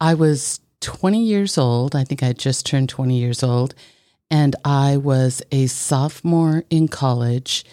I 0.00 0.14
was 0.14 0.60
20 0.80 1.22
years 1.22 1.58
old. 1.58 1.96
I 1.96 2.04
think 2.04 2.22
I 2.22 2.32
just 2.32 2.66
turned 2.66 2.88
20 2.88 3.18
years 3.18 3.42
old. 3.42 3.74
And 4.30 4.54
I 4.64 4.96
was 4.96 5.42
a 5.50 5.66
sophomore 5.66 6.64
in 6.70 6.88
college 6.88 7.64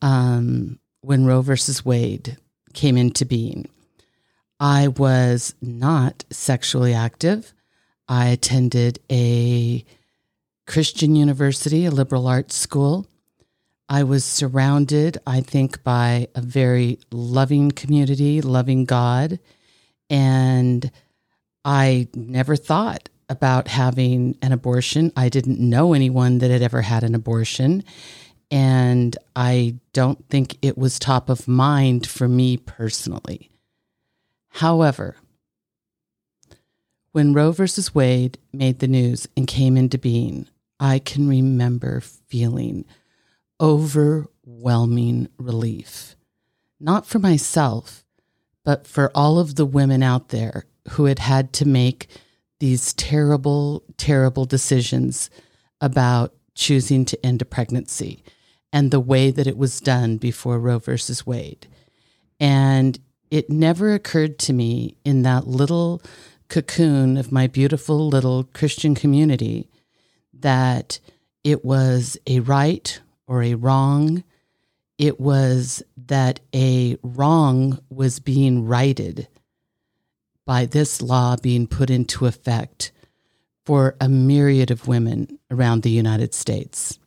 um, 0.00 0.78
when 1.00 1.26
Roe 1.26 1.42
versus 1.42 1.84
Wade 1.84 2.36
came 2.72 2.96
into 2.96 3.24
being. 3.24 3.68
I 4.58 4.88
was 4.88 5.54
not 5.60 6.24
sexually 6.30 6.94
active. 6.94 7.52
I 8.08 8.28
attended 8.28 9.00
a 9.10 9.84
Christian 10.66 11.16
university, 11.16 11.84
a 11.84 11.90
liberal 11.90 12.26
arts 12.26 12.54
school. 12.54 13.06
I 13.88 14.02
was 14.02 14.24
surrounded, 14.24 15.18
I 15.26 15.40
think, 15.40 15.84
by 15.84 16.28
a 16.34 16.40
very 16.40 16.98
loving 17.10 17.70
community, 17.70 18.40
loving 18.40 18.84
God. 18.84 19.38
And 20.08 20.90
I 21.66 22.06
never 22.14 22.54
thought 22.54 23.08
about 23.28 23.66
having 23.66 24.38
an 24.40 24.52
abortion. 24.52 25.12
I 25.16 25.28
didn't 25.28 25.58
know 25.58 25.94
anyone 25.94 26.38
that 26.38 26.50
had 26.52 26.62
ever 26.62 26.80
had 26.80 27.02
an 27.02 27.16
abortion. 27.16 27.82
And 28.52 29.18
I 29.34 29.74
don't 29.92 30.28
think 30.28 30.58
it 30.62 30.78
was 30.78 31.00
top 31.00 31.28
of 31.28 31.48
mind 31.48 32.06
for 32.06 32.28
me 32.28 32.56
personally. 32.56 33.50
However, 34.50 35.16
when 37.10 37.34
Roe 37.34 37.50
versus 37.50 37.92
Wade 37.92 38.38
made 38.52 38.78
the 38.78 38.86
news 38.86 39.26
and 39.36 39.48
came 39.48 39.76
into 39.76 39.98
being, 39.98 40.46
I 40.78 41.00
can 41.00 41.28
remember 41.28 42.00
feeling 42.00 42.84
overwhelming 43.60 45.28
relief, 45.36 46.14
not 46.78 47.06
for 47.06 47.18
myself, 47.18 48.04
but 48.64 48.86
for 48.86 49.10
all 49.16 49.40
of 49.40 49.56
the 49.56 49.66
women 49.66 50.04
out 50.04 50.28
there 50.28 50.64
who 50.90 51.06
had 51.06 51.18
had 51.18 51.52
to 51.54 51.66
make 51.66 52.08
these 52.60 52.92
terrible, 52.94 53.82
terrible 53.96 54.44
decisions 54.44 55.30
about 55.80 56.34
choosing 56.54 57.04
to 57.04 57.26
end 57.26 57.42
a 57.42 57.44
pregnancy 57.44 58.22
and 58.72 58.90
the 58.90 59.00
way 59.00 59.30
that 59.30 59.46
it 59.46 59.56
was 59.56 59.80
done 59.80 60.16
before 60.16 60.58
Roe 60.58 60.78
versus 60.78 61.26
Wade. 61.26 61.66
And 62.40 62.98
it 63.30 63.50
never 63.50 63.92
occurred 63.94 64.38
to 64.40 64.52
me 64.52 64.96
in 65.04 65.22
that 65.22 65.46
little 65.46 66.02
cocoon 66.48 67.16
of 67.16 67.32
my 67.32 67.46
beautiful 67.46 68.08
little 68.08 68.44
Christian 68.44 68.94
community 68.94 69.68
that 70.32 71.00
it 71.42 71.64
was 71.64 72.16
a 72.26 72.40
right 72.40 73.00
or 73.26 73.42
a 73.42 73.54
wrong. 73.54 74.24
It 74.98 75.20
was 75.20 75.82
that 76.06 76.40
a 76.54 76.96
wrong 77.02 77.80
was 77.90 78.20
being 78.20 78.64
righted 78.66 79.28
by 80.46 80.64
this 80.64 81.02
law 81.02 81.36
being 81.36 81.66
put 81.66 81.90
into 81.90 82.24
effect 82.24 82.92
for 83.66 83.96
a 84.00 84.08
myriad 84.08 84.70
of 84.70 84.88
women 84.88 85.38
around 85.50 85.82
the 85.82 85.90
United 85.90 86.32
States. 86.32 86.98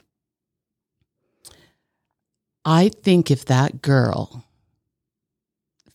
I 2.66 2.90
think 2.90 3.32
if 3.32 3.46
that 3.46 3.82
girl 3.82 4.44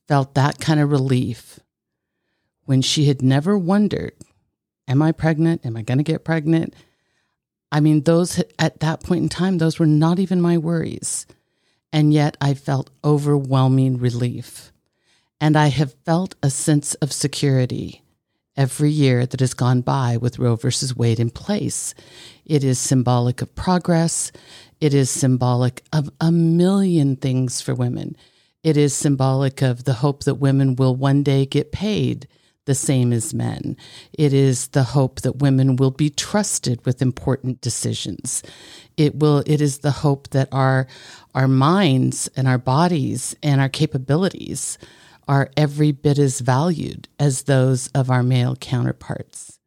felt 0.08 0.34
that 0.34 0.58
kind 0.58 0.80
of 0.80 0.90
relief 0.90 1.60
when 2.64 2.82
she 2.82 3.04
had 3.04 3.22
never 3.22 3.56
wondered, 3.56 4.14
Am 4.86 5.00
I 5.00 5.12
pregnant? 5.12 5.64
Am 5.64 5.76
I 5.76 5.82
going 5.82 5.98
to 5.98 6.04
get 6.04 6.24
pregnant? 6.24 6.74
I 7.72 7.80
mean, 7.80 8.02
those 8.02 8.42
at 8.58 8.80
that 8.80 9.02
point 9.02 9.22
in 9.22 9.28
time, 9.30 9.58
those 9.58 9.78
were 9.78 9.86
not 9.86 10.18
even 10.18 10.40
my 10.40 10.58
worries. 10.58 11.26
And 11.92 12.12
yet 12.12 12.36
I 12.40 12.54
felt 12.54 12.90
overwhelming 13.02 13.98
relief. 13.98 14.73
And 15.44 15.58
I 15.58 15.66
have 15.66 15.92
felt 16.06 16.36
a 16.42 16.48
sense 16.48 16.94
of 17.02 17.12
security 17.12 18.00
every 18.56 18.88
year 18.88 19.26
that 19.26 19.40
has 19.40 19.52
gone 19.52 19.82
by 19.82 20.16
with 20.16 20.38
Roe 20.38 20.56
versus 20.56 20.96
Wade 20.96 21.20
in 21.20 21.28
place. 21.28 21.94
It 22.46 22.64
is 22.64 22.78
symbolic 22.78 23.42
of 23.42 23.54
progress. 23.54 24.32
It 24.80 24.94
is 24.94 25.10
symbolic 25.10 25.82
of 25.92 26.08
a 26.18 26.32
million 26.32 27.16
things 27.16 27.60
for 27.60 27.74
women. 27.74 28.16
It 28.62 28.78
is 28.78 28.94
symbolic 28.94 29.60
of 29.60 29.84
the 29.84 29.92
hope 29.92 30.24
that 30.24 30.36
women 30.36 30.76
will 30.76 30.96
one 30.96 31.22
day 31.22 31.44
get 31.44 31.72
paid 31.72 32.26
the 32.64 32.74
same 32.74 33.12
as 33.12 33.34
men. 33.34 33.76
It 34.14 34.32
is 34.32 34.68
the 34.68 34.84
hope 34.84 35.20
that 35.20 35.40
women 35.40 35.76
will 35.76 35.90
be 35.90 36.08
trusted 36.08 36.82
with 36.86 37.02
important 37.02 37.60
decisions. 37.60 38.42
It 38.96 39.16
will 39.16 39.42
it 39.44 39.60
is 39.60 39.80
the 39.80 39.90
hope 39.90 40.30
that 40.30 40.48
our 40.52 40.86
our 41.34 41.48
minds 41.48 42.30
and 42.34 42.48
our 42.48 42.56
bodies 42.56 43.36
and 43.42 43.60
our 43.60 43.68
capabilities 43.68 44.78
are 45.28 45.50
every 45.56 45.92
bit 45.92 46.18
as 46.18 46.40
valued 46.40 47.08
as 47.18 47.42
those 47.42 47.88
of 47.88 48.10
our 48.10 48.22
male 48.22 48.56
counterparts. 48.56 49.58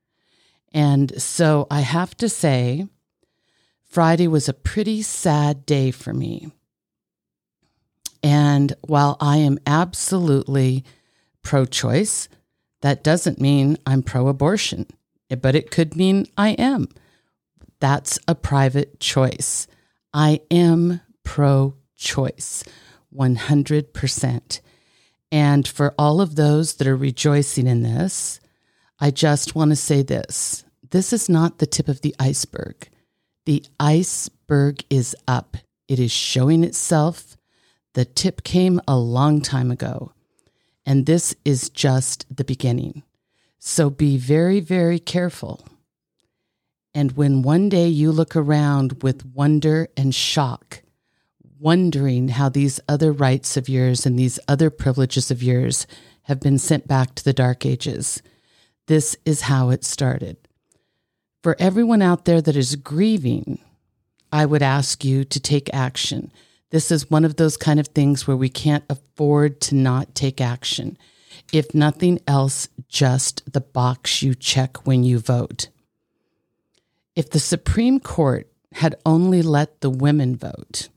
And 0.73 1.22
so 1.22 1.68
I 1.72 1.81
have 1.81 2.16
to 2.18 2.29
say 2.29 2.88
Friday 3.90 4.28
was 4.28 4.47
a 4.47 4.53
pretty 4.53 5.01
sad 5.01 5.66
day 5.66 5.91
for 5.91 6.13
me. 6.13 6.51
And 8.22 8.73
while 8.81 9.17
I 9.19 9.38
am 9.38 9.59
absolutely 9.66 10.84
pro 11.41 11.66
choice, 11.66 12.28
that 12.81 13.03
doesn't 13.03 13.41
mean 13.41 13.78
I'm 13.85 14.03
pro 14.03 14.28
abortion, 14.28 14.85
but 15.41 15.56
it 15.56 15.72
could 15.72 15.96
mean 15.96 16.28
I 16.38 16.50
am. 16.50 16.90
That's 17.79 18.19
a 18.28 18.35
private 18.35 19.00
choice. 19.00 19.67
I 20.13 20.41
am 20.51 21.01
pro 21.23 21.75
choice, 21.96 22.63
100%. 23.16 24.59
And 25.31 25.67
for 25.67 25.93
all 25.97 26.21
of 26.21 26.35
those 26.35 26.75
that 26.75 26.88
are 26.88 26.95
rejoicing 26.95 27.67
in 27.67 27.83
this, 27.83 28.39
I 28.99 29.11
just 29.11 29.55
want 29.55 29.71
to 29.71 29.75
say 29.75 30.01
this 30.01 30.63
this 30.89 31.11
is 31.11 31.27
not 31.27 31.57
the 31.57 31.65
tip 31.65 31.88
of 31.88 32.01
the 32.01 32.15
iceberg. 32.19 32.89
The 33.45 33.63
iceberg 33.79 34.83
is 34.89 35.16
up, 35.27 35.57
it 35.87 35.99
is 35.99 36.11
showing 36.11 36.63
itself. 36.63 37.37
The 37.93 38.05
tip 38.05 38.43
came 38.43 38.79
a 38.87 38.97
long 38.97 39.41
time 39.41 39.71
ago. 39.71 40.11
And 40.85 41.05
this 41.05 41.35
is 41.43 41.69
just 41.69 42.25
the 42.33 42.43
beginning. 42.43 43.03
So 43.59 43.89
be 43.89 44.17
very, 44.17 44.59
very 44.59 44.99
careful. 44.99 45.66
And 46.93 47.13
when 47.13 47.41
one 47.41 47.69
day 47.69 47.87
you 47.87 48.11
look 48.11 48.35
around 48.35 49.03
with 49.03 49.25
wonder 49.25 49.89
and 49.97 50.13
shock, 50.16 50.83
wondering 51.59 52.29
how 52.29 52.50
these 52.50 52.79
other 52.88 53.12
rights 53.12 53.57
of 53.57 53.69
yours 53.69 54.06
and 54.06 54.18
these 54.18 54.40
other 54.47 54.69
privileges 54.69 55.31
of 55.31 55.44
yours 55.44 55.88
have 56.23 56.40
been 56.40 56.57
sent 56.57 56.88
back 56.88 57.16
to 57.16 57.23
the 57.23 57.34
dark 57.34 57.66
ages, 57.66 58.22
this 58.88 59.16
is 59.25 59.41
how 59.41 59.69
it 59.69 59.84
started. 59.84 60.38
For 61.44 61.56
everyone 61.59 62.01
out 62.01 62.25
there 62.25 62.41
that 62.41 62.56
is 62.56 62.75
grieving, 62.75 63.59
I 64.31 64.46
would 64.46 64.62
ask 64.62 65.06
you 65.06 65.23
to 65.23 65.40
take 65.40 65.73
action 65.73 66.31
this 66.69 66.91
is 66.91 67.09
one 67.09 67.23
of 67.23 67.38
those 67.38 67.56
kind 67.56 67.79
of 67.79 67.88
things 67.88 68.28
where 68.28 68.35
we 68.35 68.50
can't 68.50 68.84
afford 68.90 69.62
to 69.62 69.75
not 69.75 70.13
take 70.13 70.41
action. 70.41 70.97
If 71.53 71.73
nothing 71.73 72.19
else, 72.28 72.67
just 72.90 73.51
the 73.51 73.62
box 73.62 74.22
you 74.22 74.35
check 74.35 74.85
when 74.85 75.03
you 75.03 75.19
vote. 75.19 75.69
If 77.16 77.29
the 77.29 77.40
Supreme 77.40 78.00
Court 78.00 78.51
had 78.73 78.96
only 79.06 79.41
let 79.41 79.79
the 79.79 79.90
women 79.90 80.35
vote, 80.35 80.90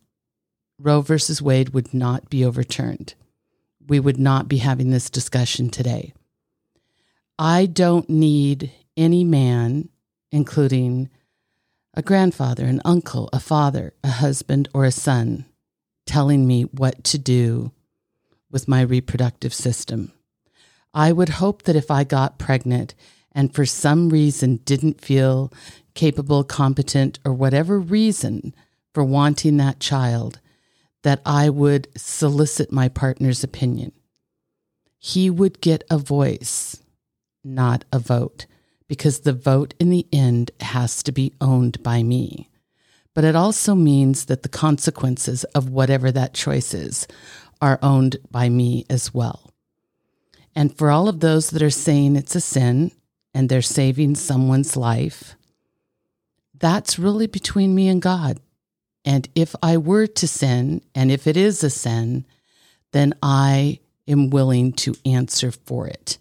Roe 0.82 1.02
versus 1.02 1.42
Wade 1.42 1.70
would 1.70 1.92
not 1.92 2.30
be 2.30 2.44
overturned. 2.44 3.14
We 3.86 4.00
would 4.00 4.18
not 4.18 4.48
be 4.48 4.58
having 4.58 4.90
this 4.90 5.10
discussion 5.10 5.68
today. 5.68 6.14
I 7.38 7.66
don't 7.66 8.08
need 8.08 8.70
any 8.96 9.24
man, 9.24 9.88
including 10.32 11.10
a 11.94 12.02
grandfather, 12.02 12.64
an 12.64 12.80
uncle, 12.84 13.28
a 13.32 13.40
father, 13.40 13.92
a 14.02 14.08
husband, 14.08 14.68
or 14.72 14.84
a 14.84 14.92
son, 14.92 15.44
telling 16.06 16.46
me 16.46 16.62
what 16.62 17.04
to 17.04 17.18
do 17.18 17.72
with 18.50 18.68
my 18.68 18.80
reproductive 18.80 19.52
system. 19.52 20.12
I 20.94 21.12
would 21.12 21.28
hope 21.28 21.62
that 21.62 21.76
if 21.76 21.90
I 21.90 22.04
got 22.04 22.38
pregnant 22.38 22.94
and 23.32 23.54
for 23.54 23.66
some 23.66 24.10
reason 24.10 24.56
didn't 24.64 25.00
feel 25.00 25.52
capable, 25.94 26.42
competent, 26.42 27.18
or 27.24 27.32
whatever 27.32 27.78
reason 27.78 28.54
for 28.92 29.04
wanting 29.04 29.56
that 29.58 29.80
child, 29.80 30.40
that 31.02 31.20
I 31.24 31.48
would 31.48 31.88
solicit 31.96 32.72
my 32.72 32.88
partner's 32.88 33.42
opinion. 33.42 33.92
He 34.98 35.30
would 35.30 35.60
get 35.60 35.84
a 35.90 35.98
voice, 35.98 36.82
not 37.42 37.84
a 37.92 37.98
vote, 37.98 38.46
because 38.86 39.20
the 39.20 39.32
vote 39.32 39.74
in 39.80 39.90
the 39.90 40.06
end 40.12 40.50
has 40.60 41.02
to 41.04 41.12
be 41.12 41.32
owned 41.40 41.82
by 41.82 42.02
me 42.02 42.50
but 43.14 43.24
it 43.24 43.36
also 43.36 43.74
means 43.74 44.26
that 44.26 44.42
the 44.42 44.48
consequences 44.48 45.44
of 45.44 45.68
whatever 45.68 46.12
that 46.12 46.34
choice 46.34 46.72
is 46.72 47.06
are 47.60 47.78
owned 47.82 48.16
by 48.30 48.48
me 48.48 48.86
as 48.88 49.12
well. 49.12 49.52
And 50.54 50.76
for 50.76 50.90
all 50.90 51.08
of 51.08 51.20
those 51.20 51.50
that 51.50 51.62
are 51.62 51.70
saying 51.70 52.16
it's 52.16 52.34
a 52.34 52.40
sin 52.40 52.92
and 53.34 53.48
they're 53.48 53.62
saving 53.62 54.14
someone's 54.14 54.76
life, 54.76 55.34
that's 56.58 56.98
really 56.98 57.26
between 57.26 57.74
me 57.74 57.88
and 57.88 58.00
God. 58.00 58.40
And 59.04 59.28
if 59.34 59.54
I 59.62 59.76
were 59.76 60.06
to 60.06 60.28
sin, 60.28 60.82
and 60.94 61.10
if 61.10 61.26
it 61.26 61.36
is 61.36 61.64
a 61.64 61.70
sin, 61.70 62.26
then 62.92 63.14
I 63.22 63.80
am 64.06 64.30
willing 64.30 64.72
to 64.72 64.94
answer 65.04 65.50
for 65.50 65.86
it. 65.86 66.18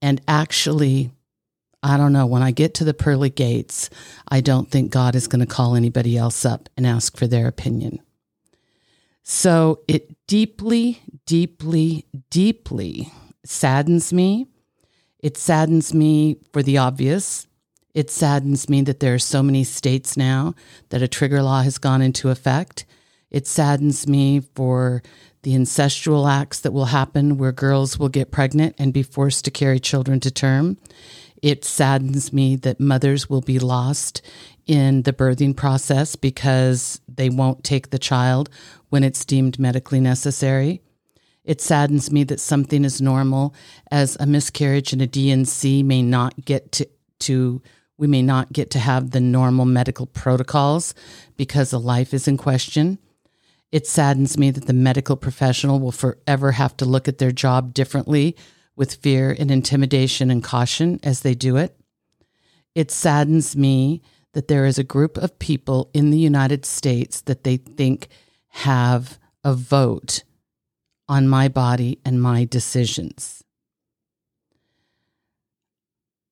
And 0.00 0.20
actually, 0.26 1.10
I 1.82 1.96
don't 1.96 2.12
know, 2.12 2.26
when 2.26 2.42
I 2.42 2.50
get 2.50 2.74
to 2.74 2.84
the 2.84 2.94
pearly 2.94 3.30
gates, 3.30 3.90
I 4.28 4.40
don't 4.40 4.70
think 4.70 4.90
God 4.90 5.14
is 5.14 5.28
going 5.28 5.40
to 5.40 5.46
call 5.46 5.76
anybody 5.76 6.16
else 6.16 6.44
up 6.44 6.68
and 6.76 6.86
ask 6.86 7.16
for 7.16 7.26
their 7.26 7.48
opinion. 7.48 8.00
So 9.22 9.80
it 9.88 10.14
deeply, 10.26 11.00
deeply, 11.26 12.06
deeply 12.30 13.12
saddens 13.44 14.12
me. 14.12 14.46
It 15.18 15.36
saddens 15.36 15.92
me 15.92 16.36
for 16.52 16.62
the 16.62 16.78
obvious. 16.78 17.46
It 17.96 18.10
saddens 18.10 18.68
me 18.68 18.82
that 18.82 19.00
there 19.00 19.14
are 19.14 19.18
so 19.18 19.42
many 19.42 19.64
states 19.64 20.18
now 20.18 20.54
that 20.90 21.00
a 21.00 21.08
trigger 21.08 21.42
law 21.42 21.62
has 21.62 21.78
gone 21.78 22.02
into 22.02 22.28
effect. 22.28 22.84
It 23.30 23.46
saddens 23.46 24.06
me 24.06 24.40
for 24.54 25.02
the 25.42 25.54
incestual 25.54 26.30
acts 26.30 26.60
that 26.60 26.74
will 26.74 26.84
happen 26.86 27.38
where 27.38 27.52
girls 27.52 27.98
will 27.98 28.10
get 28.10 28.30
pregnant 28.30 28.74
and 28.78 28.92
be 28.92 29.02
forced 29.02 29.46
to 29.46 29.50
carry 29.50 29.80
children 29.80 30.20
to 30.20 30.30
term. 30.30 30.76
It 31.40 31.64
saddens 31.64 32.34
me 32.34 32.54
that 32.56 32.78
mothers 32.78 33.30
will 33.30 33.40
be 33.40 33.58
lost 33.58 34.20
in 34.66 35.04
the 35.04 35.14
birthing 35.14 35.56
process 35.56 36.16
because 36.16 37.00
they 37.08 37.30
won't 37.30 37.64
take 37.64 37.88
the 37.88 37.98
child 37.98 38.50
when 38.90 39.04
it's 39.04 39.24
deemed 39.24 39.58
medically 39.58 40.00
necessary. 40.00 40.82
It 41.44 41.62
saddens 41.62 42.12
me 42.12 42.24
that 42.24 42.40
something 42.40 42.84
as 42.84 43.00
normal 43.00 43.54
as 43.90 44.18
a 44.20 44.26
miscarriage 44.26 44.92
and 44.92 45.00
a 45.00 45.06
D&C 45.06 45.82
may 45.82 46.02
not 46.02 46.44
get 46.44 46.72
to, 46.72 46.88
to 47.20 47.62
we 47.98 48.06
may 48.06 48.22
not 48.22 48.52
get 48.52 48.70
to 48.70 48.78
have 48.78 49.10
the 49.10 49.20
normal 49.20 49.64
medical 49.64 50.06
protocols 50.06 50.94
because 51.36 51.72
a 51.72 51.78
life 51.78 52.12
is 52.12 52.28
in 52.28 52.36
question. 52.36 52.98
It 53.72 53.86
saddens 53.86 54.38
me 54.38 54.50
that 54.50 54.66
the 54.66 54.72
medical 54.72 55.16
professional 55.16 55.80
will 55.80 55.92
forever 55.92 56.52
have 56.52 56.76
to 56.78 56.84
look 56.84 57.08
at 57.08 57.18
their 57.18 57.32
job 57.32 57.74
differently 57.74 58.36
with 58.76 58.96
fear 58.96 59.34
and 59.38 59.50
intimidation 59.50 60.30
and 60.30 60.44
caution 60.44 61.00
as 61.02 61.20
they 61.20 61.34
do 61.34 61.56
it. 61.56 61.78
It 62.74 62.90
saddens 62.90 63.56
me 63.56 64.02
that 64.34 64.48
there 64.48 64.66
is 64.66 64.78
a 64.78 64.84
group 64.84 65.16
of 65.16 65.38
people 65.38 65.90
in 65.94 66.10
the 66.10 66.18
United 66.18 66.66
States 66.66 67.22
that 67.22 67.42
they 67.42 67.56
think 67.56 68.08
have 68.48 69.18
a 69.42 69.54
vote 69.54 70.24
on 71.08 71.26
my 71.26 71.48
body 71.48 71.98
and 72.04 72.20
my 72.20 72.44
decisions. 72.44 73.42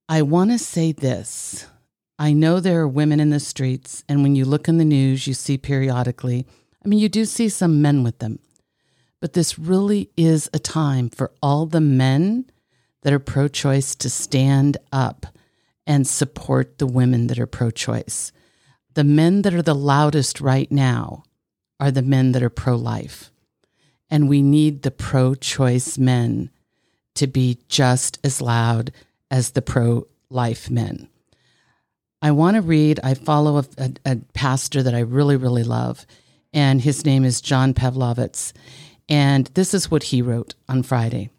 I 0.09 0.21
want 0.21 0.51
to 0.51 0.59
say 0.59 0.93
this. 0.93 1.67
I 2.19 2.35
know 2.35 2.61
there 2.61 2.81
are 2.81 2.89
women 2.89 3.21
in 3.21 3.31
the 3.31 3.41
streets, 3.41 4.05
and 4.07 4.23
when 4.23 4.37
you 4.37 4.45
look 4.45 4.69
in 4.69 4.77
the 4.77 4.85
news, 4.85 5.27
you 5.27 5.33
see 5.33 5.57
periodically, 5.57 6.47
I 6.85 6.89
mean, 6.89 6.99
you 6.99 7.09
do 7.09 7.25
see 7.25 7.49
some 7.49 7.81
men 7.81 8.03
with 8.03 8.19
them. 8.19 8.39
But 9.21 9.33
this 9.33 9.59
really 9.59 10.11
is 10.15 10.51
a 10.53 10.59
time 10.59 11.09
for 11.09 11.33
all 11.43 11.65
the 11.65 11.81
men 11.81 12.51
that 13.01 13.15
are 13.15 13.19
pro 13.19 13.49
choice 13.49 13.95
to 13.95 14.11
stand 14.11 14.77
up 14.93 15.27
and 15.87 16.07
support 16.07 16.77
the 16.77 16.87
women 16.87 17.29
that 17.29 17.39
are 17.39 17.47
pro 17.47 17.71
choice. 17.71 18.31
The 18.93 19.05
men 19.05 19.41
that 19.43 19.55
are 19.55 19.63
the 19.63 19.75
loudest 19.75 20.39
right 20.39 20.71
now 20.71 21.25
are 21.81 21.91
the 21.91 22.03
men 22.03 22.33
that 22.33 22.43
are 22.43 22.51
pro 22.51 22.77
life. 22.77 23.31
And 24.11 24.29
we 24.29 24.43
need 24.43 24.83
the 24.83 24.91
pro 24.91 25.35
choice 25.35 25.97
men 25.97 26.51
to 27.15 27.27
be 27.27 27.59
just 27.69 28.19
as 28.23 28.43
loud 28.43 28.93
as 29.35 29.51
the 29.51 29.63
pro 29.63 30.07
life 30.31 30.71
men. 30.71 31.09
I 32.23 32.31
want 32.31 32.55
to 32.55 32.63
read, 32.63 33.01
I 33.03 33.15
follow 33.15 33.59
a, 33.59 33.65
a, 33.77 33.91
a, 34.07 34.17
pastor 34.33 34.81
that 34.81 34.95
I 34.95 35.01
really, 35.01 35.35
really 35.35 35.65
love, 35.65 36.07
and 36.53 36.81
his 36.81 37.05
name 37.05 37.25
is 37.25 37.41
John 37.41 37.75
Pavlovitz. 37.75 38.53
And 39.09 39.49
this 39.55 39.75
is 39.75 39.91
what 39.91 40.05
he 40.05 40.23
wrote 40.23 40.55
on 40.69 40.85
Friday. 40.85 41.31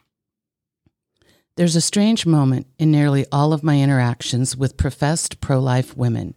There's 1.55 1.77
a 1.77 1.81
strange 1.81 2.25
moment 2.25 2.67
in 2.77 2.91
nearly 2.91 3.25
all 3.31 3.53
of 3.53 3.63
my 3.63 3.79
interactions 3.79 4.57
with 4.57 4.75
professed 4.75 5.39
pro 5.39 5.61
life 5.61 5.95
women, 5.95 6.35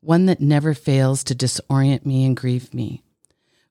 one 0.00 0.26
that 0.26 0.40
never 0.40 0.74
fails 0.74 1.22
to 1.22 1.36
disorient 1.36 2.04
me 2.04 2.24
and 2.24 2.36
grieve 2.36 2.74
me. 2.74 3.04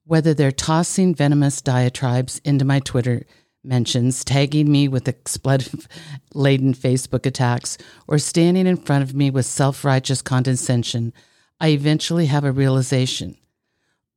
Whether 0.05 0.33
they're 0.33 0.53
tossing 0.53 1.13
venomous 1.13 1.61
diatribes 1.61 2.39
into 2.45 2.63
my 2.63 2.79
Twitter 2.79 3.25
mentions, 3.65 4.23
tagging 4.23 4.71
me 4.71 4.87
with 4.87 5.07
expletive 5.07 5.87
laden 6.33 6.73
Facebook 6.73 7.25
attacks, 7.25 7.77
or 8.07 8.17
standing 8.17 8.67
in 8.67 8.77
front 8.77 9.03
of 9.03 9.15
me 9.15 9.29
with 9.29 9.45
self 9.45 9.83
righteous 9.83 10.21
condescension, 10.21 11.13
I 11.59 11.69
eventually 11.69 12.27
have 12.27 12.43
a 12.43 12.51
realization. 12.51 13.37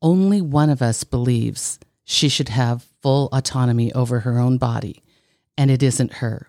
Only 0.02 0.40
one 0.40 0.70
of 0.70 0.82
us 0.82 1.04
believes 1.04 1.78
she 2.04 2.28
should 2.28 2.48
have 2.48 2.86
full 3.02 3.28
autonomy 3.32 3.92
over 3.92 4.20
her 4.20 4.38
own 4.38 4.58
body, 4.58 5.02
and 5.56 5.70
it 5.70 5.82
isn't 5.82 6.14
her. 6.14 6.48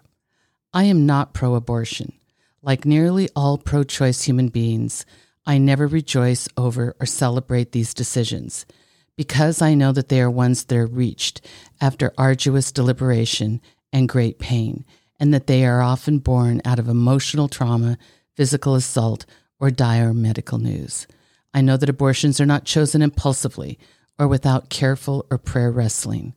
I 0.74 0.84
am 0.84 1.06
not 1.06 1.34
pro 1.34 1.56
abortion. 1.56 2.14
Like 2.62 2.86
nearly 2.86 3.30
all 3.36 3.58
pro 3.58 3.84
choice 3.84 4.24
human 4.24 4.50
beings, 4.50 5.06
I 5.46 5.58
never 5.58 5.88
rejoice 5.88 6.48
over 6.58 6.96
or 7.00 7.06
celebrate 7.06 7.72
these 7.72 7.94
decisions 7.94 8.66
because 9.20 9.62
I 9.62 9.74
know 9.74 9.92
that 9.92 10.08
they 10.08 10.22
are 10.22 10.32
ones 10.32 10.64
that 10.64 10.78
are 10.78 10.88
reached 10.88 11.42
after 11.82 12.14
arduous 12.18 12.72
deliberation 12.72 13.60
and 13.92 14.08
great 14.08 14.40
pain, 14.40 14.86
and 15.20 15.34
that 15.34 15.46
they 15.46 15.66
are 15.66 15.82
often 15.82 16.20
born 16.20 16.62
out 16.64 16.80
of 16.80 16.88
emotional 16.88 17.50
trauma, 17.50 17.98
physical 18.38 18.76
assault, 18.76 19.26
or 19.60 19.72
dire 19.72 20.14
medical 20.14 20.58
news. 20.58 21.06
I 21.54 21.60
know 21.60 21.76
that 21.76 21.90
abortions 21.90 22.40
are 22.40 22.46
not 22.46 22.64
chosen 22.64 23.02
impulsively 23.02 23.78
or 24.18 24.26
without 24.26 24.70
careful 24.70 25.26
or 25.30 25.38
prayer 25.38 25.70
wrestling. 25.70 26.34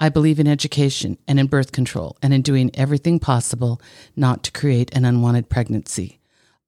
I 0.00 0.08
believe 0.08 0.40
in 0.40 0.48
education 0.48 1.18
and 1.28 1.38
in 1.38 1.46
birth 1.46 1.70
control 1.70 2.16
and 2.20 2.34
in 2.34 2.42
doing 2.42 2.72
everything 2.74 3.20
possible 3.20 3.80
not 4.16 4.42
to 4.42 4.50
create 4.50 4.92
an 4.96 5.04
unwanted 5.04 5.48
pregnancy. 5.48 6.18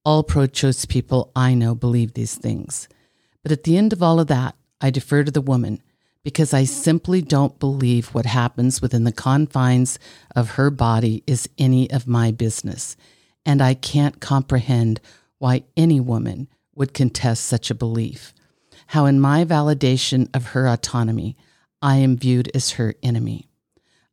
All 0.05 0.23
pro 0.23 0.47
choice 0.47 0.85
people 0.85 1.33
I 1.35 1.55
know 1.55 1.75
believe 1.75 2.15
these 2.15 2.37
things. 2.37 2.89
But 3.43 3.51
at 3.51 3.65
the 3.65 3.77
end 3.77 3.93
of 3.93 4.05
all 4.05 4.21
of 4.21 4.29
that, 4.29 4.55
I 4.81 4.91
defer 4.91 5.25
to 5.25 5.31
the 5.31 5.41
woman 5.41 5.83
because 6.25 6.53
I 6.53 6.65
simply 6.65 7.23
don't 7.23 7.59
believe 7.59 8.09
what 8.09 8.27
happens 8.27 8.83
within 8.83 9.05
the 9.05 9.13
confines 9.13 9.99
of 10.37 10.51
her 10.51 10.71
body 10.71 11.23
is 11.27 11.49
any 11.59 11.91
of 11.91 12.07
my 12.07 12.31
business. 12.31 12.97
And 13.47 13.63
I 13.63 13.75
can't 13.75 14.21
comprehend 14.21 15.01
why 15.39 15.65
any 15.77 16.01
woman 16.01 16.49
would 16.75 16.95
contest 16.95 17.45
such 17.45 17.71
a 17.71 17.75
belief 17.75 18.35
how 18.89 19.05
in 19.05 19.21
my 19.21 19.45
validation 19.45 20.29
of 20.35 20.49
her 20.49 20.67
autonomy, 20.67 21.37
I 21.83 21.97
am 21.97 22.17
viewed 22.17 22.51
as 22.55 22.73
her 22.73 22.95
enemy. 23.03 23.51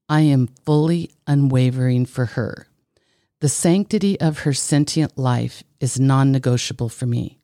I 0.09 0.21
am 0.21 0.47
fully 0.65 1.11
unwavering 1.25 2.05
for 2.05 2.25
her. 2.25 2.67
The 3.39 3.49
sanctity 3.49 4.19
of 4.19 4.39
her 4.39 4.53
sentient 4.53 5.17
life 5.17 5.63
is 5.79 5.99
non 5.99 6.31
negotiable 6.31 6.89
for 6.89 7.05
me. 7.05 7.39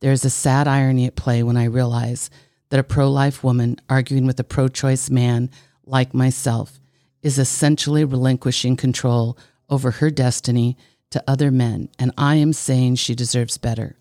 There 0.00 0.12
is 0.12 0.24
a 0.24 0.30
sad 0.30 0.68
irony 0.68 1.06
at 1.06 1.16
play 1.16 1.42
when 1.42 1.56
I 1.56 1.64
realize 1.64 2.30
that 2.70 2.80
a 2.80 2.84
pro 2.84 3.10
life 3.10 3.44
woman 3.44 3.76
arguing 3.88 4.26
with 4.26 4.40
a 4.40 4.44
pro 4.44 4.68
choice 4.68 5.10
man 5.10 5.50
like 5.84 6.14
myself 6.14 6.80
is 7.22 7.38
essentially 7.38 8.04
relinquishing 8.04 8.76
control 8.76 9.36
over 9.68 9.90
her 9.92 10.10
destiny 10.10 10.76
to 11.10 11.22
other 11.26 11.50
men, 11.50 11.88
and 11.98 12.12
I 12.16 12.36
am 12.36 12.52
saying 12.52 12.94
she 12.94 13.14
deserves 13.14 13.58
better. 13.58 13.96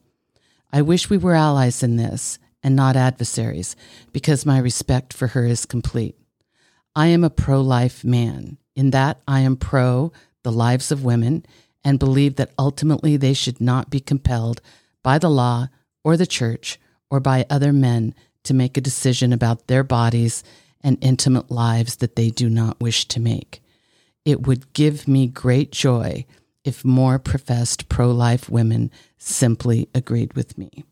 I 0.72 0.82
wish 0.82 1.10
we 1.10 1.18
were 1.18 1.34
allies 1.34 1.84
in 1.84 1.98
this 1.98 2.40
and 2.62 2.76
not 2.76 2.96
adversaries, 2.96 3.76
because 4.12 4.46
my 4.46 4.60
respect 4.60 5.14
for 5.14 5.28
her 5.28 5.46
is 5.46 5.66
complete. 5.66 6.16
I 6.96 7.08
am 7.08 7.24
a 7.24 7.30
pro 7.30 7.62
life 7.62 8.04
man, 8.04 8.58
in 8.76 8.92
that 8.92 9.22
I 9.28 9.42
am 9.42 9.56
pro 9.56 10.12
the 10.44 10.52
lives 10.52 10.92
of 10.92 11.04
women 11.04 11.46
and 11.84 12.00
believe 12.00 12.36
that 12.36 12.52
ultimately 12.60 13.18
they 13.18 13.34
should 13.34 13.62
not 13.62 13.90
be 13.90 14.00
compelled 14.00 14.62
by 15.04 15.18
the 15.18 15.30
law 15.30 15.70
or 16.04 16.18
the 16.18 16.28
church 16.28 16.80
or 17.10 17.20
by 17.20 17.46
other 17.50 17.74
men 17.74 18.14
to 18.44 18.54
make 18.54 18.78
a 18.78 18.82
decision 18.82 19.34
about 19.34 19.68
their 19.68 19.84
bodies 19.84 20.44
and 20.82 20.98
intimate 21.02 21.52
lives 21.52 21.98
that 21.98 22.16
they 22.16 22.30
do 22.30 22.50
not 22.50 22.80
wish 22.80 23.06
to 23.10 23.20
make. 23.20 23.62
It 24.26 24.48
would 24.48 24.72
give 24.74 25.08
me 25.08 25.28
great 25.28 25.72
joy 25.72 26.26
if 26.64 26.86
more 26.86 27.20
professed 27.20 27.90
pro 27.90 28.12
life 28.12 28.50
women 28.50 28.92
simply 29.18 29.90
agreed 29.94 30.34
with 30.34 30.58
me. 30.58 30.84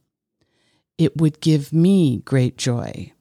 It 0.98 1.18
would 1.18 1.40
give 1.42 1.72
me 1.72 2.18
great 2.20 2.58
joy 2.58 3.14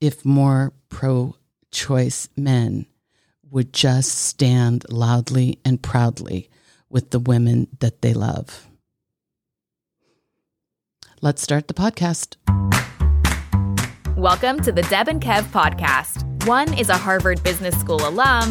if 0.00 0.24
more 0.24 0.72
pro 0.88 1.36
choice 1.70 2.28
men 2.36 2.86
would 3.50 3.72
just 3.72 4.10
stand 4.10 4.84
loudly 4.90 5.58
and 5.64 5.82
proudly 5.82 6.50
with 6.90 7.10
the 7.10 7.18
women 7.18 7.68
that 7.80 8.02
they 8.02 8.12
love. 8.12 8.68
Let's 11.24 11.40
start 11.40 11.68
the 11.68 11.72
podcast. 11.72 12.36
Welcome 14.14 14.60
to 14.60 14.70
the 14.70 14.82
Deb 14.90 15.08
and 15.08 15.22
Kev 15.22 15.44
podcast. 15.44 16.46
One 16.46 16.76
is 16.78 16.90
a 16.90 16.98
Harvard 16.98 17.42
Business 17.42 17.74
School 17.80 18.06
alum, 18.06 18.50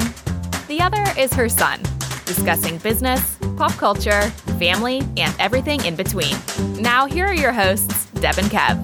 the 0.68 0.80
other 0.82 1.06
is 1.16 1.32
her 1.34 1.48
son 1.48 1.84
discussing 2.26 2.80
business, 2.80 3.38
pop 3.58 3.74
culture, 3.74 4.24
family, 4.58 5.04
and 5.18 5.36
everything 5.38 5.86
in 5.86 5.96
between. 5.96 6.36
Now, 6.82 7.06
here 7.06 7.28
are 7.28 7.34
your 7.36 7.52
hosts, 7.52 8.06
Deb 8.20 8.40
and 8.40 8.48
Kev. 8.48 8.82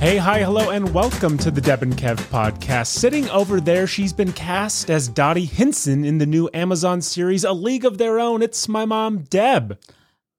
Hey, 0.00 0.16
hi, 0.16 0.40
hello, 0.40 0.70
and 0.70 0.92
welcome 0.92 1.38
to 1.38 1.52
the 1.52 1.60
Deb 1.60 1.84
and 1.84 1.96
Kev 1.96 2.16
podcast. 2.30 2.88
Sitting 2.88 3.30
over 3.30 3.60
there, 3.60 3.86
she's 3.86 4.12
been 4.12 4.32
cast 4.32 4.90
as 4.90 5.06
Dottie 5.06 5.44
Hinson 5.44 6.04
in 6.04 6.18
the 6.18 6.26
new 6.26 6.50
Amazon 6.52 7.00
series 7.00 7.44
A 7.44 7.52
League 7.52 7.84
of 7.84 7.98
Their 7.98 8.18
Own. 8.18 8.42
It's 8.42 8.68
my 8.68 8.84
mom, 8.84 9.20
Deb. 9.30 9.78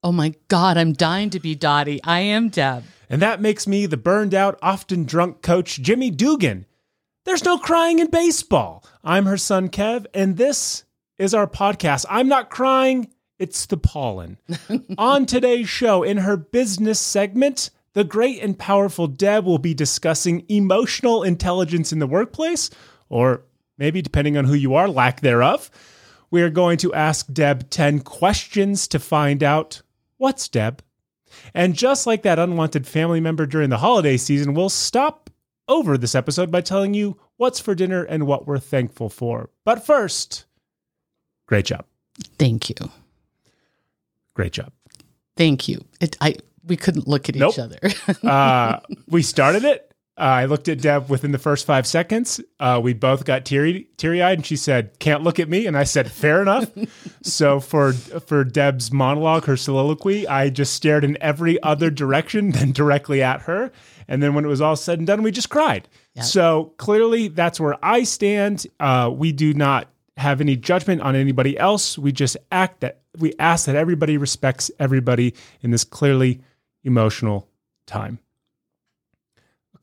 Oh 0.03 0.11
my 0.11 0.33
God, 0.49 0.77
I'm 0.77 0.91
dying 0.91 1.29
to 1.29 1.39
be 1.39 1.55
Dottie. 1.55 2.03
I 2.03 2.19
am 2.19 2.49
Deb. 2.49 2.83
And 3.09 3.21
that 3.21 3.39
makes 3.39 3.65
me 3.65 3.85
the 3.85 3.95
burned 3.95 4.33
out, 4.33 4.59
often 4.61 5.05
drunk 5.05 5.41
coach, 5.41 5.81
Jimmy 5.81 6.11
Dugan. 6.11 6.65
There's 7.23 7.45
no 7.45 7.57
crying 7.57 7.99
in 7.99 8.09
baseball. 8.09 8.83
I'm 9.01 9.25
her 9.25 9.37
son, 9.37 9.69
Kev, 9.69 10.05
and 10.13 10.35
this 10.35 10.83
is 11.17 11.33
our 11.33 11.47
podcast. 11.47 12.05
I'm 12.09 12.27
not 12.27 12.49
crying, 12.49 13.13
it's 13.39 13.65
the 13.65 13.77
pollen. 13.77 14.39
On 14.97 15.25
today's 15.25 15.69
show, 15.69 16.03
in 16.03 16.17
her 16.17 16.35
business 16.35 16.99
segment, 16.99 17.69
the 17.93 18.03
great 18.03 18.41
and 18.43 18.59
powerful 18.59 19.07
Deb 19.07 19.45
will 19.45 19.57
be 19.57 19.73
discussing 19.73 20.43
emotional 20.49 21.23
intelligence 21.23 21.93
in 21.93 21.99
the 21.99 22.07
workplace, 22.07 22.69
or 23.07 23.43
maybe 23.77 24.01
depending 24.01 24.35
on 24.35 24.43
who 24.45 24.53
you 24.53 24.73
are, 24.75 24.89
lack 24.89 25.21
thereof. 25.21 25.71
We 26.29 26.41
are 26.41 26.49
going 26.49 26.77
to 26.79 26.93
ask 26.93 27.31
Deb 27.31 27.69
10 27.69 28.01
questions 28.01 28.85
to 28.89 28.99
find 28.99 29.43
out 29.43 29.81
what's 30.23 30.47
Deb. 30.47 30.81
And 31.53 31.75
just 31.75 32.07
like 32.07 32.21
that 32.21 32.39
unwanted 32.39 32.87
family 32.87 33.19
member 33.19 33.45
during 33.45 33.69
the 33.69 33.79
holiday 33.79 34.15
season, 34.15 34.53
we'll 34.53 34.69
stop 34.69 35.29
over 35.67 35.97
this 35.97 36.15
episode 36.15 36.49
by 36.49 36.61
telling 36.61 36.93
you 36.93 37.19
what's 37.35 37.59
for 37.59 37.75
dinner 37.75 38.03
and 38.03 38.25
what 38.25 38.47
we're 38.47 38.57
thankful 38.57 39.09
for. 39.09 39.49
But 39.65 39.85
first, 39.85 40.45
great 41.45 41.65
job. 41.65 41.85
Thank 42.39 42.69
you. 42.69 42.75
Great 44.33 44.53
job. 44.53 44.71
Thank 45.35 45.67
you. 45.67 45.83
It, 45.99 46.15
I 46.21 46.35
we 46.65 46.77
couldn't 46.77 47.07
look 47.07 47.27
at 47.27 47.35
Nope. 47.35 47.55
each 47.55 47.59
other. 47.59 47.79
uh, 48.23 48.79
we 49.09 49.23
started 49.23 49.65
it. 49.65 49.92
Uh, 50.15 50.21
I 50.21 50.45
looked 50.45 50.67
at 50.67 50.79
Deb 50.79 51.09
within 51.09 51.31
the 51.31 51.39
first 51.39 51.65
five 51.65 51.87
seconds. 51.87 52.39
Uh, 52.59 52.79
we 52.83 52.93
both 52.93 53.25
got 53.25 53.45
teary 53.45 53.87
teary 53.97 54.21
eyed, 54.21 54.37
and 54.39 54.45
she 54.45 54.55
said, 54.55 54.99
"Can't 54.99 55.23
look 55.23 55.39
at 55.39 55.49
me," 55.49 55.65
and 55.65 55.75
I 55.75 55.85
said, 55.85 56.11
"Fair 56.11 56.41
enough." 56.41 56.69
so 57.23 57.59
for 57.59 57.93
for 57.93 58.43
Deb's 58.43 58.91
monologue, 58.91 59.45
her 59.45 59.57
soliloquy, 59.57 60.27
I 60.27 60.49
just 60.49 60.73
stared 60.73 61.03
in 61.03 61.17
every 61.19 61.61
other 61.63 61.89
direction 61.89 62.51
than 62.51 62.71
directly 62.73 63.23
at 63.23 63.41
her. 63.43 63.71
And 64.07 64.21
then 64.21 64.35
when 64.35 64.45
it 64.45 64.49
was 64.49 64.61
all 64.61 64.75
said 64.75 64.99
and 64.99 65.07
done, 65.07 65.23
we 65.23 65.31
just 65.31 65.49
cried. 65.49 65.87
So 66.23 66.73
clearly, 66.77 67.27
that's 67.29 67.59
where 67.59 67.83
I 67.83 68.03
stand. 68.03 68.67
Uh, 68.79 69.09
we 69.11 69.31
do 69.31 69.53
not 69.53 69.87
have 70.17 70.41
any 70.41 70.55
judgment 70.55 71.01
on 71.01 71.15
anybody 71.15 71.57
else. 71.57 71.97
We 71.97 72.11
just 72.11 72.37
act 72.51 72.81
that 72.81 73.01
we 73.17 73.33
ask 73.39 73.65
that 73.65 73.75
everybody 73.75 74.17
respects 74.17 74.69
everybody 74.79 75.33
in 75.61 75.71
this 75.71 75.83
clearly 75.83 76.41
emotional 76.83 77.47
time. 77.87 78.19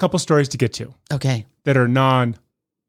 Couple 0.01 0.19
stories 0.19 0.49
to 0.49 0.57
get 0.59 0.73
to 0.75 0.93
okay. 1.13 1.47
that 1.65 1.77
are 1.77 1.87
non 1.87 2.37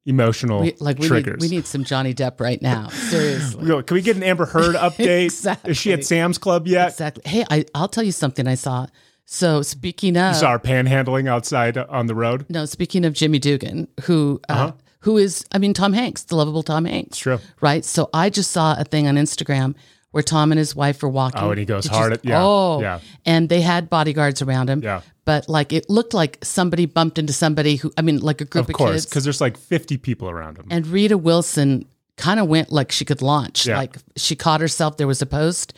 emotional 0.05 0.61
We, 0.61 0.73
like 0.79 0.97
we 0.97 1.03
need, 1.03 1.07
triggers. 1.09 1.41
we 1.41 1.47
need 1.49 1.65
some 1.67 1.83
Johnny 1.83 2.13
Depp 2.13 2.39
right 2.39 2.59
now. 2.61 2.87
Seriously. 3.11 3.83
Can 3.83 3.93
we 3.95 4.01
get 4.01 4.15
an 4.15 4.23
Amber 4.23 4.45
Heard 4.45 4.75
update? 4.87 5.25
exactly. 5.25 5.71
Is 5.71 5.77
she 5.77 5.93
at 5.93 6.03
Sam's 6.05 6.37
Club 6.37 6.67
yet? 6.67 6.89
Exactly. 6.89 7.23
Hey, 7.29 7.45
I, 7.51 7.65
I'll 7.75 7.87
tell 7.87 8.03
you 8.03 8.11
something 8.11 8.47
I 8.47 8.55
saw. 8.55 8.87
So 9.25 9.61
speaking 9.61 10.17
of 10.17 10.33
You 10.33 10.39
saw 10.39 10.51
her 10.53 10.59
panhandling 10.59 11.27
outside 11.29 11.77
on 11.77 12.07
the 12.07 12.15
road. 12.15 12.45
no, 12.49 12.65
speaking 12.65 13.05
of 13.05 13.13
Jimmy 13.13 13.39
Dugan, 13.39 13.87
who 14.03 14.41
uh, 14.49 14.71
who 15.01 15.17
is 15.17 15.45
I 15.53 15.57
mean 15.57 15.73
Tom 15.73 15.93
Hanks, 15.93 16.23
the 16.23 16.35
lovable 16.35 16.63
Tom 16.63 16.85
Hanks. 16.85 17.25
Uh-huh. 17.27 17.37
true. 17.37 17.47
Right? 17.61 17.85
So 17.85 18.09
I 18.13 18.29
just 18.29 18.51
saw 18.51 18.75
a 18.79 18.83
thing 18.83 19.07
on 19.07 19.15
Instagram 19.15 19.75
where 20.11 20.23
Tom 20.23 20.51
and 20.51 20.59
his 20.59 20.75
wife 20.75 21.01
were 21.03 21.07
walking. 21.09 21.39
Oh, 21.41 21.51
and 21.51 21.59
he 21.59 21.65
goes 21.65 21.83
Did 21.83 21.91
you- 21.93 21.97
hard 21.97 22.13
at- 22.13 22.25
yeah, 22.25 22.43
Oh, 22.43 22.81
yeah. 22.81 22.99
And 23.25 23.47
they 23.47 23.61
had 23.61 23.89
bodyguards 23.89 24.41
around 24.41 24.69
him. 24.69 24.81
Yeah. 24.83 25.01
But 25.25 25.47
like 25.47 25.71
it 25.71 25.89
looked 25.89 26.13
like 26.13 26.39
somebody 26.43 26.85
bumped 26.85 27.19
into 27.19 27.33
somebody 27.33 27.75
who 27.75 27.91
I 27.97 28.01
mean 28.01 28.19
like 28.19 28.41
a 28.41 28.45
group 28.45 28.65
Of 28.65 28.69
of, 28.71 28.75
course, 28.75 28.91
kids. 28.93 29.05
because 29.05 29.23
there's 29.23 29.41
like 29.41 29.57
50 29.57 29.97
people 29.97 30.29
around 30.29 30.57
him. 30.57 30.65
And 30.71 30.87
Rita 30.87 31.17
Wilson 31.17 31.85
kind 32.17 32.39
of 32.39 32.47
went 32.47 32.71
like 32.71 32.91
she 32.91 33.05
could 33.05 33.21
launch. 33.21 33.67
Yeah. 33.67 33.77
Like 33.77 33.97
she 34.15 34.35
caught 34.35 34.61
herself. 34.61 34.97
There 34.97 35.07
was 35.07 35.21
a 35.21 35.25
post. 35.27 35.73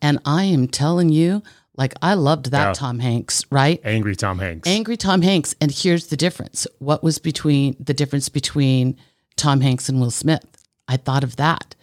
And 0.00 0.18
I 0.24 0.44
am 0.44 0.66
telling 0.66 1.10
you, 1.10 1.42
like 1.76 1.92
I 2.00 2.14
loved 2.14 2.50
that 2.52 2.68
Yeah. 2.68 2.72
Tom 2.72 2.98
Hanks, 2.98 3.44
right? 3.50 3.80
Angry 3.84 4.16
Tom 4.16 4.38
Hanks. 4.38 4.66
Angry 4.68 4.96
Tom 4.96 5.20
Hanks. 5.22 5.54
And 5.60 5.70
here's 5.70 6.06
the 6.06 6.16
difference. 6.16 6.66
What 6.78 7.02
was 7.04 7.18
between 7.18 7.76
the 7.78 7.94
difference 7.94 8.30
between 8.30 8.96
Tom 9.36 9.60
Hanks 9.60 9.88
and 9.90 10.00
Will 10.00 10.10
Smith? 10.10 10.44
I 10.88 10.96
thought 10.96 11.22
of 11.22 11.36
that. 11.36 11.74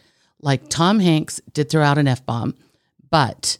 Like 0.42 0.68
Tom 0.70 1.00
Hanks 1.00 1.40
did 1.54 1.70
throw 1.70 1.84
out 1.84 1.98
an 2.00 2.08
F 2.08 2.26
bomb, 2.26 2.56
but 3.12 3.58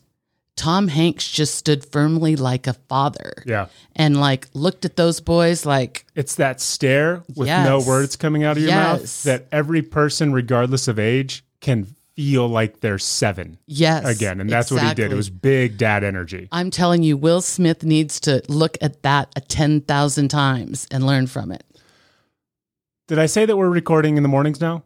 Tom 0.56 0.88
Hanks 0.88 1.30
just 1.30 1.56
stood 1.56 1.86
firmly 1.86 2.36
like 2.36 2.68
a 2.68 2.74
father. 2.74 3.44
yeah. 3.46 3.68
And 3.96 4.20
like 4.20 4.48
looked 4.54 4.86
at 4.86 4.96
those 4.96 5.20
boys 5.20 5.66
like, 5.66 6.06
It's 6.16 6.36
that 6.36 6.62
stare 6.62 7.24
with 7.36 7.48
no 7.48 7.80
words 7.80 8.16
coming 8.16 8.44
out 8.44 8.58
of 8.58 8.64
your 8.64 8.72
mouth 8.72 9.24
that 9.24 9.48
every 9.52 9.82
person, 9.82 10.32
regardless 10.32 10.88
of 10.88 11.00
age, 11.00 11.44
can 11.60 11.96
feel 12.16 12.48
like 12.48 12.80
they're 12.80 13.00
seven 13.00 13.58
yes. 13.66 14.06
again. 14.06 14.40
And 14.40 14.50
that's 14.50 14.70
what 14.70 14.84
he 14.84 14.94
did. 14.94 15.12
It 15.12 15.16
was 15.16 15.30
big 15.30 15.78
dad 15.78 16.04
energy. 16.04 16.48
I'm 16.52 16.70
telling 16.70 17.04
you, 17.04 17.18
Will 17.18 17.42
Smith 17.42 17.84
needs 17.84 18.20
to 18.22 18.44
look 18.48 18.78
at 18.82 19.02
that 19.04 19.32
a 19.36 19.42
10,000 19.42 20.28
times 20.28 20.88
and 20.92 21.06
learn 21.08 21.28
from 21.28 21.52
it. 21.52 21.64
Did 23.08 23.20
I 23.20 23.26
say 23.26 23.46
that 23.46 23.58
we're 23.58 23.70
recording 23.70 24.18
in 24.18 24.24
the 24.24 24.30
mornings 24.30 24.62
now? 24.62 24.84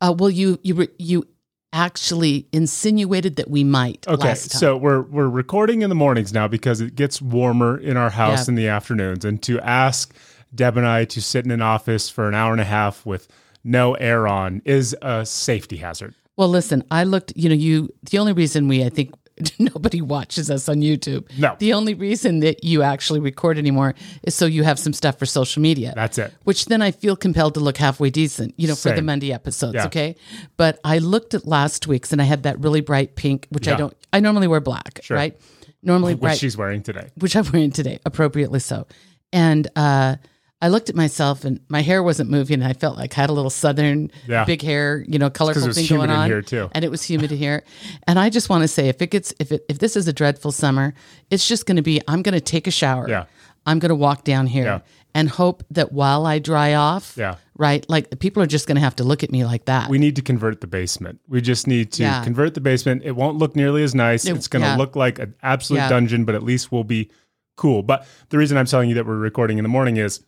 Uh, 0.00 0.12
well, 0.18 0.30
you 0.30 0.58
you 0.64 0.88
you 0.98 1.26
actually 1.72 2.46
insinuated 2.52 3.36
that 3.36 3.50
we 3.50 3.64
might. 3.64 4.06
Okay, 4.08 4.28
last 4.28 4.52
time. 4.52 4.58
so 4.60 4.76
we're 4.76 5.02
we're 5.02 5.28
recording 5.28 5.82
in 5.82 5.88
the 5.88 5.94
mornings 5.94 6.32
now 6.32 6.46
because 6.48 6.80
it 6.80 6.94
gets 6.94 7.20
warmer 7.22 7.78
in 7.78 7.96
our 7.96 8.10
house 8.10 8.46
Yeah. 8.46 8.52
in 8.52 8.54
the 8.56 8.68
afternoons, 8.68 9.24
and 9.24 9.42
to 9.42 9.58
ask 9.60 10.14
Deb 10.54 10.76
and 10.76 10.86
I 10.86 11.04
to 11.06 11.20
sit 11.22 11.44
in 11.44 11.50
an 11.50 11.62
office 11.62 12.08
for 12.10 12.28
an 12.28 12.34
hour 12.34 12.52
and 12.52 12.60
a 12.60 12.64
half 12.64 13.04
with 13.06 13.26
no 13.64 13.94
air 13.94 14.26
on 14.28 14.60
is 14.64 14.94
a 15.02 15.24
safety 15.24 15.76
hazard. 15.78 16.14
well, 16.36 16.48
listen, 16.48 16.82
I 16.90 17.04
looked. 17.04 17.32
You 17.36 17.48
know, 17.48 17.54
you. 17.54 17.88
The 18.10 18.18
only 18.18 18.32
reason 18.32 18.68
we, 18.68 18.84
I 18.84 18.88
think, 18.88 19.14
nobody 19.58 20.00
watches 20.00 20.50
us 20.50 20.68
on 20.68 20.76
YouTube. 20.76 21.26
No. 21.38 21.56
The 21.58 21.72
only 21.72 21.94
reason 21.94 22.40
that 22.40 22.64
you 22.64 22.82
actually 22.82 23.20
record 23.20 23.58
anymore 23.58 23.94
is 24.22 24.34
so 24.34 24.46
you 24.46 24.62
have 24.62 24.78
some 24.78 24.92
stuff 24.92 25.18
for 25.18 25.26
social 25.26 25.62
media. 25.62 25.92
That's 25.94 26.18
it. 26.18 26.32
which 26.44 26.66
then 26.66 26.82
I 26.82 26.90
feel 26.90 27.16
compelled 27.16 27.54
to 27.54 27.60
look 27.60 27.76
halfway 27.76 28.10
decent, 28.10 28.54
you 28.56 28.68
know, 28.68 28.74
for 28.74 28.92
the 28.92 29.02
Monday 29.02 29.32
episodes. 29.32 29.74
Yeah. 29.74 29.86
Okay. 29.86 30.16
But 30.56 30.78
I 30.84 30.98
looked 30.98 31.34
at 31.34 31.46
last 31.46 31.86
week's 31.86 32.12
and 32.12 32.20
I 32.20 32.24
had 32.24 32.42
that 32.44 32.58
really 32.60 32.80
bright 32.80 33.16
pink, 33.16 33.46
which 33.50 33.68
I 33.68 33.76
don't, 33.76 33.96
I 34.12 34.20
normally 34.20 34.48
wear 34.48 34.60
black, 34.60 35.00
right? 35.10 35.38
Normally 35.82 36.14
Which 36.14 36.20
bright, 36.20 36.38
she's 36.38 36.56
wearing 36.56 36.82
today. 36.82 37.10
which 37.16 37.34
I'm 37.34 37.44
wearing 37.52 37.72
today, 37.72 37.98
appropriately 38.06 38.60
so. 38.60 38.86
And, 39.32 39.68
uh, 39.74 40.16
I 40.62 40.68
looked 40.68 40.88
at 40.88 40.94
myself 40.94 41.44
and 41.44 41.60
my 41.68 41.82
hair 41.82 42.02
wasn't 42.02 42.30
moving 42.30 42.62
and 42.62 42.64
I 42.64 42.72
felt 42.72 42.96
like 42.96 43.18
I 43.18 43.20
had 43.22 43.30
a 43.30 43.32
little 43.34 43.50
southern 43.50 44.10
Yeah. 44.28 44.44
big 44.44 44.62
hair, 44.62 45.04
you 45.08 45.18
know, 45.18 45.28
colorful 45.28 45.72
thing 45.72 45.84
humid 45.84 46.06
going 46.06 46.10
in 46.10 46.16
on. 46.16 46.26
here, 46.28 46.40
too. 46.40 46.70
And 46.72 46.84
it 46.84 46.90
was 46.90 47.02
humid 47.02 47.30
here. 47.32 47.64
And 48.06 48.18
I 48.18 48.30
just 48.30 48.48
want 48.48 48.62
to 48.62 48.68
say 48.68 48.88
if 48.88 49.02
it 49.02 49.10
gets 49.10 49.34
if 49.40 49.50
it 49.52 49.64
if 49.68 49.78
this 49.80 49.96
is 49.96 50.06
a 50.08 50.12
dreadful 50.12 50.52
summer, 50.52 50.94
it's 51.30 51.46
just 51.48 51.66
gonna 51.66 51.82
be 51.82 52.00
I'm 52.08 52.22
gonna 52.22 52.40
take 52.40 52.66
a 52.66 52.70
shower. 52.70 53.08
Yeah. 53.08 53.24
I'm 53.66 53.80
gonna 53.80 53.94
walk 53.96 54.24
down 54.24 54.46
here 54.46 54.64
Yeah. 54.64 54.78
and 55.14 55.28
hope 55.28 55.64
that 55.72 55.92
while 55.92 56.26
I 56.26 56.38
dry 56.38 56.74
off, 56.74 57.14
Yeah. 57.16 57.34
right, 57.58 57.84
like 57.88 58.18
people 58.20 58.42
are 58.42 58.46
just 58.46 58.66
gonna 58.68 58.80
have 58.80 58.96
to 58.96 59.04
look 59.04 59.22
at 59.24 59.30
me 59.32 59.44
like 59.44 59.64
that. 59.66 59.90
We 59.90 59.98
need 59.98 60.16
to 60.16 60.22
convert 60.22 60.60
the 60.60 60.66
basement. 60.68 61.18
We 61.28 61.40
just 61.40 61.66
need 61.66 61.90
to 61.92 62.02
Yeah. 62.04 62.22
convert 62.24 62.54
the 62.54 62.60
basement. 62.60 63.02
It 63.04 63.16
won't 63.16 63.36
look 63.36 63.54
nearly 63.56 63.82
as 63.82 63.94
nice. 63.94 64.24
It- 64.26 64.34
it's 64.36 64.48
going 64.48 64.64
to 64.64 64.76
look 64.76 64.94
like 64.96 65.18
an 65.18 65.34
absolute 65.42 65.88
dungeon, 65.88 66.24
but 66.24 66.34
at 66.34 66.42
least 66.44 66.70
we'll 66.72 66.82
be 66.84 67.10
cool. 67.56 67.82
But 67.82 68.06
the 68.30 68.38
reason 68.38 68.56
I'm 68.56 68.66
telling 68.66 68.88
you 68.88 68.94
that 68.96 69.06
we're 69.06 69.16
recording 69.16 69.58
in 69.58 69.62
the 69.64 69.68
morning 69.68 69.96
is 69.96 70.20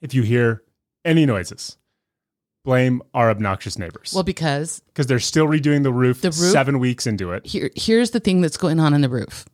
if 0.00 0.14
you 0.14 0.22
hear 0.22 0.62
any 1.04 1.24
noises, 1.26 1.76
blame 2.64 3.00
our 3.14 3.30
obnoxious 3.30 3.78
neighbors 3.78 4.12
well, 4.14 4.24
because 4.24 4.80
because 4.88 5.06
they're 5.06 5.20
still 5.20 5.46
redoing 5.46 5.82
the 5.82 5.92
roof, 5.92 6.20
The 6.20 6.28
roof- 6.28 6.34
seven 6.52 6.78
weeks 6.78 7.06
into 7.06 7.32
it. 7.32 7.46
here 7.46 7.70
here's 7.76 8.10
the 8.10 8.20
thing 8.20 8.40
that's 8.40 8.56
going 8.56 8.80
on 8.80 8.92
in 8.94 9.00
the 9.02 9.08
roof. 9.08 9.44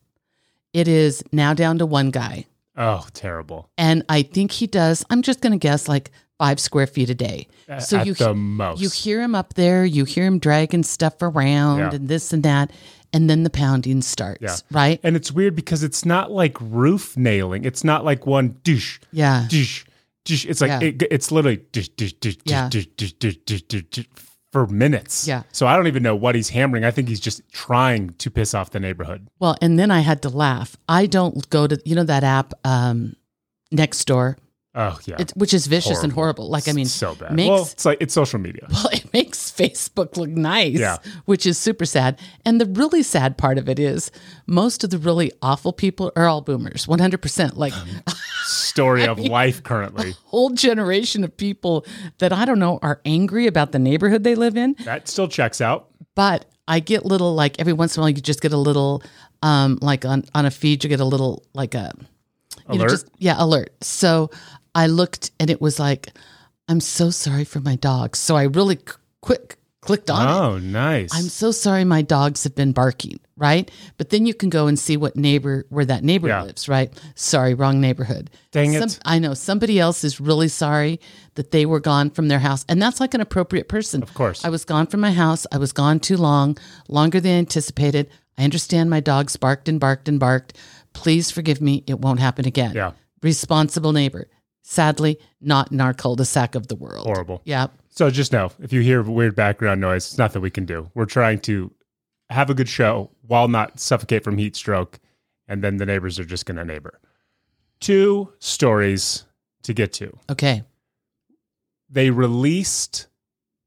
It 0.73 0.89
is 0.89 1.23
now 1.33 1.53
down 1.53 1.79
to 1.79 1.87
one 1.87 2.11
guy. 2.11 2.47
Oh, 2.77 3.07
terrible. 3.13 3.69
And 3.77 4.03
I 4.09 4.23
think 4.23 4.51
he 4.53 4.67
does, 4.67 5.05
I'm 5.11 5.21
just 5.21 5.41
gonna 5.43 5.59
guess 5.59 5.89
like 5.89 6.11
five 6.39 6.59
square 6.59 6.87
feet 6.87 7.11
a 7.11 7.15
day. 7.15 7.47
So 7.81 7.99
At 7.99 8.07
you 8.07 8.15
the 8.15 8.35
most. 8.35 8.81
you 8.81 8.89
hear 8.89 9.21
him 9.21 9.35
up 9.35 9.55
there, 9.55 9.85
you 9.85 10.05
hear 10.07 10.25
him 10.25 10.39
dragging 10.39 10.83
stuff 10.83 11.21
around 11.21 11.79
Yeah. 11.79 11.91
and 11.95 12.09
this 12.09 12.33
and 12.33 12.43
that, 12.45 12.71
and 13.13 13.29
then 13.29 13.43
the 13.45 13.51
pounding 13.51 14.01
starts, 14.01 14.43
Yeah. 14.43 14.57
right? 14.71 14.99
And 15.03 15.17
it's 15.17 15.31
weird 15.31 15.55
because 15.55 15.83
it's 15.83 16.05
not 16.07 16.31
like 16.33 16.57
roof 16.61 17.15
nailing. 17.17 17.65
It's 17.67 17.85
not 17.85 18.05
like 18.07 18.27
one 18.27 18.57
dish, 18.65 19.01
Yeah. 19.13 19.47
dish. 19.51 19.85
It's 20.29 20.61
like 20.61 20.69
Yeah. 20.69 20.81
it, 20.89 21.03
it's 21.11 21.33
literally 21.33 21.63
Yeah. 22.45 22.69
for 24.53 24.67
minutes. 24.67 25.27
Yeah. 25.27 25.43
So 25.53 25.67
I 25.67 25.77
don't 25.77 25.87
even 25.87 26.03
know 26.03 26.15
what 26.15 26.35
he's 26.35 26.51
hammering. 26.51 26.85
I 26.85 26.91
think 26.91 27.09
he's 27.09 27.21
just 27.21 27.41
trying 27.53 28.11
to 28.19 28.31
piss 28.31 28.55
off 28.55 28.71
the 28.71 28.81
neighborhood. 28.81 29.29
Well, 29.39 29.57
and 29.63 29.79
then 29.79 29.91
I 29.91 30.01
had 30.01 30.23
to 30.23 30.29
laugh. 30.29 30.77
I 30.89 31.07
don't 31.07 31.49
go 31.51 31.67
to 31.67 31.81
you 31.85 31.95
know 31.95 32.05
that 32.05 32.23
app, 32.23 32.53
um, 32.65 33.17
next 33.71 34.05
door. 34.05 34.37
Oh 34.75 34.99
yeah, 35.05 35.17
it, 35.19 35.33
which 35.37 35.53
is 35.53 35.67
vicious 35.67 36.03
and 36.03 36.11
horrible. 36.13 36.49
Like 36.49 36.67
I 36.67 36.73
mean, 36.73 36.87
so 36.87 37.15
bad. 37.15 37.33
Makes, 37.35 37.49
well, 37.51 37.63
it's 37.63 37.85
like 37.85 37.99
it's 38.01 38.15
social 38.15 38.39
media. 38.41 38.67
well, 38.71 38.89
it 38.91 39.13
makes 39.13 39.51
Facebook 39.53 40.17
look 40.17 40.31
nice, 40.31 40.79
Yeah. 40.79 40.97
which 41.27 41.45
is 41.45 41.59
super 41.59 41.85
sad. 41.85 42.19
And 42.47 42.59
the 42.59 42.65
really 42.65 43.03
sad 43.03 43.37
part 43.37 43.59
of 43.59 43.69
it 43.69 43.79
is 43.79 44.11
most 44.47 44.83
of 44.83 44.89
the 44.89 44.97
really 44.97 45.31
awful 45.43 45.75
people 45.75 46.11
are 46.17 46.27
all 46.27 46.41
boomers, 46.41 46.87
100%. 46.87 47.57
Like 47.57 47.75
Story 48.47 49.05
of 49.05 49.19
life 49.19 49.63
currently. 49.63 50.15
whole 50.25 50.51
generation 50.51 51.23
of 51.23 51.37
people 51.37 51.85
that 52.19 52.33
I 52.33 52.45
don't 52.47 52.59
know 52.59 52.79
are 52.81 53.01
angry 53.05 53.47
about 53.47 53.73
the 53.73 53.79
neighborhood 53.79 54.25
they 54.25 54.35
live 54.35 54.57
in. 54.57 54.75
That 54.85 55.07
still 55.07 55.29
checks 55.29 55.61
out. 55.61 55.89
But 56.15 56.47
I 56.67 56.81
get 56.81 57.05
little 57.05 57.35
like 57.35 57.61
every 57.61 57.73
once 57.75 57.97
in 57.97 58.01
a 58.01 58.03
while 58.05 58.11
you 58.11 58.21
just 58.23 58.41
get 58.41 58.53
a 58.53 58.57
little 58.57 59.03
um 59.43 59.79
like 59.83 60.05
on 60.07 60.25
on 60.35 60.47
a 60.47 60.51
feed 60.51 60.83
you 60.85 60.89
get 60.89 61.01
a 61.01 61.05
little 61.05 61.45
like 61.55 61.75
a 61.75 61.93
you 62.71 62.79
know 62.79 62.85
Alert? 62.85 62.91
just 62.91 63.09
yeah 63.19 63.35
alert. 63.39 63.73
So 63.83 64.31
I 64.75 64.87
looked 64.87 65.31
and 65.39 65.51
it 65.51 65.61
was 65.61 65.79
like 65.79 66.09
I'm 66.69 66.81
so 66.81 67.11
sorry 67.11 67.45
for 67.45 67.61
my 67.61 67.77
dogs. 67.77 68.19
So 68.19 68.37
I 68.37 68.45
really 68.45 68.79
quick 69.21 69.57
clicked 69.81 70.09
on 70.11 70.29
it. 70.29 70.31
Oh, 70.31 70.59
nice. 70.59 71.11
I'm 71.13 71.25
so 71.25 71.51
sorry 71.51 71.85
my 71.85 72.03
dogs 72.03 72.45
have 72.45 72.55
been 72.55 72.71
barking, 72.71 73.19
right? 73.37 73.69
But 73.99 74.11
then 74.11 74.27
you 74.27 74.33
can 74.33 74.49
go 74.49 74.69
and 74.69 74.79
see 74.79 74.97
what 74.97 75.17
neighbor 75.17 75.67
where 75.71 75.85
that 75.85 76.05
neighbor 76.05 76.29
Yeah. 76.29 76.45
lives, 76.45 76.69
right? 76.69 76.93
Sorry, 77.17 77.53
wrong 77.53 77.81
neighborhood. 77.81 78.31
Dang 78.53 78.75
it. 78.75 79.01
I 79.05 79.19
know 79.19 79.35
somebody 79.35 79.81
else 79.81 80.05
is 80.05 80.21
really 80.21 80.47
sorry 80.47 81.01
that 81.35 81.51
they 81.51 81.67
were 81.67 81.81
gone 81.81 82.11
from 82.11 82.29
their 82.29 82.39
house, 82.39 82.65
and 82.69 82.81
that's 82.81 83.01
like 83.01 83.13
an 83.13 83.21
appropriate 83.21 83.69
person. 83.69 84.05
Of 84.05 84.15
course. 84.15 84.45
I 84.45 84.51
was 84.51 84.65
gone 84.65 84.87
from 84.87 85.01
my 85.01 85.13
house. 85.13 85.49
I 85.51 85.59
was 85.59 85.73
gone 85.73 85.99
too 85.99 86.17
long, 86.17 86.57
longer 86.89 87.19
than 87.21 87.33
anticipated. 87.39 88.09
I 88.39 88.45
understand 88.45 88.89
my 88.89 89.01
dogs 89.01 89.37
barked 89.37 89.69
and 89.69 89.81
barked 89.81 90.09
and 90.09 90.21
barked. 90.21 90.57
Please 90.93 91.33
forgive 91.33 91.61
me. 91.61 91.83
It 91.89 91.99
won't 91.99 92.21
happen 92.21 92.47
again. 92.47 92.73
Yeah. 92.75 92.93
Responsible 93.21 93.93
neighbor. 93.93 94.29
Sadly, 94.63 95.19
not 95.41 95.73
in 95.73 95.81
our 95.81 95.93
cul-de-sac 95.93 96.55
of 96.55 96.69
the 96.69 96.77
world. 96.77 97.07
Horrible. 97.07 97.43
Yeah. 97.45 97.67
So 97.91 98.09
just 98.11 98.33
know 98.33 98.53
if 98.61 98.73
you 98.73 98.81
hear 98.81 99.03
weird 99.03 99.35
background 99.35 99.81
noise, 99.81 100.07
it's 100.07 100.19
nothing 100.19 100.41
we 100.41 100.51
can 100.51 100.65
do. 100.65 100.91
We're 100.95 101.05
trying 101.05 101.41
to 101.41 101.73
have 102.31 102.49
a 102.49 102.55
good 102.55 102.69
show 102.69 103.11
while 103.27 103.49
not 103.49 103.79
suffocate 103.81 104.25
from 104.25 104.39
heat 104.39 104.57
stroke, 104.57 104.99
and 105.49 105.63
then 105.63 105.77
the 105.77 105.87
neighbors 105.87 106.19
are 106.19 106.25
just 106.25 106.47
going 106.47 106.57
to 106.57 106.65
neighbor. 106.65 107.01
Two 107.81 108.33
stories 108.39 109.25
to 109.65 109.75
get 109.75 109.93
to. 109.95 110.17
Okay. 110.31 110.63
They 111.91 112.11
released 112.11 113.09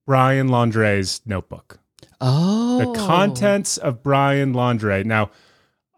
Brian 0.08 0.48
Laundrie's 0.48 1.22
notebook. 1.25 1.80
Oh. 2.22 2.80
The 2.80 3.00
contents 3.00 3.78
of 3.78 4.02
Brian 4.02 4.54
Laundrie. 4.54 5.06
Now, 5.06 5.32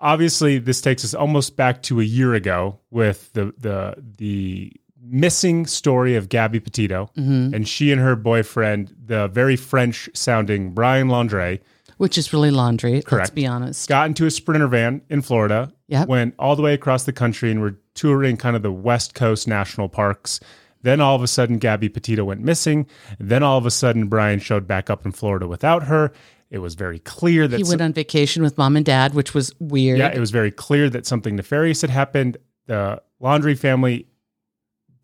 obviously, 0.02 0.58
this 0.58 0.82
takes 0.82 1.06
us 1.06 1.14
almost 1.14 1.56
back 1.56 1.84
to 1.84 2.02
a 2.02 2.04
year 2.04 2.34
ago 2.34 2.80
with 2.90 3.32
the 3.34 3.54
the 3.58 4.04
the 4.18 4.74
missing 5.10 5.66
story 5.66 6.16
of 6.16 6.30
Gabby 6.30 6.60
Petito 6.60 7.10
Mm-hmm. 7.18 7.54
and 7.54 7.68
she 7.68 7.92
and 7.92 8.02
her 8.02 8.16
boyfriend, 8.16 8.94
the 9.06 9.28
very 9.28 9.56
French 9.56 10.10
sounding 10.14 10.72
Brian 10.72 11.08
Laundrie, 11.08 11.60
Which 11.98 12.18
is 12.18 12.32
really 12.34 12.52
laundry. 12.52 13.02
Correct. 13.02 13.12
Let's 13.24 13.30
be 13.32 13.48
honest. 13.48 13.88
got 13.90 14.08
into 14.08 14.26
a 14.26 14.32
sprinter 14.32 14.68
van 14.68 15.02
in 15.10 15.22
Florida, 15.22 15.72
Yep. 15.88 16.08
went 16.08 16.36
all 16.38 16.56
the 16.56 16.62
way 16.62 16.74
across 16.74 17.04
the 17.06 17.14
country 17.14 17.50
and 17.52 17.62
were 17.62 17.80
touring 17.96 18.38
kind 18.38 18.56
of 18.56 18.62
the 18.62 18.72
West 18.72 19.14
Coast 19.16 19.48
national 19.48 19.90
parks. 19.90 20.40
Then 20.84 21.02
all 21.02 21.16
of 21.16 21.24
a 21.24 21.28
sudden, 21.28 21.58
Gabby 21.58 21.90
Petito 21.90 22.24
went 22.24 22.42
missing. 22.42 22.86
Then 23.20 23.42
all 23.42 23.58
of 23.58 23.66
a 23.66 23.72
sudden, 23.72 24.08
Brian 24.08 24.40
showed 24.40 24.68
back 24.68 24.90
up 24.90 25.06
in 25.06 25.12
Florida 25.12 25.48
without 25.48 25.84
her. 25.84 26.12
It 26.52 26.60
was 26.60 26.76
very 26.76 27.00
clear 27.00 27.48
that 27.48 27.58
He 27.58 27.64
went 27.64 27.82
on 27.82 27.94
vacation 27.94 28.44
with 28.44 28.58
mom 28.58 28.78
and 28.78 28.86
dad, 28.86 29.14
which 29.16 29.34
was 29.34 29.54
weird. 29.60 29.98
yeah, 29.98 30.10
it 30.14 30.20
was 30.20 30.30
very 30.32 30.52
clear 30.52 30.90
that 30.92 31.06
something 31.08 31.36
nefarious 31.36 31.82
had 31.82 31.90
happened. 31.90 32.38
The 32.68 33.02
Laundrie 33.22 33.58
family 33.58 34.06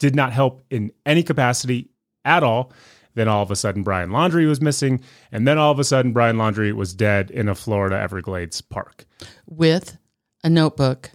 did 0.03 0.15
not 0.17 0.33
help 0.33 0.61
in 0.69 0.91
any 1.05 1.23
capacity 1.23 1.89
at 2.25 2.43
all. 2.43 2.73
Then 3.15 3.29
all 3.29 3.41
of 3.41 3.49
a 3.51 3.55
sudden, 3.55 3.83
Brian 3.83 4.09
Laundrie 4.09 4.45
was 4.47 4.59
missing. 4.59 4.99
And 5.31 5.47
then 5.47 5.57
all 5.57 5.71
of 5.71 5.79
a 5.79 5.83
sudden, 5.85 6.11
Brian 6.11 6.35
Laundrie 6.35 6.73
was 6.73 6.93
dead 6.93 7.31
in 7.31 7.47
a 7.47 7.55
Florida 7.55 7.97
Everglades 7.97 8.59
park. 8.61 9.05
with 9.47 9.97
a 10.43 10.49
notebook 10.49 11.11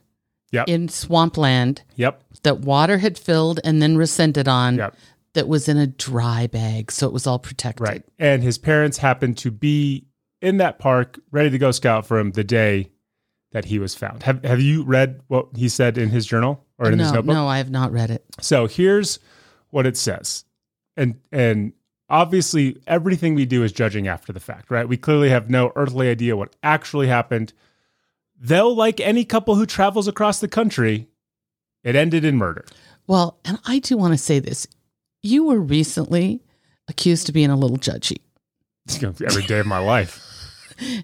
Yep. 0.53 0.69
in 0.69 0.89
swampland 0.89 1.83
Yep. 1.97 2.23
that 2.45 2.61
water 2.61 2.97
had 2.97 3.19
filled 3.19 3.61
and 3.63 3.83
then 3.83 3.99
rescinded 3.99 4.49
on 4.49 4.77
Yep. 4.77 4.97
that 5.35 5.49
was 5.49 5.69
in 5.69 5.77
a 5.77 5.87
dry 5.87 6.47
bag. 6.47 6.91
So 6.91 7.07
it 7.07 7.13
was 7.13 7.27
all 7.27 7.39
protected. 7.39 7.87
Right. 7.87 8.03
And 8.19 8.43
his 8.43 8.57
parents 8.57 8.97
happened 8.97 9.37
to 9.39 9.51
be 9.51 10.07
in 10.41 10.57
that 10.59 10.79
park, 10.79 11.19
ready 11.31 11.51
to 11.51 11.59
go 11.59 11.71
scout 11.73 12.07
for 12.07 12.19
him 12.19 12.31
the 12.33 12.45
day 12.45 12.89
that 13.53 13.67
he 13.67 13.79
was 13.79 13.95
found. 13.95 14.23
Have 14.23 14.43
Have 14.45 14.63
you 14.63 14.83
read 14.85 15.21
what 15.27 15.49
he 15.55 15.69
said 15.69 15.99
in 15.99 16.09
his 16.09 16.25
journal 16.25 16.65
or 16.79 16.91
in 16.91 16.99
his 16.99 17.09
No, 17.09 17.17
notebook? 17.17 17.35
no, 17.35 17.47
I 17.49 17.59
have 17.59 17.71
not 17.71 17.93
read 17.93 18.11
it. 18.11 18.25
So 18.41 18.67
here's 18.67 19.19
what 19.71 19.87
it 19.87 19.97
says. 19.97 20.45
And 20.97 21.21
and 21.33 21.73
obviously 22.11 22.79
everything 22.87 23.35
we 23.35 23.45
do 23.47 23.63
is 23.63 23.73
judging 23.73 24.09
after 24.09 24.33
the 24.33 24.41
fact, 24.41 24.71
right? 24.71 24.89
We 24.89 24.97
clearly 24.97 25.29
have 25.31 25.51
no 25.51 25.73
earthly 25.77 26.09
idea 26.09 26.37
what 26.37 26.55
actually 26.63 27.09
happened. 27.09 27.53
Though 28.41 28.69
like 28.69 29.01
any 29.01 29.25
couple 29.25 29.57
who 29.57 29.67
travels 29.67 30.09
across 30.09 30.41
the 30.41 30.49
country, 30.49 31.09
it 31.85 31.97
ended 31.97 32.25
in 32.25 32.37
murder. 32.37 32.65
Well, 33.07 33.39
and 33.45 33.59
I 33.67 33.79
do 33.81 33.97
want 33.97 34.15
to 34.15 34.19
say 34.19 34.39
this. 34.39 34.67
You 35.23 35.45
were 35.47 35.59
recently 35.61 36.43
accused 36.89 37.29
of 37.29 37.35
being 37.35 37.51
a 37.51 37.57
little 37.57 37.77
judgy. 37.79 38.19
Every 39.03 39.43
day 39.45 39.59
of 39.59 39.67
my 39.67 39.79
life. 39.79 40.25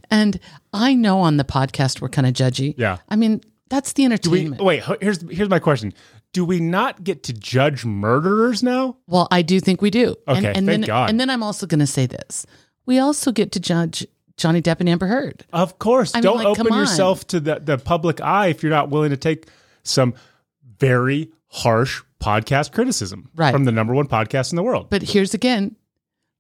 And 0.09 0.39
I 0.73 0.95
know 0.95 1.19
on 1.19 1.37
the 1.37 1.43
podcast 1.43 2.01
we're 2.01 2.09
kind 2.09 2.29
of 2.29 2.33
judgy. 2.33 2.75
Yeah. 2.79 2.99
I 3.09 3.17
mean, 3.17 3.41
that's 3.69 3.93
the 3.95 4.03
we 4.03 4.07
entertainment. 4.07 4.63
wait, 4.63 4.89
h- 4.89 4.99
here's 5.01 5.23
here's 5.31 5.49
my 5.49 5.59
question. 5.59 5.93
Do 6.33 6.45
we 6.45 6.59
not 6.61 7.05
get 7.05 7.23
to 7.25 7.33
judge 7.33 7.85
murderers 7.85 8.63
now? 8.63 8.97
Well, 9.07 9.29
I 9.31 9.43
do 9.43 9.61
think 9.61 9.81
we 9.81 9.91
do. 9.91 10.17
Okay, 10.27 10.39
and, 10.39 10.47
and 10.47 10.55
thank 10.55 10.67
then, 10.67 10.81
God. 10.83 11.11
And 11.11 11.21
then 11.21 11.31
I'm 11.31 11.43
also 11.43 11.67
going 11.67 11.79
to 11.81 11.87
say 11.87 12.07
this: 12.07 12.45
we 12.87 12.99
also 12.99 13.31
get 13.33 13.53
to 13.53 13.61
judge 13.61 14.07
Johnny 14.37 14.61
Depp 14.61 14.81
and 14.81 14.89
Amber 14.89 15.07
Heard. 15.07 15.45
Of 15.53 15.79
course. 15.79 16.13
I 16.15 16.19
mean, 16.19 16.23
Don't 16.25 16.37
like, 16.39 16.47
open 16.47 16.73
on. 16.73 16.79
yourself 16.79 17.27
to 17.29 17.41
the, 17.41 17.61
the 17.61 17.79
public 17.79 18.21
eye 18.21 18.49
if 18.49 18.63
you're 18.65 18.71
not 18.71 18.91
willing 18.91 19.11
to 19.11 19.17
take 19.17 19.47
some 19.85 20.15
very 20.79 21.31
harsh 21.49 22.03
podcast 22.21 22.73
criticism 22.73 23.31
Right. 23.37 23.53
from 23.53 23.65
the 23.65 23.71
number 23.73 23.95
one 23.95 24.09
podcast 24.09 24.51
in 24.53 24.57
the 24.57 24.63
world. 24.63 24.89
But 24.91 25.03
here's 25.03 25.35
again, 25.35 25.77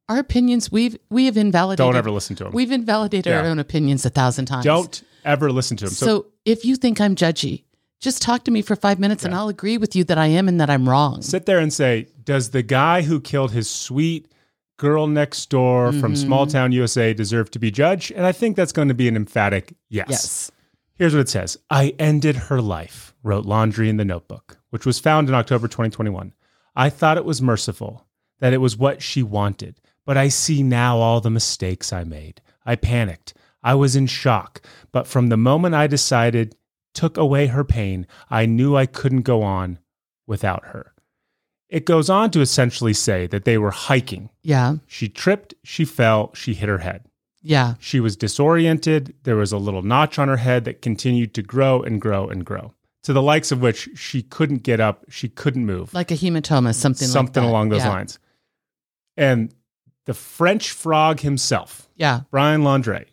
our 0.08 0.18
opinions 0.18 0.72
we've 0.72 0.96
we 1.08 1.26
have 1.26 1.36
invalidated. 1.36 1.78
Don't 1.86 1.96
ever 1.96 2.10
listen 2.10 2.34
to 2.36 2.44
them. 2.44 2.52
We've 2.52 2.72
invalidated 2.72 3.32
our 3.32 3.44
Yeah. 3.44 3.50
own 3.50 3.58
opinions 3.60 4.04
a 4.04 4.10
thousand 4.10 4.46
times. 4.46 4.64
Don't 4.64 5.02
ever 5.24 5.50
listen 5.52 5.76
to 5.78 5.84
him. 5.86 5.90
So, 5.90 6.06
So, 6.06 6.26
if 6.44 6.64
you 6.64 6.76
think 6.76 7.00
I'm 7.00 7.14
judgy, 7.16 7.64
just 8.00 8.20
talk 8.22 8.44
to 8.44 8.50
me 8.50 8.60
for 8.62 8.76
five 8.76 8.98
minutes, 8.98 9.24
and 9.24 9.34
I'll 9.34 9.48
agree 9.48 9.78
with 9.78 9.96
you 9.96 10.04
that 10.04 10.18
I 10.18 10.26
am 10.26 10.48
and 10.48 10.60
that 10.60 10.68
I'm 10.70 10.88
wrong. 10.88 11.22
sit 11.22 11.46
there 11.46 11.58
and 11.58 11.72
say, 11.72 12.08
does 12.22 12.50
the 12.50 12.62
guy 12.62 13.02
who 13.02 13.20
killed 13.20 13.52
his 13.52 13.68
sweet 13.68 14.30
girl 14.76 15.06
next 15.06 15.48
door 15.50 15.90
Mm-hmm. 15.90 16.00
from 16.00 16.16
small 16.16 16.46
town 16.46 16.72
USA 16.72 17.14
deserve 17.14 17.50
to 17.52 17.58
be 17.58 17.70
judged? 17.70 18.10
And 18.12 18.26
I 18.26 18.32
think 18.32 18.56
that's 18.56 18.72
going 18.72 18.88
to 18.88 18.94
be 18.94 19.08
an 19.08 19.16
emphatic 19.16 19.74
yes. 19.88 20.06
yes. 20.10 20.50
Here's 20.96 21.14
what 21.14 21.20
it 21.20 21.28
says 21.28 21.56
I 21.70 21.94
ended 21.98 22.36
her 22.36 22.60
life, 22.60 23.14
wrote 23.22 23.46
Laundrie 23.46 23.88
in 23.88 23.96
the 23.96 24.04
notebook, 24.04 24.58
which 24.70 24.84
was 24.86 24.98
found 24.98 25.28
in 25.28 25.34
October 25.34 25.66
2021. 25.68 26.32
I 26.76 26.90
thought 26.90 27.16
it 27.16 27.24
was 27.24 27.40
merciful, 27.40 28.06
that 28.40 28.52
it 28.52 28.58
was 28.58 28.76
what 28.76 29.00
she 29.00 29.22
wanted, 29.22 29.80
but 30.04 30.16
I 30.16 30.28
see 30.28 30.62
now 30.62 30.98
all 30.98 31.20
the 31.20 31.30
mistakes 31.30 31.92
I 31.92 32.04
made. 32.04 32.40
I 32.66 32.76
panicked. 32.76 33.32
I 33.64 33.74
was 33.74 33.96
in 33.96 34.06
shock, 34.06 34.60
but 34.92 35.06
from 35.08 35.28
the 35.28 35.36
moment 35.36 35.74
I 35.74 35.86
decided, 35.88 36.54
took 36.92 37.16
away 37.16 37.46
her 37.48 37.64
pain, 37.64 38.06
I 38.30 38.46
knew 38.46 38.76
I 38.76 38.86
couldn't 38.86 39.22
go 39.22 39.42
on 39.42 39.78
without 40.26 40.66
her. 40.66 40.92
It 41.68 41.86
goes 41.86 42.08
on 42.08 42.30
to 42.32 42.40
essentially 42.40 42.92
say 42.92 43.26
that 43.28 43.44
they 43.44 43.58
were 43.58 43.72
hiking. 43.72 44.30
Yeah. 44.42 44.76
She 44.86 45.08
tripped, 45.08 45.54
she 45.64 45.84
fell, 45.84 46.30
she 46.34 46.54
hit 46.54 46.68
her 46.68 46.78
head. 46.78 47.06
Yeah. 47.42 47.74
She 47.80 47.98
was 48.00 48.16
disoriented. 48.16 49.14
There 49.24 49.34
was 49.36 49.50
a 49.50 49.58
little 49.58 49.82
notch 49.82 50.18
on 50.18 50.28
her 50.28 50.36
head 50.36 50.64
that 50.66 50.82
continued 50.82 51.34
to 51.34 51.42
grow 51.42 51.82
and 51.82 52.00
grow 52.00 52.28
and 52.28 52.44
grow, 52.44 52.74
to 53.02 53.12
the 53.12 53.22
likes 53.22 53.50
of 53.50 53.60
which 53.60 53.88
she 53.96 54.22
couldn't 54.22 54.62
get 54.62 54.78
up, 54.78 55.04
she 55.08 55.28
couldn't 55.28 55.66
move, 55.66 55.92
Like 55.94 56.10
a 56.10 56.14
hematoma, 56.14 56.74
something 56.74 57.08
something 57.08 57.42
like 57.42 57.48
that. 57.48 57.50
along 57.50 57.68
those 57.70 57.80
Yeah. 57.82 57.88
lines. 57.88 58.18
And 59.16 59.52
the 60.04 60.14
French 60.14 60.70
frog 60.70 61.20
himself, 61.20 61.88
Yeah. 61.96 62.20
Brian 62.30 62.62
Laundrie, 62.62 63.06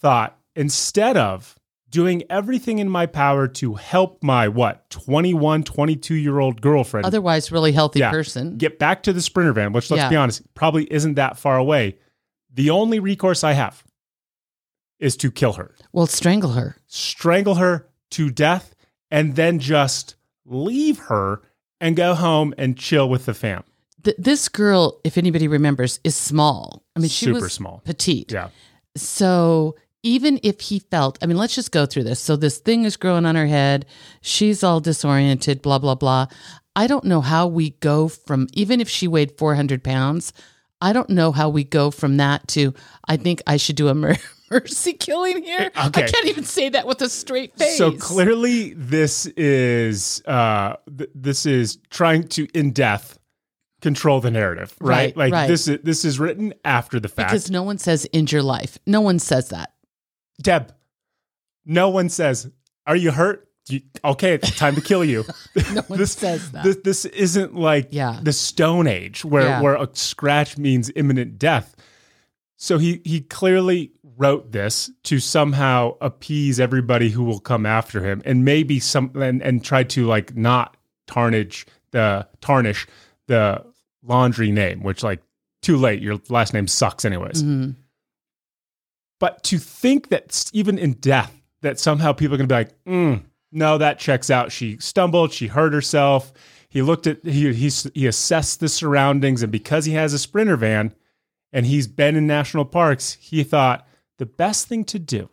thought 0.00 0.38
instead 0.54 1.16
of 1.16 1.58
doing 1.88 2.24
everything 2.28 2.78
in 2.78 2.88
my 2.88 3.06
power 3.06 3.46
to 3.48 3.74
help 3.74 4.22
my 4.22 4.48
what 4.48 4.88
21 4.90 5.62
22 5.62 6.14
year 6.14 6.38
old 6.38 6.60
girlfriend 6.60 7.06
Otherwise, 7.06 7.50
really 7.52 7.72
healthy 7.72 8.00
Yeah. 8.00 8.10
person. 8.10 8.56
get 8.56 8.78
back 8.78 9.02
to 9.04 9.12
the 9.12 9.22
sprinter 9.22 9.52
van 9.52 9.72
which 9.72 9.90
let's 9.90 10.02
Yeah. 10.02 10.08
be 10.10 10.16
honest 10.16 10.42
probably 10.54 10.84
isn't 10.92 11.14
that 11.14 11.38
far 11.38 11.56
away 11.56 11.96
the 12.52 12.70
only 12.70 12.98
recourse 12.98 13.44
i 13.44 13.52
have 13.52 13.84
is 14.98 15.16
to 15.18 15.30
kill 15.30 15.54
her 15.54 15.74
Well, 15.92 16.06
strangle 16.06 16.52
her. 16.52 16.76
strangle 16.86 17.56
her 17.56 17.88
to 18.12 18.30
death, 18.30 18.74
and 19.10 19.34
then 19.36 19.58
just 19.58 20.14
leave 20.46 20.98
her 21.00 21.42
and 21.80 21.94
go 21.96 22.14
home 22.14 22.54
and 22.56 22.78
chill 22.78 23.08
with 23.08 23.26
the 23.26 23.34
fam. 23.34 23.62
Th- 24.04 24.16
this 24.18 24.48
girl, 24.48 25.00
if 25.04 25.18
anybody 25.18 25.48
remembers, 25.48 26.00
is 26.04 26.14
small. 26.14 26.82
I 26.94 27.00
mean, 27.00 27.08
she 27.10 27.26
Super 27.26 27.40
was 27.42 27.52
small. 27.52 27.82
petite. 27.84 28.32
Yeah. 28.32 28.48
So 28.96 29.74
even 30.06 30.38
if 30.44 30.60
he 30.60 30.78
felt, 30.78 31.18
I 31.20 31.26
mean, 31.26 31.36
let's 31.36 31.56
just 31.56 31.72
go 31.72 31.84
through 31.84 32.04
this. 32.04 32.20
So 32.20 32.36
this 32.36 32.58
thing 32.58 32.84
is 32.84 32.96
growing 32.96 33.26
on 33.26 33.34
her 33.34 33.46
head. 33.46 33.86
She's 34.20 34.62
all 34.62 34.78
disoriented, 34.78 35.62
blah, 35.62 35.80
blah, 35.80 35.96
blah. 35.96 36.28
I 36.76 36.86
don't 36.86 37.04
know 37.04 37.20
how 37.20 37.48
we 37.48 37.70
go 37.70 38.06
from, 38.06 38.46
even 38.52 38.80
if 38.80 38.88
she 38.88 39.08
weighed 39.08 39.36
400 39.36 39.82
pounds, 39.82 40.32
I 40.80 40.92
don't 40.92 41.10
know 41.10 41.32
how 41.32 41.48
we 41.48 41.64
go 41.64 41.90
from 41.90 42.18
that 42.18 42.46
to, 42.48 42.72
I 43.08 43.16
think 43.16 43.42
I 43.48 43.56
should 43.56 43.74
do 43.74 43.88
a 43.88 43.94
mer- 43.94 44.16
mercy 44.50 44.92
killing 44.92 45.42
here. 45.42 45.72
Okay. 45.76 46.04
I 46.04 46.06
can't 46.06 46.26
even 46.26 46.44
say 46.44 46.68
that 46.68 46.86
with 46.86 47.02
a 47.02 47.08
straight 47.08 47.58
face. 47.58 47.76
So 47.76 47.90
clearly, 47.90 48.74
this 48.74 49.26
is 49.36 50.22
uh, 50.26 50.76
th- 50.96 51.10
this 51.16 51.46
is 51.46 51.78
trying 51.90 52.28
to 52.28 52.46
in 52.54 52.70
death 52.70 53.18
control 53.80 54.20
the 54.20 54.30
narrative, 54.30 54.72
right? 54.80 54.88
Right, 54.96 55.16
like 55.16 55.32
right. 55.32 55.46
this 55.48 55.66
is 55.66 55.80
this 55.82 56.04
is 56.04 56.20
written 56.20 56.54
after 56.64 57.00
the 57.00 57.08
fact. 57.08 57.30
Because 57.30 57.50
no 57.50 57.64
one 57.64 57.78
says 57.78 58.06
end 58.12 58.30
your 58.30 58.42
life. 58.42 58.78
No 58.86 59.00
one 59.00 59.18
says 59.18 59.48
that. 59.48 59.72
Deb, 60.40 60.72
no 61.64 61.88
one 61.88 62.08
says, 62.08 62.50
"Are 62.86 62.96
you 62.96 63.10
hurt?" 63.10 63.48
You- 63.68 63.80
okay, 64.04 64.34
it's 64.34 64.56
time 64.56 64.74
to 64.76 64.80
kill 64.80 65.04
you. 65.04 65.24
No 65.72 65.80
one 65.88 65.98
this, 65.98 66.12
says 66.12 66.52
that. 66.52 66.62
This, 66.62 66.76
this 66.84 67.04
isn't 67.06 67.54
like 67.56 67.88
Yeah. 67.90 68.20
the 68.22 68.32
Stone 68.32 68.86
Age 68.86 69.24
where 69.24 69.42
Yeah. 69.44 69.60
where 69.60 69.74
a 69.74 69.88
scratch 69.94 70.56
means 70.56 70.90
imminent 70.94 71.38
death. 71.38 71.74
So 72.56 72.78
he 72.78 73.00
he 73.04 73.20
clearly 73.22 73.92
wrote 74.18 74.52
this 74.52 74.90
to 75.04 75.18
somehow 75.18 75.96
appease 76.00 76.60
everybody 76.60 77.10
who 77.10 77.24
will 77.24 77.40
come 77.40 77.66
after 77.66 78.04
him, 78.04 78.22
and 78.24 78.44
maybe 78.44 78.78
some 78.80 79.10
and, 79.16 79.42
and 79.42 79.64
try 79.64 79.82
to 79.84 80.06
like 80.06 80.36
not 80.36 80.76
tarnish 81.06 81.66
the 81.90 82.26
tarnish 82.40 82.86
the 83.26 83.64
laundry 84.02 84.52
name, 84.52 84.82
which 84.82 85.02
like 85.02 85.20
too 85.62 85.76
late. 85.76 86.00
Your 86.00 86.20
last 86.28 86.54
name 86.54 86.68
sucks 86.68 87.04
anyways. 87.04 87.42
Mhm. 87.42 87.74
But 89.18 89.42
to 89.44 89.58
think 89.58 90.08
that 90.08 90.50
even 90.52 90.78
in 90.78 90.92
death, 90.94 91.32
that 91.62 91.78
somehow 91.80 92.12
people 92.12 92.34
are 92.34 92.38
going 92.38 92.48
to 92.48 92.52
be 92.52 92.58
like, 92.58 92.84
mm, 92.84 93.22
no, 93.52 93.78
that 93.78 93.98
checks 93.98 94.30
out. 94.30 94.52
She 94.52 94.76
stumbled, 94.78 95.32
she 95.32 95.46
hurt 95.46 95.72
herself. 95.72 96.32
He 96.68 96.82
looked 96.82 97.06
at 97.06 97.24
he 97.24 97.52
he 97.54 97.70
he 97.94 98.06
assessed 98.06 98.60
the 98.60 98.68
surroundings, 98.68 99.42
and 99.42 99.50
because 99.50 99.86
he 99.86 99.92
has 99.94 100.12
a 100.12 100.18
sprinter 100.18 100.56
van, 100.56 100.92
and 101.52 101.64
he's 101.64 101.86
been 101.86 102.16
in 102.16 102.26
national 102.26 102.66
parks, 102.66 103.14
he 103.20 103.42
thought 103.42 103.86
the 104.18 104.26
best 104.26 104.68
thing 104.68 104.84
to 104.84 104.98
do 104.98 105.30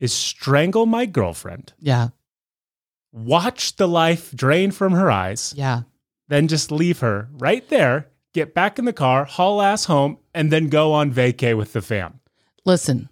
is 0.00 0.12
strangle 0.12 0.86
my 0.86 1.06
girlfriend, 1.06 1.72
Yeah. 1.78 2.08
watch 3.12 3.76
the 3.76 3.86
life 3.88 4.32
drain 4.34 4.70
from 4.70 4.92
her 4.92 5.10
eyes, 5.10 5.52
Yeah. 5.56 5.82
then 6.28 6.48
just 6.48 6.70
leave 6.72 7.00
her 7.00 7.28
right 7.32 7.68
there, 7.68 8.08
get 8.32 8.54
back 8.54 8.78
in 8.78 8.84
the 8.84 8.92
car, 8.92 9.24
haul 9.24 9.60
ass 9.60 9.84
home, 9.84 10.18
and 10.34 10.50
then 10.52 10.68
go 10.68 10.92
on 10.92 11.12
vacay 11.12 11.56
with 11.56 11.72
the 11.72 11.82
fam. 11.82 12.19
Listen, 12.64 13.08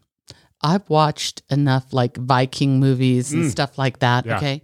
I've 0.62 0.88
watched 0.90 1.42
enough 1.50 1.92
like 1.92 2.16
Viking 2.16 2.80
movies 2.80 3.32
and 3.32 3.44
Mm. 3.44 3.50
stuff 3.50 3.78
like 3.78 4.00
that. 4.00 4.26
Yeah. 4.26 4.36
Okay. 4.36 4.62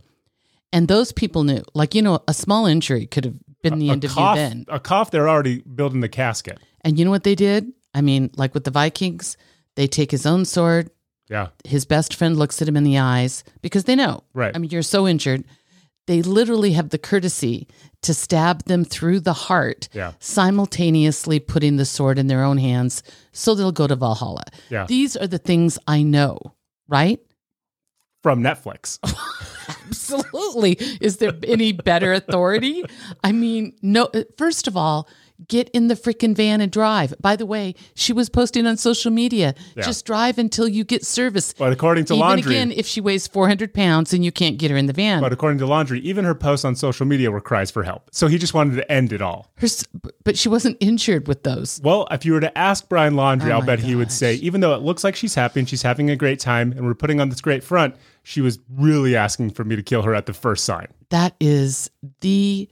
And 0.73 0.89
those 0.89 1.13
people 1.13 1.45
knew, 1.45 1.63
like, 1.75 1.95
you 1.95 2.03
know, 2.03 2.19
a 2.27 2.35
small 2.35 2.67
injury 2.67 3.07
could 3.07 3.25
have 3.25 3.35
been 3.63 3.79
the 3.79 3.91
a 3.91 3.93
end 3.93 4.05
of 4.05 4.11
cough, 4.11 4.37
you 4.37 4.43
then. 4.43 4.65
A 4.69 4.81
cough, 4.81 5.11
they're 5.13 5.29
already 5.29 5.61
building 5.63 6.01
the 6.01 6.09
casket. 6.09 6.59
And 6.83 6.99
you 6.99 7.05
know 7.05 7.11
what 7.13 7.23
they 7.25 7.37
did? 7.37 7.73
I 7.95 8.01
mean, 8.01 8.31
like 8.37 8.55
with 8.55 8.65
the 8.65 8.73
Vikings, 8.73 9.37
they 9.77 9.87
take 9.87 10.11
his 10.11 10.27
own 10.27 10.45
sword. 10.45 10.91
Yeah. 11.31 11.49
His 11.65 11.85
best 11.85 12.15
friend 12.15 12.37
looks 12.37 12.61
at 12.61 12.69
him 12.69 12.77
in 12.77 12.85
the 12.85 12.99
eyes 12.99 13.45
because 13.63 13.85
they 13.85 13.95
know. 13.95 14.25
Right. 14.35 14.55
I 14.55 14.59
mean, 14.59 14.71
you're 14.71 14.83
so 14.83 15.07
injured. 15.07 15.45
They 16.07 16.21
literally 16.23 16.73
have 16.73 16.91
the 16.91 16.99
courtesy 16.99 17.67
to 18.03 18.13
stab 18.13 18.65
them 18.65 18.85
through 18.85 19.21
the 19.21 19.33
heart, 19.33 19.89
Yeah. 19.95 20.13
simultaneously 20.19 21.41
putting 21.41 21.77
the 21.77 21.85
sword 21.87 22.19
in 22.19 22.27
their 22.27 22.43
own 22.45 22.59
hands 22.59 23.03
so 23.33 23.55
they'll 23.55 23.73
go 23.73 23.87
to 23.87 23.97
Valhalla. 23.97 24.45
Yeah. 24.71 24.85
These 24.87 25.17
are 25.17 25.27
the 25.27 25.39
things 25.39 25.79
I 25.89 26.03
know, 26.03 26.39
right? 26.89 27.21
From 28.23 28.43
Netflix. 28.43 28.99
Absolutely. 29.87 30.73
Is 31.01 31.19
there 31.19 31.33
any 31.45 31.73
better 31.73 32.13
authority? 32.13 32.83
I 33.23 33.33
mean, 33.33 33.75
no, 33.83 34.09
first 34.37 34.67
of 34.69 34.77
all, 34.77 35.09
get 35.49 35.69
in 35.71 35.89
the 35.89 35.95
freaking 35.95 36.35
van 36.35 36.61
and 36.61 36.71
drive. 36.71 37.13
By 37.21 37.35
the 37.35 37.45
way, 37.45 37.75
she 37.95 38.13
was 38.13 38.29
posting 38.29 38.67
on 38.67 38.77
social 38.77 39.11
media, 39.11 39.55
Yeah. 39.77 39.83
just 39.83 40.07
drive 40.07 40.39
until 40.39 40.69
you 40.69 40.85
get 40.85 41.05
service. 41.05 41.53
But 41.53 41.73
according 41.73 42.05
to 42.07 42.15
Even 42.15 42.27
Laundrie, 42.27 42.47
again, 42.47 42.71
if 42.73 42.87
she 42.87 43.01
weighs 43.01 43.27
400 43.27 43.75
pounds 43.75 44.13
and 44.15 44.25
you 44.25 44.31
can't 44.31 44.59
get 44.59 44.71
her 44.71 44.77
in 44.77 44.87
the 44.87 44.93
van. 44.93 45.21
but 45.21 45.33
according 45.33 45.59
to 45.59 45.65
Laundrie, 45.67 46.01
even 46.03 46.25
her 46.25 46.35
posts 46.37 46.65
on 46.65 46.77
social 46.77 47.05
media 47.05 47.31
were 47.33 47.41
cries 47.41 47.71
for 47.71 47.83
help. 47.83 48.09
So 48.13 48.29
he 48.29 48.39
just 48.39 48.55
wanted 48.55 48.77
to 48.77 48.91
end 48.93 49.13
it 49.13 49.21
all. 49.21 49.51
Her, 49.57 49.67
but 50.23 50.39
she 50.39 50.49
wasn't 50.49 50.77
injured 50.81 51.27
with 51.27 51.43
those. 51.43 51.81
Well, 51.83 52.07
if 52.13 52.25
you 52.25 52.33
were 52.33 52.41
to 52.41 52.57
ask 52.57 52.89
Brian 52.89 53.15
Laundrie, 53.15 53.49
Oh 53.51 53.55
I'll 53.59 53.63
bet 53.63 53.81
he 53.81 53.97
would 53.97 54.13
say, 54.13 54.35
even 54.37 54.61
though 54.61 54.75
it 54.75 54.83
looks 54.83 55.03
like 55.03 55.17
she's 55.17 55.35
happy 55.35 55.59
and 55.61 55.69
she's 55.69 55.83
having 55.83 56.11
a 56.11 56.17
great 56.17 56.39
time 56.39 56.71
and 56.73 56.87
we're 56.87 56.95
putting 56.95 57.21
on 57.21 57.29
this 57.29 57.41
great 57.41 57.65
front, 57.65 57.97
she 58.23 58.41
was 58.41 58.61
really 58.71 59.17
asking 59.17 59.51
for 59.51 59.65
me 59.65 59.75
to 59.77 59.83
kill 59.83 60.03
her 60.03 60.15
at 60.15 60.27
the 60.27 60.33
first 60.33 60.65
sign. 60.65 60.87
That 61.11 61.35
is 61.41 61.91
the 62.21 62.69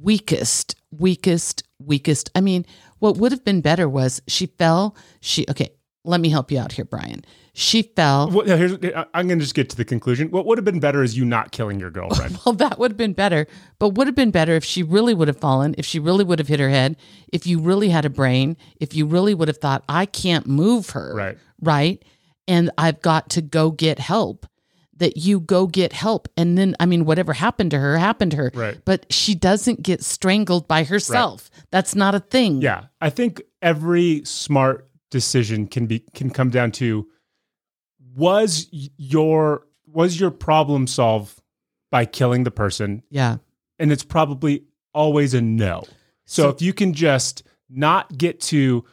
weakest, 0.00 0.74
weakest, 0.98 1.62
weakest. 1.78 2.30
I 2.34 2.40
mean, 2.40 2.66
what 2.98 3.16
would 3.18 3.32
have 3.32 3.44
been 3.44 3.60
better 3.60 3.88
was 3.88 4.22
she 4.26 4.46
fell. 4.46 4.96
She, 5.20 5.46
okay, 5.48 5.70
let 6.04 6.20
me 6.20 6.28
help 6.28 6.50
you 6.50 6.58
out 6.58 6.72
here, 6.72 6.84
Brian. 6.84 7.24
She 7.52 7.82
fell. 7.82 8.30
Here's, 8.42 8.72
I'm 9.14 9.26
going 9.26 9.38
to 9.38 9.44
just 9.44 9.54
get 9.54 9.70
to 9.70 9.76
the 9.76 9.84
conclusion. 9.84 10.30
What 10.30 10.46
would 10.46 10.58
have 10.58 10.64
been 10.64 10.78
better 10.78 11.02
is 11.02 11.16
you 11.16 11.24
not 11.24 11.52
killing 11.52 11.80
your 11.80 11.90
girlfriend. 11.92 12.38
Well, 12.44 12.54
that 12.56 12.78
would 12.78 12.92
have 12.92 12.98
been 12.98 13.14
better, 13.14 13.46
but 13.78 13.90
would 13.90 14.06
have 14.06 14.14
been 14.14 14.30
better 14.30 14.54
if 14.54 14.64
she 14.64 14.82
really 14.82 15.14
would 15.14 15.28
have 15.28 15.40
fallen, 15.40 15.74
if 15.78 15.86
she 15.86 15.98
really 15.98 16.22
would 16.24 16.38
have 16.38 16.48
hit 16.48 16.60
her 16.60 16.68
head, 16.68 16.96
if 17.32 17.46
you 17.46 17.58
really 17.58 17.88
had 17.88 18.04
a 18.04 18.10
brain, 18.10 18.56
if 18.78 18.94
you 18.94 19.06
really 19.06 19.34
would 19.34 19.48
have 19.48 19.56
thought, 19.56 19.84
I 19.88 20.06
can't 20.06 20.46
move 20.46 20.90
her. 20.90 21.14
Right. 21.14 21.38
Right. 21.60 22.04
And 22.46 22.70
I've 22.78 23.00
got 23.00 23.30
to 23.30 23.42
go 23.42 23.70
get 23.70 23.98
help. 23.98 24.46
That 24.98 25.18
you 25.18 25.40
go 25.40 25.66
get 25.66 25.92
help. 25.92 26.26
And 26.38 26.56
then, 26.56 26.74
I 26.80 26.86
mean, 26.86 27.04
whatever 27.04 27.32
happened 27.34 27.70
to 27.72 27.78
her 27.78 27.98
happened 27.98 28.30
to 28.30 28.36
her. 28.38 28.50
Right. 28.54 28.78
But 28.84 29.12
she 29.12 29.34
doesn't 29.34 29.82
get 29.82 30.02
strangled 30.02 30.66
by 30.66 30.84
herself. 30.84 31.50
That's 31.70 31.94
not 31.94 32.14
a 32.14 32.20
thing. 32.20 32.62
Yeah, 32.62 32.86
I 33.00 33.10
think 33.10 33.42
every 33.60 34.22
smart 34.24 34.88
decision 35.10 35.66
can 35.66 35.86
be 35.86 36.00
can 36.14 36.30
come 36.30 36.48
down 36.50 36.72
to 36.72 37.06
was 38.14 38.68
your 38.96 39.66
was 39.86 40.18
your 40.20 40.30
problem 40.30 40.86
solved 40.86 41.40
by 41.90 42.04
killing 42.04 42.44
the 42.44 42.50
person, 42.50 43.02
Yeah. 43.10 43.36
and 43.78 43.92
it's 43.92 44.02
probably 44.04 44.64
always 44.92 45.34
a 45.34 45.40
no. 45.40 45.84
So, 46.26 46.42
So- 46.44 46.48
if 46.50 46.60
you 46.62 46.72
can 46.72 46.92
just 46.92 47.42
not 47.68 48.16
get 48.16 48.40
to 48.40 48.84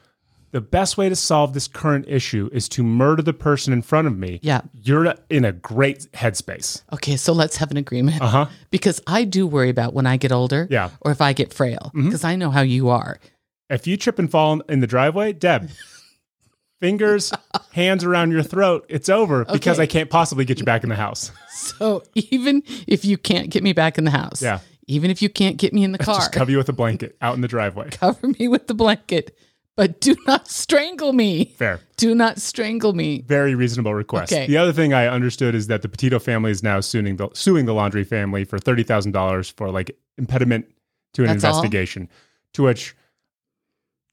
the 0.53 0.61
best 0.61 0.97
way 0.97 1.09
to 1.09 1.15
solve 1.15 1.53
this 1.53 1.67
current 1.67 2.05
issue 2.07 2.49
is 2.53 2.69
to 2.69 2.83
murder 2.83 3.21
the 3.21 3.33
person 3.33 3.73
in 3.73 3.81
front 3.81 4.07
of 4.07 4.17
me. 4.17 4.39
Yeah. 4.41 4.61
You're 4.73 5.15
in 5.29 5.43
a 5.43 5.51
great 5.51 6.07
headspace. 6.13 6.83
Okay. 6.93 7.17
So 7.17 7.33
let's 7.33 7.57
have 7.57 7.69
an 7.71 7.77
agreement. 7.77 8.21
Uh 8.21 8.27
huh. 8.27 8.45
Because 8.71 9.01
I 9.05 9.25
do 9.25 9.45
worry 9.45 9.69
about 9.69 9.93
when 9.93 10.05
I 10.07 10.15
get 10.17 10.31
older 10.31 10.67
Yeah. 10.69 10.91
or 11.01 11.11
if 11.11 11.19
I 11.21 11.33
get 11.33 11.53
frail, 11.53 11.91
because 11.93 12.23
I 12.23 12.35
know 12.37 12.49
how 12.51 12.61
you 12.61 12.87
are. 12.89 13.19
If 13.69 13.85
you 13.87 13.97
trip 13.97 14.19
and 14.19 14.31
fall 14.31 14.61
in 14.69 14.79
the 14.79 14.87
driveway, 14.87 15.33
Deb, 15.33 15.69
fingers, 16.79 17.31
hands 17.71 18.03
around 18.03 18.31
your 18.31 18.43
throat, 18.43 18.85
it's 18.89 19.09
over 19.09 19.45
because 19.45 19.79
I 19.79 19.85
can't 19.85 20.09
possibly 20.09 20.45
get 20.45 20.59
you 20.59 20.65
back 20.65 20.83
in 20.83 20.89
the 20.89 20.95
house. 20.95 21.31
So 21.49 22.03
even 22.13 22.63
if 22.87 23.05
you 23.05 23.17
can't 23.17 23.49
get 23.49 23.63
me 23.63 23.73
back 23.73 23.97
in 23.97 24.03
the 24.03 24.11
house, 24.11 24.41
Yeah. 24.41 24.59
even 24.87 25.09
if 25.09 25.21
you 25.21 25.29
can't 25.29 25.57
get 25.57 25.73
me 25.73 25.83
in 25.83 25.91
the 25.93 25.97
car, 25.99 26.15
Just 26.15 26.31
cover 26.33 26.51
you 26.51 26.57
with 26.57 26.69
a 26.69 26.73
blanket 26.73 27.15
out 27.21 27.35
in 27.35 27.41
the 27.41 27.47
driveway. 27.47 27.89
cover 27.91 28.27
me 28.39 28.47
with 28.47 28.67
the 28.67 28.73
blanket, 28.73 29.35
but 29.75 29.99
do 30.01 30.15
not 30.27 30.47
strangle 30.47 31.13
me. 31.13 31.45
Fair. 31.57 31.79
Do 31.97 32.13
not 32.13 32.39
strangle 32.39 32.93
me. 32.93 33.21
Very 33.27 33.55
reasonable 33.55 33.93
request. 33.93 34.31
Okay. 34.31 34.47
The 34.47 34.57
other 34.57 34.73
thing 34.73 34.93
I 34.93 35.07
understood 35.07 35.55
is 35.55 35.67
that 35.67 35.81
the 35.81 35.89
Petito 35.89 36.19
family 36.19 36.51
is 36.51 36.63
now 36.63 36.79
suing 36.79 37.15
the 37.15 37.29
suing 37.33 37.65
the 37.65 37.73
Laundrie 37.73 38.05
family 38.05 38.43
for 38.43 38.59
thirty 38.59 38.83
thousand 38.83 39.11
dollars 39.11 39.49
for 39.49 39.69
like 39.69 39.97
impediment 40.17 40.65
to 41.13 41.23
an 41.23 41.29
That's 41.29 41.43
all? 41.43 41.51
investigation. 41.57 42.09
To 42.53 42.63
which, 42.63 42.95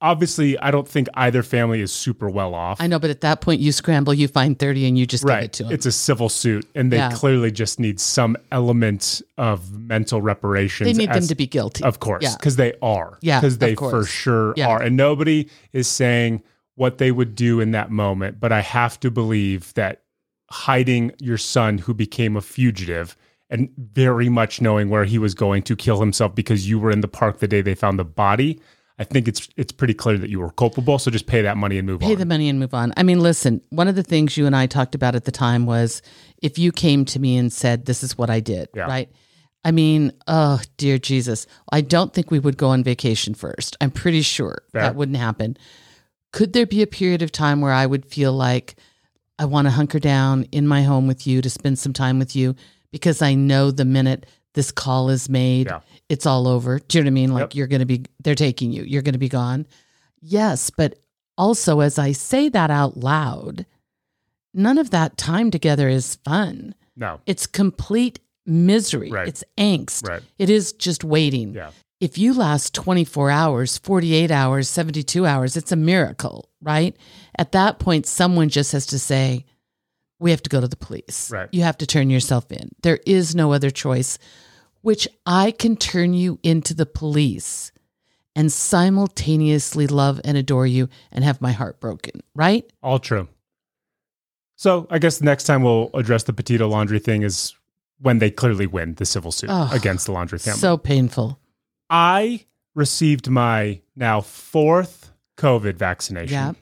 obviously, 0.00 0.58
I 0.58 0.70
don't 0.70 0.88
think 0.88 1.08
either 1.14 1.42
family 1.42 1.80
is 1.80 1.92
super 1.92 2.28
well 2.28 2.54
off. 2.54 2.80
I 2.80 2.86
know, 2.86 2.98
but 2.98 3.10
at 3.10 3.20
that 3.20 3.40
point, 3.40 3.60
you 3.60 3.72
scramble, 3.72 4.14
you 4.14 4.28
find 4.28 4.58
30 4.58 4.86
and 4.86 4.98
you 4.98 5.06
just 5.06 5.24
give 5.24 5.30
it 5.30 5.34
right. 5.34 5.52
to 5.54 5.64
him. 5.64 5.72
It's 5.72 5.86
a 5.86 5.92
civil 5.92 6.28
suit, 6.28 6.66
and 6.74 6.90
they 6.92 6.96
Yeah. 6.96 7.10
clearly 7.12 7.50
just 7.50 7.78
need 7.78 8.00
some 8.00 8.36
element 8.52 9.22
of 9.38 9.72
mental 9.72 10.22
reparations. 10.22 10.86
they 10.88 10.92
need 11.06 11.12
them 11.12 11.26
to 11.26 11.34
be 11.34 11.46
guilty. 11.46 11.84
Of 11.84 12.00
course, 12.00 12.22
Yeah. 12.22 12.36
because 12.36 12.56
they 12.56 12.72
are. 12.82 13.18
Yeah, 13.20 13.40
because 13.40 13.58
they 13.58 13.74
for 13.74 14.04
sure 14.04 14.54
Yeah. 14.56 14.68
are, 14.68 14.82
and 14.82 14.96
nobody 14.96 15.48
is 15.72 15.88
saying 15.88 16.42
what 16.76 16.98
they 16.98 17.10
would 17.12 17.34
do 17.34 17.60
in 17.60 17.72
that 17.72 17.90
moment. 17.90 18.40
But 18.40 18.52
I 18.52 18.60
have 18.60 18.98
to 19.00 19.10
believe 19.10 19.74
that 19.74 20.02
hiding 20.50 21.12
your 21.20 21.38
son, 21.38 21.78
who 21.78 21.94
became 21.94 22.36
a 22.36 22.40
fugitive, 22.40 23.16
and 23.50 23.68
very 23.76 24.28
much 24.28 24.60
knowing 24.60 24.88
where 24.88 25.04
he 25.04 25.18
was 25.18 25.34
going 25.34 25.62
to 25.62 25.76
kill 25.76 26.00
himself 26.00 26.34
because 26.34 26.68
you 26.68 26.78
were 26.78 26.90
in 26.90 27.00
the 27.00 27.08
park 27.08 27.40
the 27.40 27.48
day 27.48 27.60
they 27.60 27.74
found 27.74 27.98
the 27.98 28.04
body. 28.04 28.60
I 29.00 29.04
think 29.04 29.26
it's 29.26 29.48
it's 29.56 29.72
pretty 29.72 29.94
clear 29.94 30.18
that 30.18 30.28
you 30.30 30.38
were 30.40 30.50
culpable. 30.52 30.98
So 30.98 31.10
just 31.10 31.26
pay 31.26 31.40
that 31.42 31.56
money 31.56 31.78
and 31.78 31.86
move 31.86 32.00
Pay 32.00 32.12
on. 32.12 32.18
the 32.18 32.26
money 32.26 32.48
and 32.50 32.60
move 32.60 32.74
on. 32.74 32.92
I 32.96 33.02
mean, 33.02 33.20
listen, 33.20 33.62
one 33.70 33.88
of 33.88 33.94
the 33.96 34.02
things 34.02 34.36
you 34.36 34.46
and 34.46 34.54
I 34.54 34.66
talked 34.66 34.94
about 34.94 35.14
at 35.14 35.24
the 35.24 35.32
time 35.32 35.64
was 35.66 36.02
if 36.42 36.58
you 36.58 36.70
came 36.70 37.04
to 37.06 37.18
me 37.18 37.36
and 37.38 37.50
said, 37.52 37.86
This 37.86 38.02
is 38.04 38.18
what 38.18 38.28
I 38.30 38.40
did, 38.40 38.68
Yeah. 38.74 38.82
right? 38.86 39.08
I 39.64 39.70
mean, 39.72 40.12
oh, 40.26 40.60
dear 40.76 40.98
Jesus. 40.98 41.46
I 41.72 41.80
don't 41.80 42.12
think 42.14 42.30
we 42.30 42.38
would 42.38 42.56
go 42.58 42.68
on 42.68 42.84
vacation 42.84 43.34
first. 43.34 43.76
I'm 43.80 43.90
pretty 43.90 44.22
sure 44.22 44.62
Fair. 44.72 44.82
that 44.82 44.96
wouldn't 44.96 45.18
happen. 45.18 45.56
Could 46.32 46.52
there 46.52 46.66
be 46.66 46.82
a 46.82 46.86
period 46.86 47.22
of 47.22 47.32
time 47.32 47.60
where 47.60 47.72
I 47.72 47.86
would 47.86 48.04
feel 48.06 48.32
like 48.32 48.76
I 49.38 49.46
want 49.46 49.66
to 49.66 49.70
hunker 49.70 49.98
down 49.98 50.44
in 50.52 50.66
my 50.68 50.82
home 50.82 51.06
with 51.06 51.26
you 51.26 51.40
to 51.42 51.50
spend 51.50 51.78
some 51.78 51.92
time 51.92 52.18
with 52.18 52.36
you 52.36 52.54
because 52.90 53.22
I 53.22 53.34
know 53.34 53.70
the 53.70 53.84
minute 53.86 54.26
this 54.54 54.70
call 54.72 55.08
is 55.10 55.28
made, 55.28 55.66
Yeah. 55.68 55.80
It's 56.11 56.27
all 56.27 56.46
over. 56.49 56.79
Do 56.79 56.99
you 56.99 57.05
know 57.05 57.09
what 57.09 57.11
I 57.11 57.14
mean? 57.14 57.33
Like 57.33 57.40
Yep. 57.40 57.55
you're 57.55 57.66
going 57.68 57.81
to 57.81 57.87
be, 57.87 58.05
they're 58.23 58.35
taking 58.35 58.73
you, 58.73 58.83
you're 58.83 59.03
going 59.03 59.14
to 59.14 59.18
be 59.18 59.29
gone. 59.29 59.66
Yes. 60.20 60.68
But 60.70 60.99
also, 61.38 61.81
as 61.81 61.99
I 61.99 62.12
say 62.12 62.49
that 62.51 62.70
out 62.70 62.96
loud, 62.99 63.64
none 64.53 64.77
of 64.77 64.90
that 64.90 65.16
time 65.16 65.51
together 65.51 65.88
is 65.88 66.16
fun. 66.16 66.75
No. 66.96 67.20
It's 67.27 67.46
complete 67.46 68.20
misery. 68.44 69.11
Right. 69.11 69.29
It's 69.29 69.44
angst. 69.57 70.07
Right. 70.09 70.23
It 70.38 70.51
is 70.51 70.73
just 70.73 71.05
waiting. 71.05 71.55
Yeah. 71.55 71.70
If 72.01 72.16
you 72.18 72.33
last 72.35 72.75
24 72.75 73.31
hours, 73.31 73.79
48 73.79 74.31
hours, 74.31 74.68
72 74.68 75.27
hours, 75.27 75.57
it's 75.57 75.70
a 75.70 75.77
miracle, 75.77 76.49
right? 76.62 76.96
At 77.37 77.53
that 77.53 77.79
point, 77.79 78.07
someone 78.07 78.49
just 78.49 78.73
has 78.73 78.87
to 78.87 78.99
say, 78.99 79.44
we 80.18 80.31
have 80.31 80.42
to 80.42 80.51
go 80.51 80.61
to 80.61 80.68
the 80.68 80.77
police. 80.77 81.31
Right. 81.31 81.49
You 81.53 81.62
have 81.62 81.79
to 81.79 81.87
turn 81.87 82.09
yourself 82.11 82.51
in. 82.51 82.70
There 82.83 82.99
is 83.07 83.35
no 83.35 83.53
other 83.53 83.70
choice, 83.70 84.18
which 84.83 85.07
I 85.27 85.51
can 85.51 85.77
turn 85.77 86.14
you 86.14 86.38
into 86.43 86.75
the 86.75 86.87
police 86.87 87.73
and 88.37 88.51
simultaneously 88.53 89.87
love 89.87 90.21
and 90.25 90.37
adore 90.37 90.66
you 90.66 90.88
and 91.12 91.25
have 91.25 91.40
my 91.40 91.53
heart 91.53 91.81
broken, 91.81 92.23
right? 92.35 92.64
All 92.83 92.99
true. 92.99 93.29
So 94.57 94.87
I 94.90 94.99
guess 94.99 95.19
the 95.19 95.25
next 95.25 95.45
time 95.45 95.62
we'll 95.62 95.90
address 95.95 96.23
the 96.25 96.33
Petito 96.33 96.69
laundry 96.69 96.99
thing 96.99 97.23
is 97.23 97.55
when 97.99 98.19
they 98.19 98.31
clearly 98.31 98.66
win 98.66 98.95
the 98.95 99.05
civil 99.07 99.33
suit 99.33 99.51
Oh, 99.53 99.69
against 99.73 100.07
the 100.07 100.12
laundry 100.12 100.38
family. 100.38 100.59
So 100.61 100.77
painful. 100.77 101.38
I 101.90 102.47
received 102.75 103.29
my 103.29 103.81
now 103.97 104.21
fourth 104.21 105.11
COVID 105.37 105.75
vaccination. 105.77 106.33
Yeah. 106.35 106.53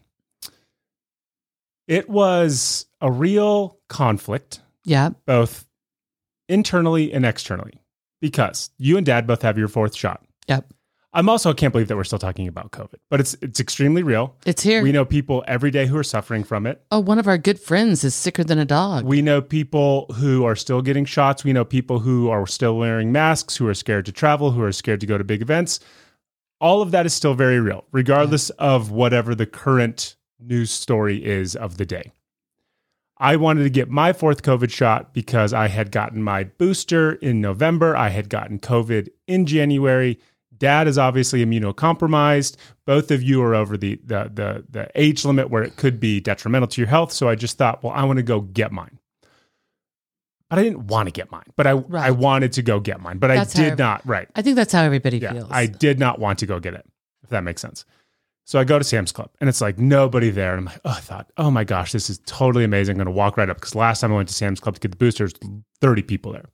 It 1.87 2.09
was 2.09 2.87
a 3.01 3.11
real 3.11 3.79
conflict, 3.89 4.61
Yeah. 4.85 5.11
both 5.27 5.67
internally 6.49 7.13
and 7.13 7.25
externally, 7.25 7.83
because 8.21 8.71
you 8.79 8.97
and 8.97 9.07
dad 9.07 9.27
both 9.27 9.43
have 9.43 9.59
your 9.59 9.69
fourth 9.69 9.95
shot. 9.95 10.25
Yep. 10.49 10.73
I'm 11.15 11.29
also 11.29 11.51
I 11.51 11.55
can't 11.55 11.73
believe 11.73 11.89
that 11.89 11.97
we're 11.97 12.05
still 12.05 12.19
talking 12.19 12.49
about 12.49 12.71
COVID, 12.71 12.97
but 13.09 13.19
it's 13.19 13.35
it's 13.41 13.61
extremely 13.61 14.03
real. 14.03 14.37
It's 14.45 14.63
here. 14.63 14.83
We 14.83 14.93
know 14.93 15.07
people 15.07 15.43
every 15.49 15.71
day 15.71 15.87
who 15.87 15.97
are 15.97 16.05
suffering 16.05 16.45
from 16.45 16.67
it. 16.67 16.83
oh, 16.91 17.01
one 17.01 17.19
of 17.19 17.27
our 17.27 17.39
good 17.39 17.59
friends 17.59 18.05
is 18.05 18.15
sicker 18.15 18.45
than 18.45 18.59
a 18.59 18.67
dog. 18.67 19.05
We 19.07 19.23
know 19.23 19.41
people 19.41 20.07
who 20.17 20.45
are 20.45 20.55
still 20.55 20.83
getting 20.83 21.07
shots. 21.07 21.45
We 21.45 21.55
know 21.55 21.65
people 21.65 21.99
who 21.99 22.29
are 22.29 22.47
still 22.47 22.77
wearing 22.77 23.11
masks, 23.11 23.57
who 23.57 23.67
are 23.67 23.75
scared 23.75 24.05
to 24.07 24.13
travel, 24.13 24.51
who 24.51 24.63
are 24.63 24.73
scared 24.73 25.01
to 25.01 25.07
go 25.07 25.17
to 25.17 25.25
big 25.25 25.41
events. 25.41 25.81
All 26.61 26.83
of 26.83 26.91
that 26.91 27.07
is 27.07 27.15
still 27.15 27.35
very 27.35 27.59
real, 27.59 27.85
regardless 27.91 28.51
of 28.51 28.91
whatever 28.91 29.35
the 29.35 29.47
current 29.47 30.17
news 30.39 30.71
story 30.71 31.25
is 31.25 31.57
of 31.57 31.79
the 31.79 31.87
day. 31.87 32.13
I 33.21 33.37
wanted 33.37 33.65
to 33.65 33.71
get 33.71 33.89
my 33.91 34.13
fourth 34.13 34.43
COVID 34.43 34.71
shot 34.71 35.13
because 35.13 35.53
I 35.53 35.69
had 35.69 35.91
gotten 35.91 36.23
my 36.23 36.45
booster 36.45 37.15
in 37.15 37.41
November. 37.41 37.97
I 37.97 38.11
had 38.11 38.29
gotten 38.29 38.59
COVID 38.61 39.09
in 39.27 39.45
January. 39.47 40.19
Dad 40.57 40.87
is 40.89 40.99
obviously 40.99 41.45
immunocompromised. 41.45 42.57
Both 42.87 43.11
of 43.11 43.23
you 43.23 43.43
are 43.43 43.55
over 43.55 43.77
the, 43.77 44.01
the 44.05 44.31
the 44.33 44.65
the 44.71 44.91
age 44.95 45.25
limit 45.25 45.51
where 45.51 45.63
it 45.63 45.77
could 45.77 45.99
be 46.01 46.21
detrimental 46.21 46.69
to 46.69 46.81
your 46.81 46.89
health. 46.89 47.13
So 47.13 47.29
I 47.29 47.35
just 47.35 47.59
thought, 47.59 47.83
well, 47.83 47.93
I 47.93 48.05
want 48.05 48.19
to 48.19 48.23
go 48.23 48.41
get 48.41 48.73
mine. 48.73 48.99
But 50.51 50.59
I 50.61 50.63
didn't 50.63 50.87
want 50.87 51.09
to 51.09 51.13
get 51.13 51.31
mine. 51.31 51.45
But 51.57 51.67
I 51.67 51.71
I 51.93 52.11
wanted 52.11 52.53
to 52.55 52.63
go 52.63 52.81
get 52.81 53.01
mine. 53.01 53.19
But 53.19 53.29
That's 53.29 53.57
I 53.59 53.63
how- 53.63 53.69
did 53.71 53.79
not. 53.79 54.07
Right. 54.07 54.29
I 54.35 54.43
think 54.43 54.57
that's 54.57 54.73
how 54.73 54.83
everybody 54.83 55.19
Yeah. 55.19 55.33
feels. 55.33 55.49
I 55.51 55.67
did 55.67 55.99
not 55.99 56.19
want 56.19 56.39
to 56.41 56.47
go 56.47 56.59
get 56.59 56.75
it, 56.75 56.87
if 57.23 57.31
that 57.31 57.45
makes 57.45 57.61
sense. 57.61 57.85
So 58.49 58.59
I 58.59 58.65
go 58.65 58.79
to 58.79 58.85
Sam's 58.85 59.13
Club 59.13 59.29
and 59.43 59.49
it's 59.51 59.61
like 59.61 59.79
nobody 59.79 60.31
there. 60.31 60.53
And 60.55 60.61
I'm 60.61 60.65
like, 60.65 60.81
oh, 60.87 60.95
I 60.97 61.01
thought, 61.01 61.31
oh 61.37 61.51
my 61.51 61.65
gosh, 61.65 61.93
this 61.93 62.09
is 62.09 62.19
totally 62.25 62.65
amazing. 62.65 62.93
I'm 62.93 62.97
going 62.97 63.05
to 63.05 63.11
walk 63.11 63.37
right 63.37 63.51
up 63.51 63.59
because 63.59 63.75
last 63.75 64.01
time 64.01 64.11
I 64.11 64.17
went 64.17 64.29
to 64.31 64.35
Sam's 64.35 64.59
Club 64.59 64.75
to 64.75 64.81
get 64.81 64.91
the 64.91 64.97
boosters, 64.97 65.35
30 65.83 66.03
people 66.05 66.33
there. 66.33 66.47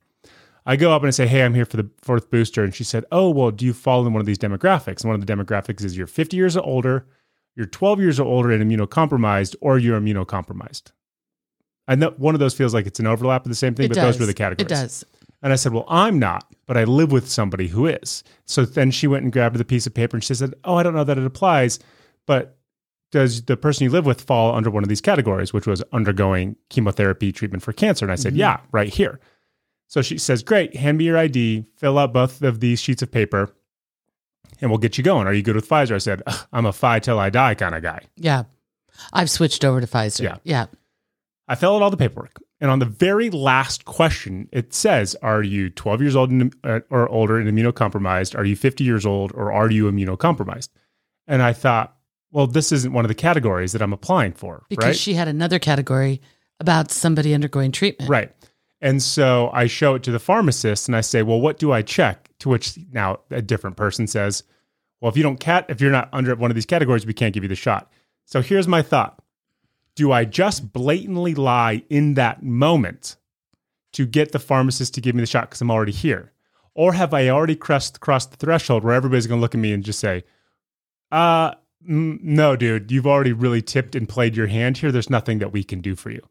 I 0.65 0.75
go 0.75 0.91
up 0.91 1.03
and 1.03 1.07
I 1.07 1.11
say, 1.11 1.25
hey, 1.25 1.41
I'm 1.41 1.53
here 1.53 1.63
for 1.63 1.77
the 1.77 1.89
fourth 2.01 2.29
booster. 2.29 2.65
And 2.65 2.75
she 2.75 2.83
said, 2.83 3.05
oh, 3.13 3.29
well, 3.29 3.49
do 3.49 3.65
you 3.65 3.71
fall 3.71 4.05
in 4.05 4.11
one 4.11 4.19
of 4.19 4.25
these 4.25 4.37
demographics? 4.37 5.03
And 5.03 5.05
one 5.09 5.17
of 5.17 5.25
the 5.25 5.33
demographics 5.33 5.85
is 5.85 5.95
you're 5.95 6.05
50 6.05 6.35
years 6.35 6.57
or 6.57 6.65
older, 6.65 7.07
you're 7.55 7.65
12 7.65 8.01
years 8.01 8.19
or 8.19 8.27
older 8.27 8.51
and 8.51 8.69
immunocompromised, 8.69 9.55
or 9.61 9.79
you're 9.79 9.97
immunocompromised. 9.97 10.91
I 11.87 11.95
know 11.95 12.13
one 12.17 12.35
of 12.35 12.39
those 12.39 12.53
feels 12.53 12.73
like 12.73 12.87
it's 12.87 12.99
an 12.99 13.07
overlap 13.07 13.45
of 13.45 13.49
the 13.49 13.55
same 13.55 13.73
thing, 13.73 13.85
it 13.85 13.89
but 13.89 13.95
does. 13.95 14.15
those 14.15 14.19
were 14.19 14.25
the 14.25 14.33
categories. 14.33 14.65
It 14.65 14.67
does. 14.67 15.05
And 15.41 15.53
I 15.53 15.55
said, 15.55 15.71
Well, 15.71 15.85
I'm 15.87 16.19
not, 16.19 16.53
but 16.67 16.77
I 16.77 16.83
live 16.83 17.11
with 17.11 17.29
somebody 17.29 17.67
who 17.67 17.85
is. 17.87 18.23
So 18.45 18.65
then 18.65 18.91
she 18.91 19.07
went 19.07 19.23
and 19.23 19.31
grabbed 19.31 19.57
the 19.57 19.65
piece 19.65 19.85
of 19.87 19.93
paper 19.93 20.17
and 20.17 20.23
she 20.23 20.33
said, 20.33 20.53
Oh, 20.63 20.75
I 20.75 20.83
don't 20.83 20.95
know 20.95 21.03
that 21.03 21.17
it 21.17 21.25
applies, 21.25 21.79
but 22.25 22.57
does 23.11 23.43
the 23.43 23.55
person 23.55 23.83
you 23.83 23.91
live 23.91 24.05
with 24.05 24.21
fall 24.21 24.55
under 24.55 24.69
one 24.69 24.83
of 24.83 24.89
these 24.89 25.01
categories, 25.01 25.53
which 25.53 25.67
was 25.67 25.81
undergoing 25.93 26.55
chemotherapy 26.69 27.31
treatment 27.31 27.63
for 27.63 27.71
cancer? 27.73 28.03
And 28.05 28.11
I 28.11 28.15
said, 28.15 28.33
Mhm. 28.33 28.37
Yeah, 28.37 28.59
right 28.71 28.91
here. 28.93 29.19
So 29.87 30.01
she 30.01 30.17
says, 30.17 30.43
Great, 30.43 30.75
hand 30.75 30.97
me 30.97 31.05
your 31.05 31.17
ID, 31.17 31.65
fill 31.77 31.97
out 31.99 32.11
both 32.13 32.41
of 32.41 32.59
these 32.59 32.81
sheets 32.81 33.01
of 33.01 33.11
paper, 33.11 33.53
and 34.61 34.71
we'll 34.71 34.79
get 34.79 34.97
you 34.97 35.03
going. 35.03 35.27
Are 35.27 35.33
you 35.33 35.43
good 35.43 35.55
with 35.55 35.69
Pfizer? 35.69 35.93
I 35.95 35.99
said, 35.99 36.23
I'm 36.51 36.65
a 36.65 36.73
fi 36.73 36.99
till 36.99 37.19
I 37.19 37.29
die 37.29 37.53
kind 37.55 37.75
of 37.75 37.83
guy. 37.83 38.01
Yeah. 38.15 38.43
I've 39.13 39.29
switched 39.29 39.63
over 39.65 39.81
to 39.81 39.87
Pfizer. 39.87 40.21
Yeah. 40.23 40.37
Yeah. 40.43 40.65
I 41.47 41.55
fill 41.55 41.75
out 41.75 41.81
all 41.81 41.91
the 41.91 41.97
paperwork. 41.97 42.41
And 42.59 42.71
on 42.71 42.79
the 42.79 42.85
very 42.85 43.29
last 43.29 43.85
question, 43.85 44.49
it 44.51 44.73
says, 44.73 45.15
Are 45.21 45.43
you 45.43 45.69
12 45.69 46.01
years 46.01 46.15
old 46.15 46.31
and, 46.31 46.55
uh, 46.63 46.79
or 46.89 47.07
older 47.09 47.37
and 47.37 47.49
immunocompromised? 47.49 48.37
Are 48.37 48.45
you 48.45 48.55
50 48.55 48.83
years 48.83 49.05
old 49.05 49.31
or 49.33 49.51
are 49.51 49.69
you 49.69 49.91
immunocompromised? 49.91 50.69
And 51.27 51.41
I 51.41 51.53
thought, 51.53 51.95
Well, 52.31 52.47
this 52.47 52.71
isn't 52.71 52.93
one 52.93 53.05
of 53.05 53.09
the 53.09 53.15
categories 53.15 53.73
that 53.73 53.81
I'm 53.81 53.93
applying 53.93 54.33
for, 54.33 54.63
Because 54.69 54.85
right? 54.85 54.95
she 54.95 55.13
had 55.13 55.27
another 55.27 55.59
category 55.59 56.21
about 56.59 56.89
somebody 56.91 57.33
undergoing 57.33 57.71
treatment. 57.71 58.09
right. 58.09 58.31
And 58.81 59.01
so 59.01 59.49
I 59.53 59.67
show 59.67 59.95
it 59.95 60.03
to 60.03 60.11
the 60.11 60.19
pharmacist 60.19 60.87
and 60.87 60.95
I 60.95 61.01
say, 61.01 61.21
Well, 61.23 61.41
what 61.41 61.59
do 61.59 61.71
I 61.71 61.81
check? 61.81 62.29
To 62.39 62.49
which 62.49 62.77
now 62.91 63.19
a 63.31 63.41
different 63.41 63.77
person 63.77 64.07
says, 64.07 64.43
Well, 65.01 65.09
if 65.11 65.17
you 65.17 65.23
don't 65.23 65.39
cat, 65.39 65.65
if 65.69 65.81
you're 65.81 65.91
not 65.91 66.09
under 66.13 66.33
one 66.35 66.49
of 66.51 66.55
these 66.55 66.65
categories, 66.65 67.05
we 67.05 67.13
can't 67.13 67.33
give 67.33 67.43
you 67.43 67.49
the 67.49 67.55
shot. 67.55 67.91
So 68.25 68.41
here's 68.41 68.67
my 68.67 68.81
thought 68.81 69.21
do 69.95 70.11
I 70.11 70.25
just 70.25 70.73
blatantly 70.73 71.33
lie 71.35 71.83
in 71.89 72.15
that 72.15 72.43
moment 72.43 73.15
to 73.93 74.05
get 74.05 74.31
the 74.31 74.39
pharmacist 74.39 74.93
to 74.95 75.01
give 75.01 75.15
me 75.15 75.21
the 75.21 75.27
shot 75.27 75.49
because 75.49 75.61
I'm 75.61 75.71
already 75.71 75.93
here? 75.93 76.33
Or 76.73 76.91
have 76.93 77.13
I 77.13 77.29
already 77.29 77.55
crossed, 77.55 78.01
crossed 78.01 78.31
the 78.31 78.37
threshold 78.37 78.83
where 78.83 78.93
everybody's 78.93 79.27
going 79.27 79.39
to 79.39 79.41
look 79.41 79.55
at 79.55 79.61
me 79.61 79.71
and 79.71 79.83
just 79.83 79.99
say, 79.99 80.25
uh, 81.11 81.51
mm, 81.87 82.21
no, 82.21 82.57
dude, 82.57 82.91
you've 82.91 83.07
already 83.07 83.31
really 83.31 83.61
tipped 83.61 83.95
and 83.95 84.09
played 84.09 84.35
your 84.35 84.47
hand 84.47 84.77
here. 84.77 84.91
There's 84.91 85.09
nothing 85.09 85.39
that 85.39 85.53
we 85.53 85.63
can 85.63 85.79
do 85.79 85.95
for 85.95 86.11
you. 86.11 86.21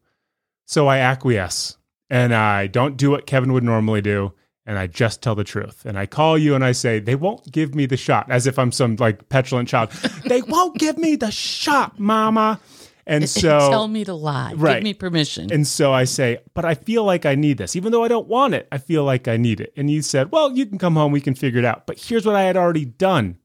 So 0.65 0.87
I 0.87 0.99
acquiesce 0.99 1.77
and 2.11 2.33
I 2.33 2.67
don't 2.67 2.97
do 2.97 3.09
what 3.09 3.25
Kevin 3.25 3.53
would 3.53 3.63
normally 3.63 4.01
do. 4.01 4.33
And 4.67 4.79
I 4.79 4.87
just 4.87 5.21
tell 5.21 5.35
the 5.35 5.43
truth. 5.43 5.85
And 5.85 5.97
I 5.97 6.07
call 6.07 6.39
you 6.39 6.55
and 6.55 6.65
I 6.65 6.71
say, 6.71 6.99
they 6.99 7.13
won't 7.13 7.51
give 7.51 7.75
me 7.75 7.85
the 7.85 7.97
shot 7.97 8.29
as 8.31 8.47
if 8.47 8.57
I'm 8.57 8.71
some 8.71 8.95
like 8.95 9.29
petulant 9.29 9.69
child. 9.69 9.91
they 10.25 10.41
won't 10.41 10.79
give 10.79 10.97
me 10.97 11.15
the 11.15 11.29
shot, 11.29 11.99
mama. 11.99 12.59
And 13.07 13.29
so 13.29 13.69
tell 13.69 13.87
me 13.87 14.03
to 14.05 14.13
lie. 14.13 14.53
Right. 14.53 14.75
Give 14.75 14.83
me 14.83 14.93
permission. 14.93 15.51
and 15.51 15.65
so 15.67 15.93
I 15.93 16.05
say, 16.05 16.39
but 16.53 16.65
I 16.65 16.75
feel 16.75 17.03
like 17.03 17.25
I 17.25 17.35
need 17.35 17.57
this. 17.57 17.75
Even 17.75 17.91
though 17.91 18.03
I 18.03 18.07
don't 18.07 18.27
want 18.27 18.53
it, 18.53 18.67
I 18.71 18.77
feel 18.77 19.03
like 19.03 19.27
I 19.27 19.37
need 19.37 19.59
it. 19.61 19.73
And 19.77 19.89
you 19.89 20.01
said, 20.01 20.31
well, 20.31 20.51
you 20.51 20.65
can 20.65 20.77
come 20.77 20.95
home, 20.95 21.11
we 21.11 21.21
can 21.21 21.35
figure 21.35 21.59
it 21.59 21.65
out. 21.65 21.85
But 21.85 21.99
here's 21.99 22.25
what 22.25 22.35
I 22.35 22.43
had 22.43 22.57
already 22.57 22.85
done 22.85 23.37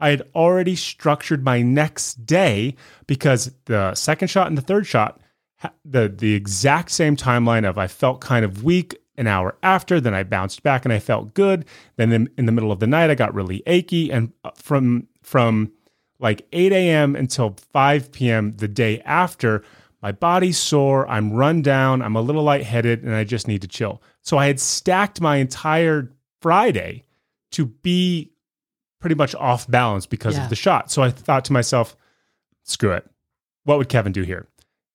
I 0.00 0.10
had 0.10 0.22
already 0.34 0.76
structured 0.76 1.44
my 1.44 1.62
next 1.62 2.26
day 2.26 2.74
because 3.06 3.52
the 3.66 3.94
second 3.94 4.28
shot 4.28 4.48
and 4.48 4.58
the 4.58 4.62
third 4.62 4.86
shot, 4.86 5.20
the, 5.84 6.08
the 6.08 6.34
exact 6.34 6.90
same 6.90 7.16
timeline 7.16 7.68
of 7.68 7.78
I 7.78 7.86
felt 7.86 8.20
kind 8.20 8.44
of 8.44 8.64
weak 8.64 8.96
an 9.16 9.26
hour 9.26 9.56
after, 9.62 10.00
then 10.00 10.12
I 10.12 10.24
bounced 10.24 10.62
back 10.62 10.84
and 10.84 10.92
I 10.92 10.98
felt 10.98 11.34
good. 11.34 11.64
Then 11.96 12.12
in, 12.12 12.28
in 12.36 12.46
the 12.46 12.52
middle 12.52 12.72
of 12.72 12.80
the 12.80 12.86
night, 12.86 13.10
I 13.10 13.14
got 13.14 13.34
really 13.34 13.62
achy. 13.66 14.10
And 14.10 14.32
uh, 14.44 14.50
from, 14.56 15.06
from, 15.22 15.72
like 16.24 16.46
8 16.52 16.72
a.m. 16.72 17.14
until 17.14 17.54
5 17.74 18.10
p.m. 18.10 18.56
the 18.56 18.66
day 18.66 19.00
after, 19.02 19.62
my 20.02 20.10
body's 20.10 20.56
sore, 20.56 21.06
I'm 21.06 21.34
run 21.34 21.60
down, 21.60 22.00
I'm 22.00 22.16
a 22.16 22.22
little 22.22 22.42
lightheaded, 22.42 23.02
and 23.04 23.14
I 23.14 23.24
just 23.24 23.46
need 23.46 23.60
to 23.60 23.68
chill. 23.68 24.02
So 24.22 24.38
I 24.38 24.46
had 24.46 24.58
stacked 24.58 25.20
my 25.20 25.36
entire 25.36 26.10
Friday 26.40 27.04
to 27.52 27.66
be 27.66 28.32
pretty 29.00 29.14
much 29.16 29.34
off 29.34 29.70
balance 29.70 30.06
because 30.06 30.34
Yeah. 30.36 30.44
of 30.44 30.48
the 30.48 30.56
shot. 30.56 30.90
So 30.90 31.02
I 31.02 31.10
thought 31.10 31.44
to 31.44 31.52
myself, 31.52 31.94
screw 32.62 32.92
it. 32.92 33.04
What 33.64 33.76
would 33.76 33.90
Kevin 33.90 34.12
do 34.12 34.22
here? 34.22 34.48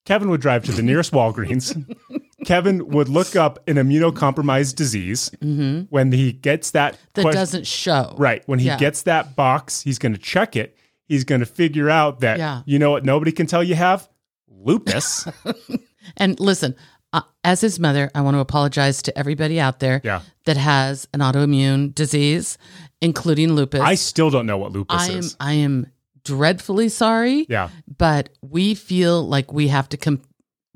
Kevin 0.06 0.30
would 0.32 0.42
drive 0.42 0.64
to 0.64 0.72
the 0.72 0.82
nearest 0.82 1.12
Walgreens. 1.12 1.76
Kevin 2.46 2.88
would 2.88 3.08
look 3.08 3.36
up 3.36 3.60
an 3.70 3.76
immunocompromised 3.76 4.74
disease. 4.76 5.30
hmm 5.44 5.82
When 5.92 6.12
he 6.12 6.32
gets 6.32 6.72
that, 6.72 6.98
That 7.14 7.32
doesn't 7.34 7.68
show. 7.68 8.16
Right. 8.18 8.42
When 8.48 8.58
he 8.58 8.66
Yeah. 8.66 8.78
gets 8.78 9.04
that 9.04 9.36
box, 9.36 9.82
he's 9.82 10.00
going 10.00 10.14
to 10.14 10.20
check 10.20 10.56
it. 10.56 10.76
He's 11.10 11.26
going 11.26 11.42
to 11.42 11.46
figure 11.46 11.90
out 11.90 12.22
that, 12.22 12.38
Yeah. 12.38 12.62
you 12.66 12.80
know 12.80 12.92
what, 12.92 13.04
nobody 13.04 13.34
can 13.34 13.48
tell 13.48 13.62
you 13.64 13.76
have 13.76 14.08
lupus. 14.48 15.28
And 16.18 16.40
listen, 16.40 16.76
uh, 17.14 17.22
as 17.44 17.62
his 17.62 17.80
mother, 17.80 18.10
I 18.16 18.22
want 18.22 18.36
to 18.36 18.40
apologize 18.40 19.02
to 19.04 19.18
everybody 19.18 19.60
out 19.60 19.80
there 19.80 20.02
yeah. 20.04 20.22
that 20.46 20.58
has 20.58 21.08
an 21.14 21.20
autoimmune 21.20 21.94
disease, 21.94 22.58
including 23.02 23.54
lupus. 23.54 23.82
I 23.82 23.96
still 23.96 24.30
don't 24.30 24.46
know 24.46 24.58
what 24.58 24.72
lupus 24.72 24.98
I 25.02 25.12
am 25.12 25.20
is. 25.20 25.36
I 25.40 25.54
am 25.54 25.88
dreadfully 26.24 26.90
sorry, 26.90 27.46
Yeah. 27.50 27.70
but 27.98 28.30
we 28.42 28.76
feel 28.76 29.28
like 29.28 29.52
we 29.52 29.68
have 29.68 29.90
to 29.90 29.98
com- 29.98 30.22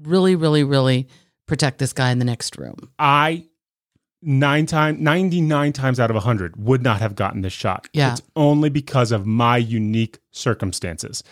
really, 0.01 0.35
really, 0.35 0.63
really 0.63 1.07
protect 1.47 1.79
this 1.79 1.93
guy 1.93 2.11
in 2.11 2.19
the 2.19 2.25
next 2.25 2.57
room. 2.57 2.91
I 2.99 3.45
nine 4.25 4.65
times, 4.65 4.99
99 4.99 5.73
times 5.73 5.99
out 5.99 6.09
of 6.09 6.15
100 6.15 6.55
would 6.57 6.81
not 6.81 6.99
have 7.01 7.15
gotten 7.15 7.41
this 7.41 7.53
shot. 7.53 7.87
Yeah. 7.93 8.13
It's 8.13 8.21
only 8.35 8.69
because 8.69 9.11
of 9.11 9.25
my 9.25 9.57
unique 9.57 10.19
circumstances 10.31 11.23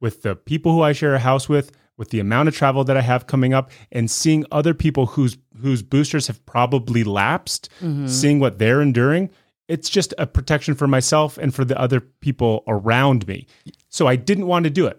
with 0.00 0.22
the 0.22 0.34
people 0.34 0.72
who 0.72 0.82
I 0.82 0.92
share 0.92 1.14
a 1.14 1.18
house 1.18 1.48
with, 1.48 1.72
with 1.96 2.10
the 2.10 2.20
amount 2.20 2.48
of 2.48 2.56
travel 2.56 2.82
that 2.84 2.96
I 2.96 3.02
have 3.02 3.26
coming 3.26 3.52
up, 3.52 3.70
and 3.92 4.10
seeing 4.10 4.46
other 4.50 4.72
people 4.72 5.06
whose 5.06 5.36
whose 5.60 5.82
boosters 5.82 6.26
have 6.28 6.44
probably 6.46 7.04
lapsed, 7.04 7.68
mm-hmm. 7.82 8.06
seeing 8.06 8.40
what 8.40 8.58
they're 8.58 8.80
enduring. 8.80 9.30
It's 9.68 9.90
just 9.90 10.14
a 10.18 10.26
protection 10.26 10.74
for 10.74 10.88
myself 10.88 11.38
and 11.38 11.54
for 11.54 11.64
the 11.64 11.78
other 11.78 12.00
people 12.00 12.64
around 12.66 13.28
me. 13.28 13.46
So 13.88 14.06
I 14.06 14.16
didn't 14.16 14.46
want 14.46 14.64
to 14.64 14.70
do 14.70 14.86
it, 14.86 14.98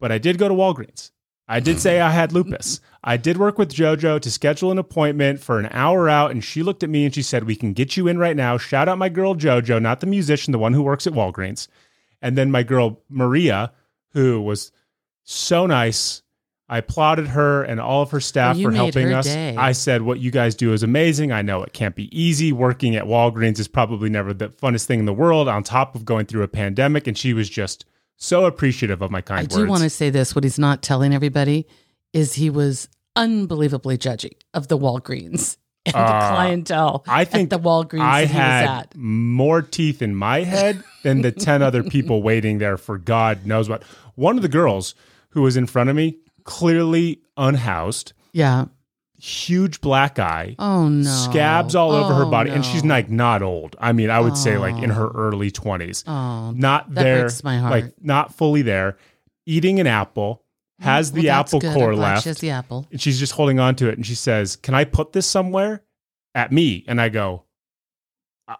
but 0.00 0.10
I 0.10 0.18
did 0.18 0.38
go 0.38 0.48
to 0.48 0.54
Walgreens. 0.54 1.10
I 1.48 1.60
did 1.60 1.80
say 1.80 2.00
I 2.00 2.10
had 2.10 2.32
lupus. 2.32 2.80
I 3.02 3.16
did 3.16 3.38
work 3.38 3.56
with 3.56 3.72
JoJo 3.72 4.20
to 4.20 4.30
schedule 4.30 4.70
an 4.70 4.78
appointment 4.78 5.40
for 5.40 5.58
an 5.58 5.68
hour 5.70 6.08
out, 6.08 6.30
and 6.30 6.44
she 6.44 6.62
looked 6.62 6.82
at 6.82 6.90
me 6.90 7.06
and 7.06 7.14
she 7.14 7.22
said, 7.22 7.44
We 7.44 7.56
can 7.56 7.72
get 7.72 7.96
you 7.96 8.06
in 8.06 8.18
right 8.18 8.36
now. 8.36 8.58
Shout 8.58 8.88
out 8.88 8.98
my 8.98 9.08
girl 9.08 9.34
JoJo, 9.34 9.80
not 9.80 10.00
the 10.00 10.06
musician, 10.06 10.52
the 10.52 10.58
one 10.58 10.74
who 10.74 10.82
works 10.82 11.06
at 11.06 11.14
Walgreens. 11.14 11.68
And 12.20 12.36
then 12.36 12.50
my 12.50 12.62
girl 12.62 13.00
Maria, 13.08 13.72
who 14.12 14.40
was 14.42 14.72
so 15.24 15.66
nice. 15.66 16.22
I 16.70 16.76
applauded 16.78 17.28
her 17.28 17.62
and 17.62 17.80
all 17.80 18.02
of 18.02 18.10
her 18.10 18.20
staff 18.20 18.56
Well, 18.56 18.64
for 18.64 18.72
helping 18.72 19.14
us. 19.14 19.24
day. 19.24 19.56
I 19.56 19.72
said, 19.72 20.02
What 20.02 20.18
you 20.20 20.30
guys 20.30 20.54
do 20.54 20.74
is 20.74 20.82
amazing. 20.82 21.32
I 21.32 21.40
know 21.40 21.62
it 21.62 21.72
can't 21.72 21.94
be 21.94 22.14
easy. 22.18 22.52
Working 22.52 22.94
at 22.94 23.04
Walgreens 23.04 23.58
is 23.58 23.68
probably 23.68 24.10
never 24.10 24.34
the 24.34 24.50
funnest 24.50 24.84
thing 24.84 24.98
in 24.98 25.06
the 25.06 25.14
world, 25.14 25.48
on 25.48 25.62
top 25.62 25.94
of 25.94 26.04
going 26.04 26.26
through 26.26 26.42
a 26.42 26.48
pandemic. 26.48 27.06
And 27.06 27.16
she 27.16 27.32
was 27.32 27.48
just 27.48 27.86
so 28.18 28.44
appreciative 28.44 29.00
of 29.00 29.10
my 29.10 29.20
kind 29.22 29.44
words. 29.44 29.54
I 29.54 29.58
words. 29.58 29.66
do 29.66 29.70
want 29.70 29.82
to 29.84 29.90
say 29.90 30.10
this. 30.10 30.34
What 30.34 30.44
he's 30.44 30.58
not 30.58 30.82
telling 30.82 31.14
everybody 31.14 31.66
is 32.12 32.34
he 32.34 32.50
was 32.50 32.88
unbelievably 33.16 33.96
judgy 33.98 34.32
of 34.54 34.68
the 34.68 34.76
Walgreens 34.78 35.56
and 35.86 35.94
the 35.94 35.98
Uh, 35.98 36.30
clientele 36.34 37.04
I 37.08 37.24
think 37.24 37.52
at 37.52 37.62
the 37.62 37.68
Walgreens 37.68 38.00
I 38.02 38.24
had 38.26 38.62
was 38.62 38.70
at. 38.80 38.96
more 38.96 39.62
teeth 39.62 40.02
in 40.02 40.14
my 40.14 40.42
head 40.44 40.82
than 41.02 41.22
the 41.22 41.32
10 41.32 41.62
other 41.62 41.82
people 41.82 42.22
waiting 42.22 42.58
there 42.58 42.76
for 42.76 42.98
God 42.98 43.46
knows 43.46 43.68
what. 43.68 43.82
One 44.14 44.36
of 44.36 44.42
the 44.42 44.48
girls 44.48 44.94
who 45.30 45.42
was 45.42 45.56
in 45.56 45.66
front 45.66 45.88
of 45.90 45.96
me, 45.96 46.18
clearly 46.44 47.20
unhoused, 47.36 48.12
Yeah. 48.32 48.66
Huge 49.20 49.80
black 49.80 50.18
eye, 50.18 50.54
Oh 50.58 50.88
no. 50.88 51.08
scabs 51.10 51.74
all 51.74 51.90
over 51.92 52.14
her 52.14 52.24
Oh, 52.24 52.30
body. 52.30 52.50
And 52.50 52.64
she's 52.64 52.84
like 52.84 53.10
not 53.10 53.42
old. 53.42 53.74
I 53.80 53.92
mean, 53.92 54.10
I 54.10 54.20
would 54.20 54.36
say 54.36 54.58
like 54.58 54.76
in 54.82 54.90
her 54.90 55.08
early 55.08 55.50
20s. 55.50 56.04
Oh, 56.06 56.52
Not 56.52 56.94
that 56.94 57.02
there, 57.02 57.20
breaks 57.24 57.42
my 57.42 57.58
heart. 57.58 57.70
like 57.72 57.94
not 58.00 58.34
fully 58.34 58.62
there, 58.62 58.96
eating 59.46 59.80
an 59.80 59.86
apple, 59.88 60.44
has 60.80 61.12
well, 61.12 61.22
the 61.22 61.28
apple 61.30 61.58
good. 61.58 61.74
core 61.74 61.94
left. 61.96 62.22
She 62.22 62.28
has 62.28 62.38
the 62.38 62.50
apple. 62.50 62.86
and 62.92 63.00
she's 63.00 63.18
just 63.18 63.32
holding 63.32 63.58
on 63.58 63.74
to 63.76 63.88
it 63.88 63.96
and 63.96 64.06
she 64.06 64.14
says 64.14 64.54
can 64.54 64.74
i 64.74 64.84
put 64.84 65.12
this 65.12 65.26
somewhere 65.26 65.82
at 66.36 66.52
me 66.52 66.84
and 66.86 67.00
i 67.00 67.08
go 67.08 67.42
"Uh, 68.46 68.54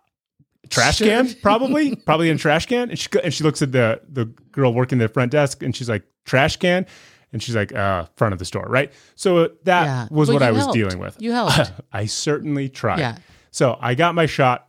trash 0.69 0.97
Sure. 0.97 1.07
can 1.07 1.33
probably 1.43 1.95
probably 1.95 2.29
in 2.31 2.35
a 2.35 2.39
trash 2.39 2.67
can 2.67 2.91
and 2.91 2.99
she 2.99 3.09
and 3.23 3.33
she 3.33 3.45
looks 3.45 3.63
at 3.63 3.71
the 3.71 4.01
the 4.09 4.25
girl 4.51 4.75
working 4.75 4.99
the 4.99 5.09
front 5.09 5.31
desk 5.31 5.63
and 5.63 5.77
she's 5.77 5.89
like 5.89 6.03
trash 6.27 6.57
can 6.57 6.87
and 7.33 7.43
she's 7.43 7.55
like 7.57 7.75
uh 7.75 8.05
front 8.17 8.33
of 8.33 8.39
the 8.39 8.45
store 8.45 8.67
right 8.69 8.93
so 9.15 9.39
uh, 9.39 9.49
that 9.65 9.85
Yeah. 9.85 10.09
was 10.11 10.29
Well, 10.29 10.37
what 10.37 10.43
i 10.43 10.51
was 10.51 10.61
helped. 10.63 10.75
dealing 10.75 10.99
with 10.99 11.17
You 11.21 11.33
helped. 11.33 11.73
i 11.93 12.07
certainly 12.07 12.69
tried 12.69 13.01
yeah. 13.01 13.19
so 13.51 13.77
i 13.81 13.95
got 13.95 14.15
my 14.15 14.27
shot 14.27 14.69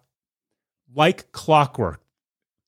like 0.93 1.31
clockwork 1.31 2.01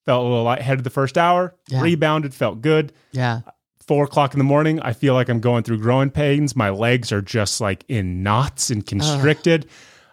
felt 0.04 0.20
a 0.24 0.28
little 0.28 0.44
lightheaded 0.44 0.84
the 0.84 0.90
first 0.90 1.16
hour 1.18 1.54
Yeah. 1.68 1.82
rebounded 1.82 2.34
felt 2.34 2.60
good 2.60 2.92
Yeah. 3.12 3.40
four 3.86 4.04
o'clock 4.04 4.32
in 4.34 4.38
the 4.38 4.44
morning, 4.44 4.80
I 4.80 4.92
feel 4.92 5.14
like 5.14 5.28
I'm 5.28 5.40
going 5.40 5.64
through 5.64 5.78
growing 5.78 6.10
pains. 6.10 6.54
My 6.56 6.70
legs 6.70 7.10
are 7.12 7.20
just 7.22 7.60
like 7.60 7.84
in 7.88 8.22
knots 8.22 8.70
and 8.70 8.86
constricted. 8.86 9.68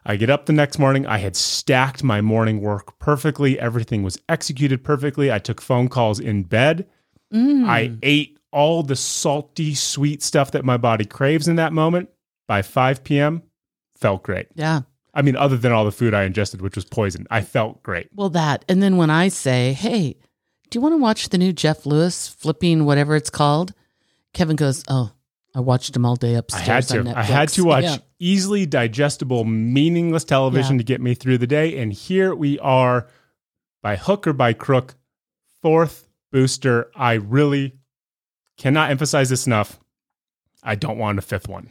I 0.06 0.16
get 0.16 0.30
up 0.32 0.48
the 0.48 0.54
next 0.54 0.80
morning. 0.80 1.06
I 1.06 1.20
had 1.20 1.36
stacked 1.36 2.04
my 2.04 2.20
morning 2.20 2.62
work 2.62 2.98
perfectly. 2.98 3.60
Everything 3.60 4.02
was 4.02 4.18
executed 4.28 4.84
perfectly. 4.84 5.32
I 5.32 5.38
took 5.38 5.62
phone 5.62 5.88
calls 5.88 6.20
in 6.20 6.44
bed. 6.44 6.88
Mm. 7.32 7.68
I 7.68 7.92
ate 8.02 8.39
all 8.52 8.84
the 8.84 8.96
salty, 8.96 9.74
sweet 9.76 10.22
stuff 10.24 10.52
that 10.52 10.66
my 10.66 10.78
body 10.78 11.06
craves 11.06 11.48
in 11.48 11.56
that 11.58 11.74
moment. 11.74 12.10
By 12.48 12.62
5 12.64 13.04
p.m., 13.04 13.44
felt 13.96 14.24
great. 14.24 14.48
Yeah. 14.56 14.82
I 15.14 15.22
mean, 15.22 15.36
other 15.36 15.58
than 15.58 15.72
all 15.72 15.86
the 15.86 15.92
food 15.92 16.14
I 16.14 16.24
ingested, 16.24 16.62
which 16.62 16.76
was 16.76 16.86
poison, 16.86 17.28
I 17.30 17.42
felt 17.42 17.84
great. 17.84 18.10
Well, 18.16 18.30
that. 18.30 18.66
And 18.70 18.82
then 18.82 18.98
when 18.98 19.10
I 19.10 19.28
say, 19.28 19.74
hey, 19.74 20.16
do 20.70 20.78
you 20.78 20.82
want 20.82 20.94
to 20.94 20.98
watch 20.98 21.30
the 21.30 21.38
new 21.38 21.52
Jeff 21.54 21.86
Lewis 21.86 22.28
flipping 22.28 22.86
whatever 22.86 23.16
it's 23.16 23.30
called? 23.30 23.74
Kevin 24.34 24.56
goes, 24.56 24.84
oh, 24.88 25.12
I 25.56 25.60
watched 25.60 25.96
him 25.96 26.06
all 26.06 26.16
day 26.16 26.36
upstairs. 26.36 26.68
I 26.92 26.96
had 26.96 27.06
to. 27.06 27.18
I 27.20 27.24
had 27.24 27.50
to 27.50 27.64
watch 27.64 27.84
Yeah. 27.84 27.98
easily 28.20 28.66
digestible, 28.68 29.46
meaningless 29.46 30.24
television 30.24 30.76
Yeah. 30.76 30.80
to 30.80 30.84
get 30.86 31.02
me 31.02 31.14
through 31.16 31.40
the 31.40 31.48
day. 31.48 31.80
And 31.80 31.92
here 31.92 32.34
we 32.36 32.58
are, 32.60 33.08
by 33.82 33.96
hook 33.96 34.28
or 34.28 34.34
by 34.34 34.54
crook, 34.54 34.96
fourth 35.62 36.08
booster. 36.32 36.90
I 36.96 37.14
really 37.14 37.74
cannot 38.60 38.92
emphasize 38.92 39.30
this 39.30 39.48
enough. 39.48 39.80
I 40.62 40.76
don't 40.76 40.98
want 40.98 41.18
a 41.18 41.22
fifth 41.22 41.48
one. 41.48 41.70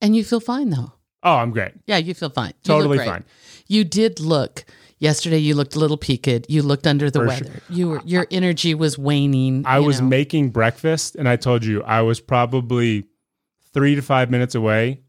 And 0.00 0.16
you 0.16 0.24
feel 0.24 0.40
fine 0.40 0.70
though. 0.70 0.92
Oh, 1.22 1.36
I'm 1.36 1.52
great. 1.52 1.72
Yeah, 1.86 1.98
you 1.98 2.14
feel 2.14 2.30
fine. 2.30 2.48
You 2.48 2.54
Totally 2.64 2.98
fine. 2.98 3.24
You 3.68 3.84
did 3.84 4.18
look 4.18 4.64
yesterday. 4.98 5.38
You 5.38 5.54
looked 5.54 5.76
a 5.76 5.78
little 5.78 5.96
peaked. 5.96 6.46
You 6.48 6.62
looked 6.62 6.86
under 6.86 7.10
the 7.10 7.20
For 7.20 7.26
weather. 7.26 7.44
sure. 7.44 7.62
You 7.68 7.88
were 7.90 8.02
your 8.04 8.26
energy 8.32 8.74
was 8.74 8.98
waning. 8.98 9.62
I 9.64 9.78
was 9.78 10.00
know. 10.00 10.08
making 10.08 10.50
breakfast, 10.50 11.14
and 11.14 11.28
I 11.28 11.36
told 11.36 11.64
you 11.64 11.82
I 11.84 12.02
was 12.02 12.18
probably 12.20 13.04
three 13.72 13.94
to 13.94 14.02
five 14.02 14.30
minutes 14.30 14.54
away 14.54 15.00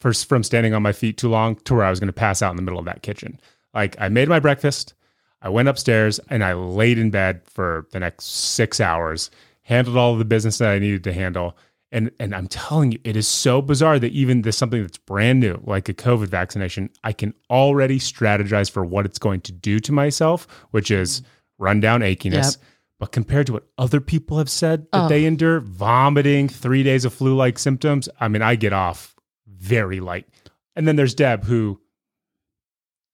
for, 0.00 0.14
from 0.14 0.42
standing 0.42 0.72
on 0.74 0.82
my 0.82 0.92
feet 0.92 1.18
too 1.18 1.28
long 1.28 1.56
to 1.56 1.74
where 1.74 1.84
I 1.84 1.90
was 1.90 2.00
going 2.00 2.08
to 2.08 2.12
pass 2.12 2.40
out 2.40 2.50
in 2.50 2.56
the 2.56 2.62
middle 2.62 2.78
of 2.78 2.86
that 2.86 3.02
kitchen. 3.02 3.38
Like 3.74 3.96
I 4.00 4.08
made 4.08 4.28
my 4.28 4.40
breakfast, 4.40 4.94
I 5.42 5.48
went 5.50 5.68
upstairs, 5.68 6.18
and 6.30 6.42
I 6.42 6.54
laid 6.54 6.98
in 6.98 7.10
bed 7.10 7.42
for 7.44 7.86
the 7.92 8.00
next 8.00 8.24
six 8.24 8.80
hours, 8.80 9.30
handled 9.68 9.98
all 9.98 10.14
of 10.14 10.18
the 10.18 10.24
business 10.24 10.56
that 10.58 10.70
I 10.70 10.78
needed 10.78 11.04
to 11.04 11.12
handle. 11.12 11.54
And 11.92 12.10
and 12.18 12.34
I'm 12.34 12.48
telling 12.48 12.92
you, 12.92 12.98
it 13.04 13.16
is 13.16 13.28
so 13.28 13.60
bizarre 13.60 13.98
that 13.98 14.12
even 14.12 14.42
this 14.42 14.56
something 14.56 14.80
that's 14.80 14.96
brand 14.96 15.40
new, 15.40 15.60
like 15.64 15.88
a 15.90 15.94
COVID 15.94 16.28
vaccination, 16.28 16.88
I 17.04 17.12
can 17.12 17.34
already 17.50 17.98
strategize 17.98 18.70
for 18.70 18.84
what 18.84 19.04
it's 19.04 19.18
going 19.18 19.42
to 19.42 19.52
do 19.52 19.78
to 19.80 19.92
myself, 19.92 20.46
which 20.70 20.90
is 20.90 21.20
mm. 21.20 21.24
run 21.58 21.80
down 21.80 22.00
achiness. 22.00 22.56
Yep. 22.56 22.64
But 22.98 23.12
compared 23.12 23.46
to 23.46 23.52
what 23.52 23.66
other 23.76 24.00
people 24.00 24.38
have 24.38 24.50
said 24.50 24.86
that 24.92 25.04
Oh. 25.04 25.08
they 25.08 25.24
endure, 25.24 25.60
vomiting, 25.60 26.48
three 26.48 26.82
days 26.82 27.04
of 27.04 27.14
flu 27.14 27.36
like 27.36 27.58
symptoms, 27.58 28.08
I 28.18 28.28
mean, 28.28 28.42
I 28.42 28.56
get 28.56 28.72
off 28.72 29.14
very 29.46 30.00
light. 30.00 30.26
And 30.74 30.88
then 30.88 30.96
there's 30.96 31.14
Deb, 31.14 31.44
who 31.44 31.80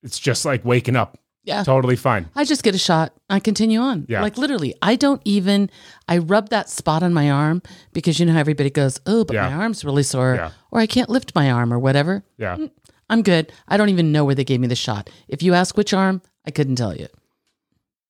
it's 0.03 0.19
just 0.19 0.45
like 0.45 0.65
waking 0.65 0.97
up, 0.97 1.19
Yeah. 1.45 1.63
totally 1.63 1.97
fine. 1.97 2.29
I 2.35 2.45
just 2.45 2.63
get 2.63 2.75
a 2.75 2.79
shot. 2.79 3.13
I 3.29 3.39
continue 3.39 3.79
on. 3.81 4.07
Yeah. 4.09 4.23
Like 4.23 4.39
literally, 4.39 4.75
I 4.81 4.97
don't 4.97 5.21
even. 5.25 5.71
I 6.09 6.19
rub 6.19 6.49
that 6.49 6.69
spot 6.71 7.03
on 7.03 7.13
my 7.13 7.31
arm 7.31 7.61
because 7.93 8.19
you 8.19 8.25
know 8.27 8.33
how 8.33 8.41
everybody 8.41 8.71
goes, 8.71 8.99
"Oh, 9.07 9.25
but 9.25 9.35
Yeah. 9.35 9.49
my 9.51 9.55
arm's 9.63 9.85
really 9.85 10.03
sore," 10.05 10.35
Yeah. 10.37 10.51
or 10.71 10.81
I 10.81 10.87
can't 10.87 11.11
lift 11.11 11.35
my 11.35 11.51
arm, 11.51 11.73
or 11.73 11.79
whatever. 11.79 12.25
Yeah. 12.39 12.57
Mm, 12.57 12.71
I'm 13.11 13.23
good. 13.23 13.53
I 13.69 13.77
don't 13.77 13.91
even 13.91 14.11
know 14.13 14.25
where 14.25 14.35
they 14.35 14.45
gave 14.45 14.61
me 14.61 14.67
the 14.69 14.75
shot. 14.77 15.11
If 15.29 15.43
you 15.43 15.53
ask 15.55 15.77
which 15.77 15.93
arm, 15.93 16.23
I 16.47 16.51
couldn't 16.51 16.77
tell 16.77 16.97
you. 16.97 17.09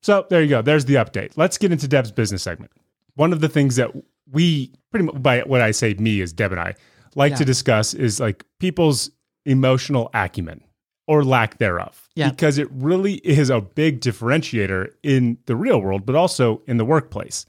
So 0.03 0.27
there 0.31 0.42
you 0.42 0.49
go. 0.49 0.62
There's 0.62 0.85
the 0.85 0.94
update. 0.94 1.33
Let's 1.37 1.59
get 1.59 1.73
into 1.73 1.88
Deb's 1.88 2.12
business 2.12 2.42
segment. 2.42 2.70
One 3.14 3.33
of 3.33 3.40
the 3.40 3.49
things 3.49 3.77
that 3.77 3.90
we 4.31 4.73
pretty 4.90 5.07
much 5.07 5.23
by 5.23 5.40
what 5.40 5.61
I 5.61 5.70
say 5.73 5.94
me 5.94 6.20
is 6.20 6.33
Deb 6.33 6.53
and 6.53 6.61
I 6.61 6.75
like 7.16 7.31
Yeah. 7.33 7.37
to 7.38 7.44
discuss 7.44 7.94
is 7.94 8.20
like 8.20 8.44
people's 8.61 9.11
emotional 9.47 10.11
acumen 10.14 10.61
or 11.06 11.24
lack 11.24 11.58
thereof. 11.58 12.08
Yeah. 12.14 12.30
Because 12.30 12.58
it 12.58 12.68
really 12.70 13.14
is 13.14 13.50
a 13.50 13.60
big 13.60 14.00
differentiator 14.00 14.90
in 15.02 15.38
the 15.46 15.56
real 15.56 15.80
world, 15.80 16.06
but 16.06 16.14
also 16.14 16.62
in 16.66 16.76
the 16.76 16.84
workplace. 16.84 17.46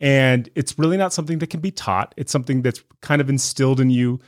And 0.00 0.48
it's 0.54 0.78
really 0.78 0.96
not 0.96 1.12
something 1.12 1.38
that 1.38 1.50
can 1.50 1.60
be 1.60 1.70
taught. 1.70 2.14
It's 2.16 2.32
something 2.32 2.62
that's 2.62 2.82
kind 3.00 3.20
of 3.20 3.28
instilled 3.28 3.80
in 3.80 3.90
you 3.90 4.20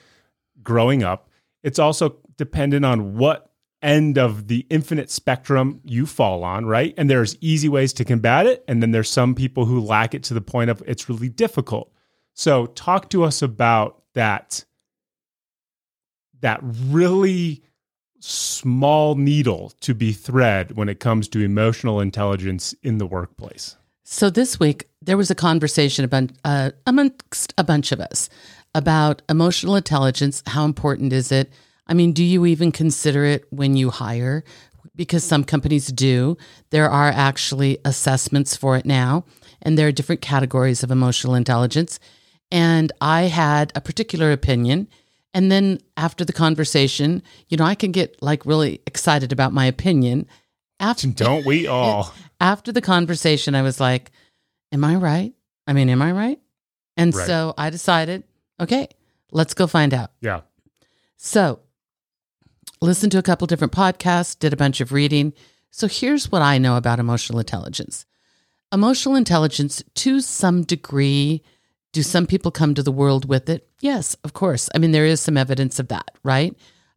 growing 0.62 1.02
up. 1.02 1.28
It's 1.62 1.78
also 1.78 2.16
dependent 2.36 2.84
on 2.84 3.16
what 3.16 3.52
end 3.82 4.18
of 4.18 4.48
the 4.48 4.66
infinite 4.68 5.10
spectrum 5.10 5.80
you 5.84 6.06
fall 6.06 6.44
on, 6.44 6.66
right? 6.66 6.92
And 6.96 7.08
there's 7.08 7.36
easy 7.40 7.68
ways 7.68 7.92
to 7.94 8.04
combat 8.04 8.46
it. 8.46 8.64
And 8.68 8.82
then 8.82 8.90
there's 8.90 9.08
some 9.08 9.34
people 9.34 9.64
who 9.64 9.80
lack 9.80 10.14
it 10.14 10.22
to 10.24 10.34
the 10.34 10.40
point 10.40 10.70
of 10.70 10.82
it's 10.86 11.08
really 11.08 11.28
difficult. 11.28 11.92
So 12.34 12.66
talk 12.66 13.10
to 13.10 13.24
us 13.24 13.42
about 13.42 14.02
that 14.14 14.64
that 16.40 16.60
really 16.62 17.62
small 18.20 19.14
needle 19.14 19.72
to 19.80 19.94
be 19.94 20.12
thread 20.12 20.76
when 20.76 20.88
it 20.88 21.00
comes 21.00 21.28
to 21.28 21.40
emotional 21.40 22.00
intelligence 22.00 22.74
in 22.82 22.98
the 22.98 23.06
workplace. 23.06 23.76
So 24.04 24.30
this 24.30 24.60
week 24.60 24.88
there 25.02 25.16
was 25.16 25.30
a 25.30 25.34
conversation 25.34 26.04
about 26.04 26.30
uh, 26.44 26.70
amongst 26.86 27.54
a 27.56 27.64
bunch 27.64 27.92
of 27.92 28.00
us 28.00 28.28
about 28.74 29.22
emotional 29.28 29.76
intelligence. 29.76 30.42
How 30.46 30.64
important 30.64 31.12
is 31.12 31.32
it? 31.32 31.52
I 31.86 31.94
mean, 31.94 32.12
do 32.12 32.22
you 32.22 32.46
even 32.46 32.70
consider 32.70 33.24
it 33.24 33.44
when 33.50 33.76
you 33.76 33.90
hire? 33.90 34.44
Because 34.94 35.24
some 35.24 35.44
companies 35.44 35.88
do. 35.88 36.36
There 36.70 36.88
are 36.88 37.08
actually 37.08 37.78
assessments 37.84 38.56
for 38.56 38.76
it 38.76 38.84
now, 38.84 39.24
and 39.62 39.76
there 39.76 39.88
are 39.88 39.92
different 39.92 40.20
categories 40.20 40.82
of 40.82 40.90
emotional 40.90 41.34
intelligence. 41.34 41.98
And 42.52 42.92
I 43.00 43.22
had 43.22 43.72
a 43.74 43.80
particular 43.80 44.32
opinion, 44.32 44.88
And 45.32 45.50
then 45.50 45.78
after 45.96 46.24
the 46.24 46.32
conversation, 46.32 47.22
you 47.48 47.56
know, 47.56 47.64
I 47.64 47.74
can 47.74 47.92
get 47.92 48.20
like 48.22 48.44
really 48.46 48.80
excited 48.86 49.32
about 49.32 49.52
my 49.52 49.66
opinion. 49.66 50.26
After 50.80 51.06
Don't 51.24 51.46
we 51.46 51.66
all? 51.76 52.12
after 52.40 52.72
the 52.72 52.80
conversation, 52.80 53.54
I 53.54 53.62
was 53.62 53.80
like, 53.80 54.10
Am 54.72 54.84
I 54.84 54.96
right? 54.96 55.32
I 55.66 55.72
mean, 55.72 55.88
am 55.88 56.02
I 56.02 56.12
right? 56.12 56.38
And 56.96 57.14
Right. 57.14 57.26
so 57.26 57.54
I 57.58 57.70
decided, 57.70 58.24
okay, 58.60 58.88
let's 59.32 59.54
go 59.54 59.66
find 59.66 59.92
out. 59.94 60.10
Yeah. 60.20 60.40
So, 61.16 61.60
listened 62.80 63.12
to 63.12 63.18
a 63.18 63.22
couple 63.22 63.46
different 63.46 63.72
podcasts, 63.72 64.38
did 64.38 64.52
a 64.52 64.56
bunch 64.56 64.80
of 64.80 64.92
reading. 64.92 65.32
So, 65.70 65.86
here's 65.86 66.30
what 66.32 66.42
I 66.42 66.58
know 66.58 66.76
about 66.76 66.98
emotional 66.98 67.38
intelligence. 67.38 68.06
Emotional 68.72 69.16
intelligence, 69.16 69.82
to 69.94 70.20
some 70.20 70.62
degree, 70.62 71.42
do 71.92 72.02
some 72.02 72.26
people 72.26 72.50
come 72.50 72.74
to 72.74 72.82
the 72.82 72.92
world 72.92 73.28
with 73.28 73.48
it? 73.48 73.68
Yes, 73.80 74.14
of 74.24 74.32
course. 74.32 74.68
I 74.74 74.78
mean, 74.78 74.92
there 74.92 75.06
is 75.06 75.20
some 75.20 75.36
evidence 75.36 75.78
of 75.78 75.88
that, 75.88 76.10
right? 76.22 76.56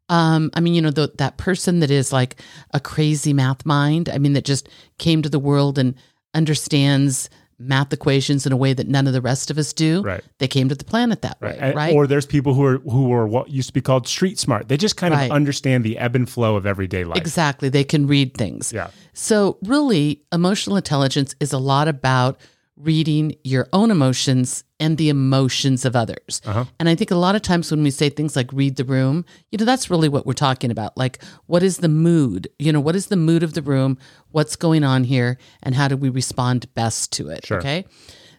Um, 0.10 0.52
I 0.54 0.60
mean, 0.60 0.74
you 0.74 0.82
know, 0.82 0.92
the, 0.92 1.12
that 1.18 1.38
person 1.38 1.80
that 1.80 1.90
is 1.90 2.12
like 2.14 2.42
a 2.74 2.80
crazy 2.80 3.34
math 3.34 3.66
mind, 3.66 4.10
I 4.10 4.18
mean, 4.18 4.34
that 4.34 4.46
just 4.46 4.70
came 5.00 5.22
to 5.22 5.30
the 5.30 5.40
world 5.40 5.80
and 5.80 5.96
understands 6.34 7.30
math 7.60 7.94
equations 7.94 8.46
in 8.46 8.52
a 8.52 8.58
way 8.58 8.74
that 8.74 8.88
none 8.90 9.08
of 9.08 9.14
the 9.14 9.22
rest 9.22 9.50
of 9.50 9.58
us 9.58 9.72
do. 9.72 10.02
Right. 10.02 10.22
They 10.40 10.48
came 10.48 10.68
to 10.70 10.76
the 10.76 10.84
planet 10.84 11.22
that 11.22 11.38
Right. 11.40 11.54
way, 11.54 11.60
And- 11.62 11.76
right? 11.76 11.94
Or 11.96 12.06
there's 12.08 12.26
people 12.26 12.54
who 12.54 12.66
are 12.66 12.78
who 12.80 13.14
are 13.14 13.26
what 13.28 13.50
used 13.50 13.70
to 13.70 13.74
be 13.74 13.80
called 13.82 14.08
street 14.08 14.38
smart. 14.38 14.68
They 14.68 14.76
just 14.76 14.98
kind 14.98 15.14
Right. 15.14 15.26
of 15.26 15.32
understand 15.32 15.84
the 15.86 15.98
ebb 15.98 16.16
and 16.16 16.30
flow 16.30 16.56
of 16.58 16.66
everyday 16.66 17.06
life. 17.06 17.18
Exactly. 17.18 17.70
They 17.70 17.84
can 17.86 18.06
read 18.08 18.36
things. 18.36 18.74
Yeah. 18.74 18.88
So, 19.14 19.58
really, 19.64 20.24
emotional 20.34 20.76
intelligence 20.76 21.36
is 21.40 21.54
a 21.54 21.60
lot 21.60 21.88
about 21.88 22.38
reading 22.76 23.36
your 23.44 23.68
own 23.72 23.92
emotions 23.92 24.64
and 24.80 24.98
the 24.98 25.10
emotions 25.10 25.86
of 25.86 25.96
others. 25.96 26.42
Uh-huh. 26.46 26.66
And 26.80 26.90
I 26.90 26.96
think 26.96 27.12
a 27.12 27.16
lot 27.16 27.36
of 27.36 27.42
times 27.42 27.70
when 27.70 27.84
we 27.84 27.92
say 27.92 28.10
things 28.10 28.36
like 28.36 28.52
read 28.52 28.76
the 28.78 28.84
room, 28.84 29.26
you 29.52 29.58
know, 29.58 29.66
that's 29.66 29.90
really 29.90 30.10
what 30.10 30.26
we're 30.26 30.34
talking 30.34 30.72
about. 30.72 30.98
Like, 30.98 31.24
what 31.46 31.62
is 31.62 31.78
the 31.78 31.88
mood? 31.88 32.48
You 32.58 32.74
know, 32.74 32.80
what 32.80 32.96
is 32.96 33.08
the 33.08 33.16
mood 33.16 33.44
of 33.44 33.54
the 33.54 33.62
room? 33.62 33.98
What's 34.32 34.56
going 34.56 34.84
on 34.84 35.04
here? 35.04 35.38
And 35.62 35.76
how 35.76 35.88
do 35.88 35.96
we 35.96 36.10
respond 36.10 36.74
best 36.74 37.12
to 37.14 37.30
it? 37.30 37.46
Sure. 37.46 37.60
Okay. 37.60 37.86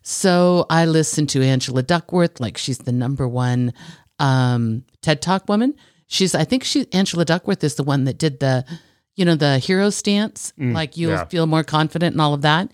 So 0.03 0.67
I 0.69 0.85
listened 0.85 1.31
to 1.31 1.43
Angela 1.43 1.83
Duckworth, 1.83 2.41
like 2.41 2.59
she's 2.59 2.79
the 2.79 2.93
number 2.93 3.27
one 3.27 3.73
um, 4.19 4.85
TED 5.01 5.23
Talk 5.23 5.49
woman. 5.49 5.75
She's, 6.09 6.35
I 6.35 6.45
think 6.45 6.65
she, 6.65 6.87
Angela 6.93 7.25
Duckworth 7.25 7.65
is 7.65 7.77
the 7.77 7.85
one 7.85 8.05
that 8.05 8.19
did 8.19 8.41
the, 8.41 8.67
you 9.17 9.25
know, 9.25 9.35
the 9.35 9.59
hero 9.59 9.89
stance. 9.91 10.53
like 10.59 10.97
you'll 10.97 11.13
yeah. 11.13 11.25
feel 11.25 11.47
more 11.47 11.65
confident 11.65 12.15
and 12.15 12.21
all 12.21 12.35
of 12.35 12.43
that. 12.43 12.71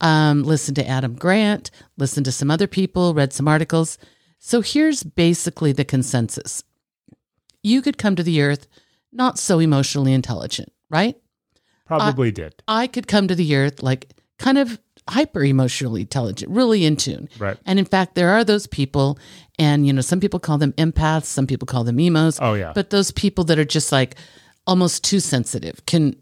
Um, 0.00 0.42
listen 0.42 0.74
to 0.76 0.86
Adam 0.86 1.14
Grant, 1.14 1.70
listen 1.96 2.24
to 2.24 2.32
some 2.32 2.50
other 2.50 2.66
people, 2.66 3.14
read 3.14 3.32
some 3.32 3.48
articles. 3.48 3.98
So 4.38 4.60
here's 4.60 5.02
basically 5.02 5.72
the 5.72 5.84
consensus 5.84 6.62
you 7.62 7.80
could 7.80 7.96
come 7.96 8.14
to 8.14 8.22
the 8.22 8.42
earth 8.42 8.68
not 9.10 9.38
so 9.38 9.58
emotionally 9.58 10.12
intelligent, 10.12 10.70
right? 10.90 11.16
Probably 11.86 12.30
did. 12.30 12.54
I 12.68 12.86
could 12.86 13.06
come 13.06 13.28
to 13.28 13.34
the 13.34 13.56
earth 13.56 13.82
like 13.82 14.12
kind 14.38 14.58
of 14.58 14.78
hyper 15.08 15.44
emotionally 15.44 16.02
intelligent, 16.02 16.50
really 16.50 16.84
in 16.84 16.96
tune. 16.96 17.28
Right. 17.38 17.56
And 17.66 17.78
in 17.78 17.84
fact, 17.84 18.14
there 18.14 18.30
are 18.30 18.44
those 18.44 18.66
people, 18.66 19.18
and 19.58 19.86
you 19.86 19.92
know, 19.92 20.00
some 20.00 20.20
people 20.20 20.40
call 20.40 20.58
them 20.58 20.72
empaths, 20.72 21.24
some 21.24 21.46
people 21.46 21.66
call 21.66 21.84
them 21.84 22.00
emos. 22.00 22.38
Oh, 22.40 22.54
yeah. 22.54 22.72
But 22.74 22.90
those 22.90 23.10
people 23.10 23.44
that 23.44 23.58
are 23.58 23.64
just 23.64 23.92
like 23.92 24.16
almost 24.66 25.04
too 25.04 25.20
sensitive 25.20 25.84
can 25.86 26.16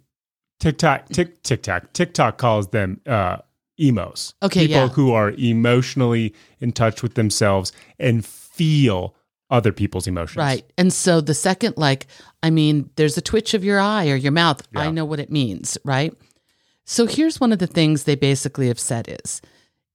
TikTok, 0.59 1.09
tick, 1.09 1.43
TikTok, 1.43 1.93
TikTok 1.93 2.39
calls 2.39 2.69
them 2.69 3.01
uh, 3.07 3.39
emos. 3.83 4.35
Okay, 4.43 4.67
people 4.67 4.83
yeah. 4.83 4.89
who 4.89 5.13
are 5.13 5.31
emotionally 5.31 6.35
in 6.61 6.73
touch 6.73 7.03
with 7.03 7.15
themselves 7.15 7.73
and 7.99 8.25
feel 8.25 9.15
other 9.51 9.73
people's 9.73 10.07
emotions. 10.07 10.39
Right. 10.39 10.65
And 10.79 10.93
so 10.93 11.21
the 11.21 11.35
second, 11.35 11.77
like, 11.77 12.07
I 12.43 12.51
mean, 12.51 12.89
there's 12.97 13.19
a 13.19 13.23
twitch 13.23 13.53
of 13.53 13.63
your 13.63 13.79
eye 13.79 14.09
or 14.09 14.17
your 14.17 14.33
mouth. 14.33 14.67
I 14.75 14.91
know 14.91 15.05
what 15.05 15.21
it 15.21 15.31
means. 15.31 15.77
Right. 15.85 16.15
So 16.87 17.07
here's 17.07 17.39
one 17.39 17.53
of 17.53 17.59
the 17.59 17.67
things 17.67 18.05
they 18.05 18.15
basically 18.15 18.69
have 18.69 18.81
said 18.81 19.09
is, 19.09 19.43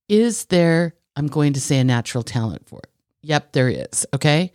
is 0.08 0.46
there, 0.46 0.94
I'm 1.16 1.28
going 1.28 1.54
to 1.54 1.60
say 1.60 1.80
a 1.80 1.84
natural 1.84 2.24
talent 2.24 2.70
for 2.70 2.80
it? 2.80 2.90
Yep, 3.24 3.54
there 3.54 3.70
is. 3.70 4.06
Okay. 4.14 4.54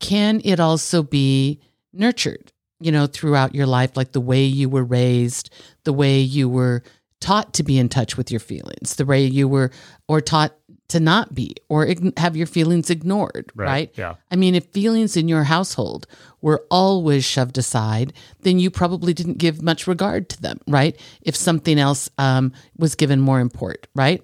Can 0.00 0.40
it 0.44 0.60
also 0.60 1.02
be 1.02 1.60
nurtured, 1.92 2.52
you 2.80 2.92
know, 2.92 3.06
throughout 3.08 3.54
your 3.54 3.66
life, 3.66 3.96
like 3.96 4.12
the 4.12 4.20
way 4.20 4.44
you 4.44 4.68
were 4.68 4.84
raised, 4.84 5.50
the 5.82 5.92
way 5.92 6.20
you 6.20 6.48
were 6.48 6.84
taught 7.20 7.52
to 7.54 7.62
be 7.62 7.78
in 7.78 7.88
touch 7.88 8.16
with 8.16 8.30
your 8.30 8.40
feelings, 8.40 8.96
the 8.96 9.04
way 9.04 9.24
you 9.24 9.48
were, 9.48 9.70
or 10.06 10.20
taught 10.20 10.54
to 10.88 11.00
not 11.00 11.34
be, 11.34 11.54
or 11.68 11.84
ign- 11.84 12.16
have 12.18 12.34
your 12.36 12.46
feelings 12.46 12.88
ignored, 12.88 13.52
Right. 13.54 13.66
right? 13.66 13.90
Yeah. 13.96 14.14
I 14.30 14.36
mean, 14.36 14.54
if 14.54 14.64
feelings 14.68 15.16
in 15.18 15.28
your 15.28 15.44
household 15.44 16.06
were 16.40 16.64
always 16.70 17.24
shoved 17.24 17.58
aside, 17.58 18.14
then 18.40 18.58
you 18.58 18.70
probably 18.70 19.12
didn't 19.12 19.36
give 19.38 19.60
much 19.60 19.86
regard 19.86 20.30
to 20.30 20.40
them, 20.40 20.58
right? 20.66 20.98
If 21.20 21.36
something 21.36 21.78
else 21.78 22.08
um, 22.16 22.52
was 22.78 22.94
given 22.94 23.20
more 23.20 23.38
import, 23.40 23.86
right? 23.94 24.22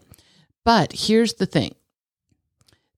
But 0.65 0.93
here's 0.93 1.35
the 1.35 1.47
thing 1.47 1.75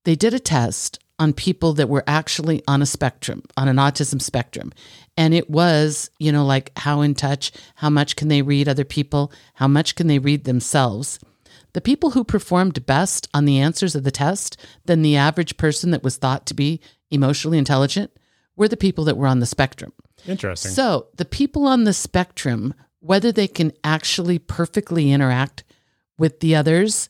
they 0.05 0.15
did 0.15 0.33
a 0.35 0.39
test 0.39 1.01
on 1.19 1.33
people 1.33 1.73
that 1.75 1.89
were 1.89 2.05
actually 2.07 2.63
on 2.69 2.83
a 2.83 2.87
spectrum, 2.87 3.43
on 3.57 3.69
an 3.69 3.77
autism 3.77 4.21
spectrum. 4.21 4.73
And 5.17 5.33
it 5.33 5.49
was, 5.49 6.11
you 6.19 6.31
know, 6.31 6.45
like 6.45 6.73
how 6.77 7.01
in 7.01 7.15
touch, 7.15 7.53
how 7.77 7.89
much 7.89 8.17
can 8.17 8.29
they 8.29 8.43
read 8.43 8.69
other 8.69 8.85
people, 8.85 9.33
how 9.55 9.69
much 9.69 9.95
can 9.95 10.09
they 10.09 10.19
read 10.19 10.45
themselves. 10.45 11.19
The 11.73 11.81
people 11.81 12.11
who 12.11 12.25
performed 12.25 12.87
best 12.87 13.29
on 13.33 13.45
the 13.45 13.59
answers 13.59 13.95
of 13.95 14.05
the 14.05 14.11
test 14.11 14.57
than 14.85 15.03
the 15.03 15.17
average 15.17 15.57
person 15.57 15.91
that 15.91 16.03
was 16.03 16.17
thought 16.17 16.47
to 16.47 16.55
be 16.55 16.81
emotionally 17.11 17.59
intelligent 17.59 18.11
were 18.57 18.69
the 18.69 18.77
people 18.77 19.05
that 19.05 19.17
were 19.17 19.27
on 19.27 19.41
the 19.41 19.47
spectrum. 19.47 19.93
Interesting. 20.27 20.73
So 20.73 21.09
the 21.17 21.25
people 21.25 21.67
on 21.67 21.85
the 21.85 21.93
spectrum, 21.93 22.75
whether 23.01 23.31
they 23.31 23.49
can 23.49 23.73
actually 23.85 24.39
perfectly 24.39 25.13
interact 25.13 25.65
with 26.19 26.41
the 26.41 26.57
others, 26.57 27.09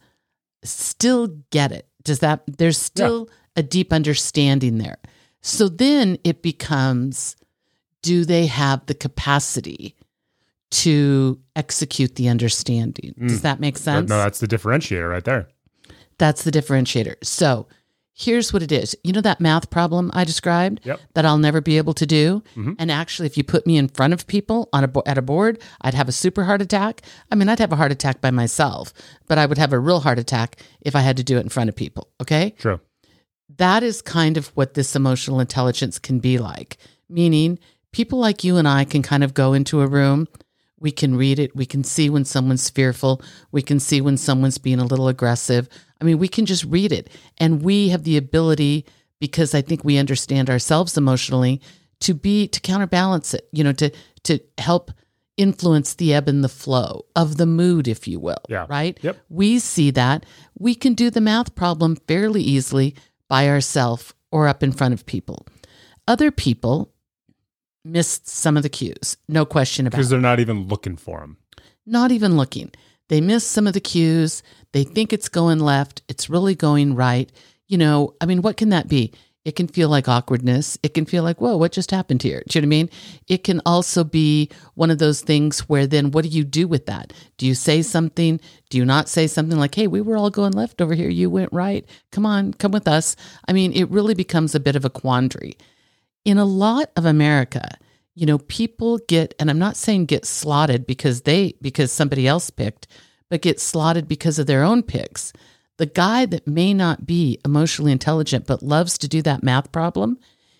still 0.64 1.28
get 1.50 1.72
it. 1.72 1.88
Does 2.02 2.18
that, 2.20 2.42
there's 2.46 2.78
still 2.78 3.28
a 3.56 3.62
deep 3.62 3.92
understanding 3.92 4.78
there. 4.78 4.98
So 5.40 5.68
then 5.68 6.18
it 6.24 6.42
becomes 6.42 7.36
do 8.02 8.24
they 8.24 8.46
have 8.46 8.86
the 8.86 8.94
capacity 8.94 9.96
to 10.70 11.40
execute 11.56 12.14
the 12.16 12.28
understanding? 12.28 13.14
Does 13.18 13.38
hmm. 13.38 13.42
that 13.42 13.60
make 13.60 13.76
sense? 13.76 14.08
no, 14.08 14.18
that's 14.18 14.40
the 14.40 14.48
differentiator 14.48 15.08
right 15.08 15.24
there. 15.24 15.48
That's 16.18 16.44
the 16.44 16.50
differentiator. 16.50 17.16
So 17.24 17.66
here's 18.16 18.52
what 18.52 18.62
it 18.62 18.72
is. 18.72 18.96
You 19.04 19.12
know 19.12 19.20
that 19.20 19.40
math 19.40 19.70
problem 19.70 20.10
I 20.14 20.24
described 20.24 20.80
Yep. 20.84 21.00
that 21.14 21.26
I'll 21.26 21.38
never 21.38 21.60
be 21.60 21.76
able 21.76 21.94
to 21.94 22.06
do? 22.06 22.42
Mm-hmm. 22.56 22.72
And 22.78 22.90
actually, 22.90 23.26
if 23.26 23.36
you 23.36 23.44
put 23.44 23.66
me 23.66 23.76
in 23.76 23.88
front 23.88 24.14
of 24.14 24.26
people 24.26 24.68
on 24.72 24.82
a 24.82 24.88
bo- 24.88 25.02
at 25.04 25.18
a 25.18 25.22
board, 25.22 25.60
I'd 25.82 25.94
have 25.94 26.08
a 26.08 26.12
super 26.12 26.44
heart 26.44 26.62
attack. 26.62 27.02
I 27.30 27.34
mean, 27.34 27.48
I'd 27.48 27.58
have 27.58 27.72
a 27.72 27.76
heart 27.76 27.92
attack 27.92 28.20
by 28.20 28.30
myself, 28.30 28.92
but 29.28 29.36
I 29.38 29.46
would 29.46 29.58
have 29.58 29.72
a 29.72 29.78
real 29.78 30.00
heart 30.00 30.18
attack 30.18 30.60
if 30.80 30.96
I 30.96 31.00
had 31.00 31.16
to 31.18 31.24
do 31.24 31.36
it 31.36 31.42
in 31.42 31.50
front 31.50 31.68
of 31.68 31.76
people. 31.76 32.08
Okay 32.20 32.54
True. 32.58 32.80
That 33.56 33.82
is 33.82 34.02
kind 34.02 34.36
of 34.36 34.48
what 34.48 34.74
this 34.74 34.96
emotional 34.96 35.40
intelligence 35.40 35.98
can 35.98 36.18
be 36.18 36.38
like. 36.38 36.78
Meaning, 37.08 37.58
people 37.92 38.18
like 38.18 38.44
you 38.44 38.56
and 38.56 38.66
I 38.66 38.84
can 38.84 39.02
kind 39.02 39.22
of 39.24 39.34
go 39.34 39.52
into 39.52 39.80
a 39.80 39.86
room, 39.86 40.26
we 40.78 40.90
can 40.90 41.16
read 41.16 41.38
it, 41.38 41.56
we 41.56 41.66
can 41.66 41.84
see 41.84 42.10
when 42.10 42.24
someone's 42.24 42.68
fearful, 42.68 43.22
we 43.52 43.62
can 43.62 43.80
see 43.80 44.00
when 44.00 44.16
someone's 44.16 44.58
being 44.58 44.80
a 44.80 44.84
little 44.84 45.08
aggressive. 45.08 45.68
I 46.00 46.04
mean, 46.04 46.18
we 46.18 46.28
can 46.28 46.44
just 46.44 46.64
read 46.64 46.92
it. 46.92 47.08
And 47.38 47.62
we 47.62 47.88
have 47.88 48.04
the 48.04 48.16
ability, 48.16 48.84
because 49.18 49.54
I 49.54 49.62
think 49.62 49.84
we 49.84 49.96
understand 49.96 50.50
ourselves 50.50 50.96
emotionally, 50.96 51.62
to 52.00 52.12
be 52.12 52.48
to 52.48 52.60
counterbalance 52.60 53.32
it, 53.32 53.48
you 53.52 53.64
know, 53.64 53.72
to 53.72 53.90
to 54.24 54.38
help 54.58 54.90
influence 55.36 55.94
the 55.94 56.12
ebb 56.12 56.28
and 56.28 56.42
the 56.42 56.48
flow 56.48 57.04
of 57.14 57.36
the 57.36 57.46
mood, 57.46 57.88
if 57.88 58.08
you 58.08 58.18
will. 58.18 58.42
Yeah. 58.48 58.66
Right? 58.68 58.98
Yep. 59.02 59.16
we 59.28 59.58
see 59.58 59.90
that 59.92 60.26
we 60.58 60.74
can 60.74 60.94
do 60.94 61.10
the 61.10 61.20
math 61.20 61.54
problem 61.54 61.96
fairly 61.96 62.42
easily 62.42 62.94
by 63.28 63.48
ourselves 63.48 64.14
or 64.30 64.48
up 64.48 64.62
in 64.62 64.72
front 64.72 64.94
of 64.94 65.06
people. 65.06 65.46
Other 66.08 66.30
people 66.30 66.92
missed 67.84 68.28
some 68.28 68.56
of 68.56 68.62
the 68.62 68.68
cues, 68.68 69.16
no 69.28 69.44
question 69.44 69.86
about 69.86 69.96
Because 69.96 70.10
they're 70.10 70.20
not 70.20 70.40
even 70.40 70.66
looking 70.68 70.96
for 70.96 71.20
them. 71.20 71.36
Not 71.86 72.10
even 72.10 72.36
looking. 72.36 72.72
They 73.08 73.20
miss 73.20 73.46
some 73.46 73.66
of 73.66 73.72
the 73.72 73.80
cues. 73.80 74.42
They 74.72 74.82
think 74.84 75.12
it's 75.12 75.28
going 75.28 75.60
left. 75.60 76.02
It's 76.08 76.28
really 76.28 76.54
going 76.54 76.94
right. 76.94 77.30
You 77.68 77.78
know, 77.78 78.14
I 78.20 78.26
mean, 78.26 78.42
what 78.42 78.56
can 78.56 78.70
that 78.70 78.88
be? 78.88 79.12
It 79.46 79.54
can 79.54 79.68
feel 79.68 79.88
like 79.88 80.08
awkwardness. 80.08 80.76
It 80.82 80.92
can 80.92 81.04
feel 81.06 81.22
like, 81.22 81.40
whoa, 81.40 81.56
what 81.56 81.70
just 81.70 81.92
happened 81.92 82.20
here? 82.20 82.42
Do 82.48 82.58
you 82.58 82.62
know 82.62 82.66
what 82.66 82.74
I 82.74 82.78
mean? 82.78 82.90
It 83.28 83.44
can 83.44 83.62
also 83.64 84.02
be 84.02 84.50
one 84.74 84.90
of 84.90 84.98
those 84.98 85.20
things 85.20 85.60
where 85.68 85.86
then 85.86 86.10
what 86.10 86.24
do 86.24 86.30
you 86.30 86.42
do 86.42 86.66
with 86.66 86.86
that? 86.86 87.12
Do 87.38 87.46
you 87.46 87.54
say 87.54 87.82
something? 87.82 88.40
Do 88.70 88.76
you 88.76 88.84
not 88.84 89.08
say 89.08 89.28
something 89.28 89.56
like, 89.56 89.76
hey, 89.76 89.86
we 89.86 90.00
were 90.00 90.16
all 90.16 90.30
going 90.30 90.50
left 90.50 90.82
over 90.82 90.94
here. 90.94 91.08
You 91.08 91.30
went 91.30 91.52
right. 91.52 91.86
Come 92.10 92.26
on, 92.26 92.54
come 92.54 92.72
with 92.72 92.88
us. 92.88 93.14
I 93.46 93.52
mean, 93.52 93.72
it 93.72 93.88
really 93.88 94.14
becomes 94.14 94.56
a 94.56 94.60
bit 94.60 94.74
of 94.74 94.84
a 94.84 94.90
quandary. 94.90 95.56
In 96.24 96.38
a 96.38 96.44
lot 96.44 96.90
of 96.96 97.04
America, 97.04 97.78
you 98.16 98.26
know, 98.26 98.38
people 98.38 98.98
get, 99.06 99.32
and 99.38 99.48
I'm 99.48 99.60
not 99.60 99.76
saying 99.76 100.06
get 100.06 100.24
slotted 100.24 100.88
because 100.88 101.22
they, 101.22 101.54
because 101.62 101.92
somebody 101.92 102.26
else 102.26 102.50
picked, 102.50 102.88
but 103.30 103.42
get 103.42 103.60
slotted 103.60 104.08
because 104.08 104.40
of 104.40 104.48
their 104.48 104.64
own 104.64 104.82
picks. 104.82 105.32
The 105.78 105.86
guy 105.86 106.26
that 106.26 106.46
may 106.46 106.72
not 106.72 107.06
be 107.06 107.38
emotionally 107.44 107.92
intelligent 107.92 108.46
but 108.46 108.62
loves 108.62 108.96
to 108.98 109.08
do 109.08 109.22
that 109.22 109.42
math 109.42 109.72
problem, 109.72 110.18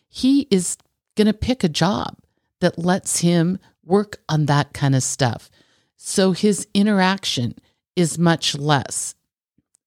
he 0.09 0.47
is 0.51 0.77
going 1.17 1.27
to 1.27 1.33
pick 1.33 1.64
a 1.64 1.69
job 1.69 2.19
that 2.61 2.79
lets 2.79 3.21
him 3.21 3.59
work 3.85 4.19
on 4.29 4.47
that 4.47 4.73
kind 4.73 4.95
of 4.95 5.03
stuff. 5.03 5.51
So 5.97 6.33
his 6.33 6.67
interaction 6.75 7.55
is 7.95 8.19
much 8.19 8.57
less 8.57 9.14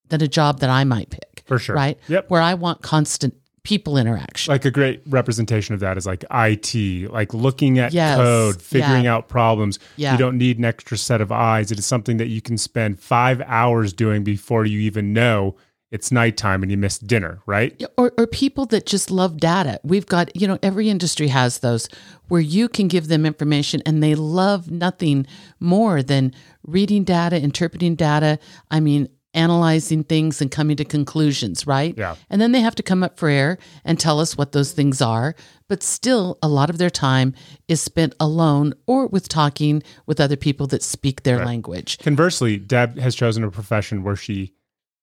than 0.08 0.22
a 0.22 0.28
job 0.28 0.60
that 0.60 0.70
I 0.70 0.84
might 0.84 1.10
pick. 1.10 1.44
For 1.46 1.60
sure. 1.60 1.76
Right? 1.76 2.00
Yep. 2.08 2.30
Where 2.30 2.42
I 2.42 2.56
want 2.56 2.82
constant 2.82 3.36
people 3.64 3.98
interaction. 3.98 4.52
Like 4.52 4.66
a 4.66 4.72
great 4.72 5.02
representation 5.08 5.74
of 5.74 5.80
that 5.82 5.98
is 5.98 6.06
like 6.06 6.24
IT, 6.32 7.08
like 7.12 7.34
looking 7.34 7.80
at 7.80 7.94
Yes. 7.94 8.18
code, 8.18 8.62
figuring 8.62 9.06
Yeah. 9.06 9.16
out 9.16 9.28
problems. 9.30 9.80
Yeah. 9.98 10.14
You 10.14 10.18
don't 10.18 10.38
need 10.38 10.58
an 10.60 10.66
extra 10.66 10.98
set 10.98 11.22
of 11.22 11.32
eyes. 11.32 11.72
It 11.72 11.80
is 11.80 11.86
something 11.86 12.18
that 12.18 12.28
you 12.28 12.42
can 12.42 12.58
spend 12.58 13.00
five 13.00 13.42
hours 13.46 13.94
doing 13.94 14.24
before 14.24 14.66
you 14.66 14.80
even 14.80 15.14
know 15.14 15.56
it's 15.92 16.12
nighttime 16.12 16.62
and 16.62 16.72
you 16.72 16.78
missed 16.78 17.08
dinner, 17.08 17.40
right? 17.48 17.84
Or, 17.98 18.14
or 18.16 18.28
people 18.28 18.68
that 18.68 18.86
just 18.86 19.10
love 19.10 19.38
data. 19.38 19.80
We've 19.84 20.06
got, 20.06 20.36
you 20.36 20.48
know, 20.48 20.60
every 20.62 20.88
industry 20.88 21.30
has 21.30 21.60
those 21.60 21.90
where 22.28 22.42
you 22.42 22.70
can 22.70 22.88
give 22.88 23.08
them 23.08 23.26
information 23.26 23.82
and 23.88 24.04
they 24.04 24.14
love 24.14 24.70
nothing 24.70 25.26
more 25.60 26.04
than 26.04 26.32
reading 26.64 27.04
data, 27.04 27.42
interpreting 27.42 27.96
data. 27.96 28.38
I 28.70 28.80
mean, 28.82 29.10
analyzing 29.34 30.04
things 30.04 30.42
and 30.42 30.50
coming 30.50 30.76
to 30.78 30.86
conclusions, 30.86 31.68
right? 31.68 31.96
Yeah. 31.98 32.16
And 32.30 32.42
then 32.42 32.52
they 32.52 32.62
have 32.62 32.76
to 32.76 32.84
come 32.84 33.04
up 33.04 33.18
for 33.18 33.30
air 33.30 33.58
and 33.86 34.00
tell 34.00 34.20
us 34.20 34.38
what 34.38 34.52
those 34.52 34.72
things 34.72 35.02
are. 35.02 35.36
But 35.68 35.84
still, 35.84 36.40
a 36.42 36.48
lot 36.48 36.70
of 36.70 36.78
their 36.78 36.90
time 36.90 37.34
is 37.68 37.82
spent 37.82 38.16
alone 38.20 38.74
or 38.88 39.08
with 39.08 39.30
talking 39.30 39.84
with 40.06 40.20
other 40.20 40.36
people 40.36 40.68
that 40.68 40.82
speak 40.82 41.24
their 41.24 41.46
language. 41.46 42.00
Conversely, 42.00 42.58
Deb 42.58 42.98
has 42.98 43.16
chosen 43.16 43.44
a 43.44 43.52
profession 43.52 44.04
where 44.04 44.16
she 44.16 44.54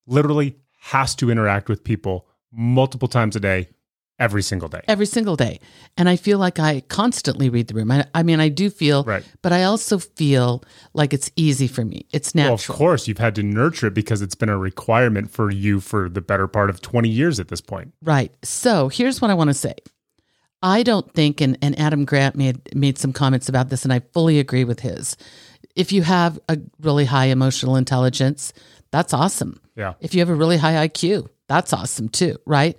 literally 0.07 0.57
has 0.81 1.15
to 1.17 1.31
interact 1.31 1.69
with 1.69 1.85
people 1.85 2.27
multiple 2.53 3.09
times 3.09 3.37
a 3.37 3.41
day, 3.41 3.69
every 4.19 4.43
single 4.43 4.69
day. 4.69 4.81
every 4.89 5.07
single 5.07 5.37
day. 5.37 5.61
And 5.99 6.09
I 6.09 6.17
feel 6.17 6.39
like 6.39 6.59
I 6.59 6.81
constantly 6.89 7.51
read 7.51 7.69
the 7.69 7.75
room. 7.75 7.91
I, 7.91 8.07
I 8.15 8.23
mean, 8.23 8.41
I 8.41 8.49
do 8.49 8.71
feel, 8.71 9.05
Right. 9.05 9.23
but 9.43 9.53
I 9.53 9.65
also 9.65 9.99
feel 9.99 10.63
like 10.95 11.13
it's 11.13 11.31
easy 11.37 11.67
for 11.69 11.85
me. 11.85 12.07
It's 12.13 12.35
natural. 12.35 12.51
Well, 12.53 12.55
of 12.55 12.67
course, 12.69 13.09
you've 13.09 13.19
had 13.19 13.35
to 13.35 13.43
nurture 13.43 13.89
it 13.89 13.95
because 13.95 14.23
it's 14.23 14.35
been 14.35 14.49
a 14.49 14.57
requirement 14.59 15.31
for 15.31 15.51
you 15.51 15.81
for 15.81 16.09
the 16.09 16.21
better 16.23 16.47
part 16.49 16.71
of 16.71 16.81
20 16.81 17.09
years 17.09 17.39
at 17.39 17.49
this 17.49 17.61
point. 17.61 17.93
right. 18.03 18.35
So 18.43 18.89
here's 18.89 19.21
what 19.21 19.31
I 19.31 19.35
want 19.35 19.49
to 19.51 19.55
say. 19.55 19.75
I 20.63 20.83
don't 20.83 21.13
think, 21.13 21.41
and, 21.43 21.59
and 21.61 21.79
Adam 21.79 22.05
Grant 22.07 22.35
made 22.35 22.75
made 22.75 22.97
some 22.99 23.13
comments 23.13 23.49
about 23.49 23.69
this, 23.69 23.85
and 23.85 23.93
I 23.93 24.01
fully 24.15 24.39
agree 24.39 24.65
with 24.65 24.81
his. 24.81 25.17
If 25.77 25.93
you 25.93 26.03
have 26.03 26.39
a 26.49 26.59
really 26.81 27.05
high 27.05 27.27
emotional 27.27 27.77
intelligence, 27.77 28.55
that's 28.91 29.13
awesome. 29.13 29.61
Yeah. 29.77 29.93
If 30.01 30.15
you 30.15 30.21
have 30.21 30.31
a 30.31 30.35
really 30.35 30.57
high 30.57 30.89
IQ, 30.89 31.29
that's 31.47 31.75
awesome 31.75 32.09
too, 32.09 32.39
right? 32.47 32.77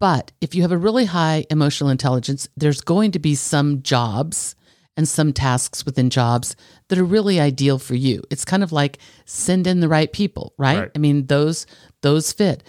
But 0.00 0.32
if 0.40 0.54
you 0.54 0.62
have 0.62 0.72
a 0.72 0.78
really 0.78 1.06
high 1.06 1.44
emotional 1.50 1.90
intelligence, 1.90 2.48
there's 2.56 2.80
going 2.80 3.10
to 3.12 3.18
be 3.18 3.34
some 3.34 3.82
jobs 3.82 4.54
and 4.96 5.08
some 5.08 5.32
tasks 5.32 5.84
within 5.84 6.10
jobs 6.10 6.56
that 6.88 6.98
are 6.98 7.04
really 7.04 7.40
ideal 7.40 7.78
for 7.78 7.94
you. 7.94 8.22
It's 8.30 8.44
kind 8.44 8.62
of 8.62 8.72
like 8.72 8.98
send 9.24 9.66
in 9.66 9.80
the 9.80 9.88
right 9.88 10.12
people, 10.12 10.54
right? 10.58 10.78
Right. 10.78 10.90
I 10.94 10.98
mean, 10.98 11.26
those 11.26 11.66
those 12.02 12.32
fit. 12.32 12.62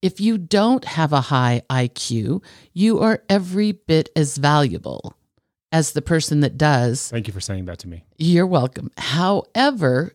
If 0.00 0.20
you 0.20 0.36
don't 0.36 0.84
have 0.84 1.12
a 1.12 1.20
high 1.20 1.62
IQ, 1.70 2.42
you 2.72 2.98
are 3.00 3.22
every 3.28 3.72
bit 3.72 4.10
as 4.16 4.36
valuable 4.36 5.16
as 5.70 5.92
the 5.92 6.02
person 6.02 6.40
that 6.40 6.58
does 6.58 7.08
Thank 7.08 7.26
you 7.28 7.32
for 7.32 7.40
saying 7.40 7.66
that 7.66 7.78
to 7.80 7.88
me. 7.88 8.04
you're 8.18 8.46
welcome. 8.46 8.90
However, 8.98 10.14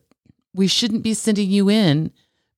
we 0.53 0.68
shouldn't 0.68 1.03
be 1.03 1.14
sending 1.14 1.49
you 1.49 1.70
in 1.70 2.12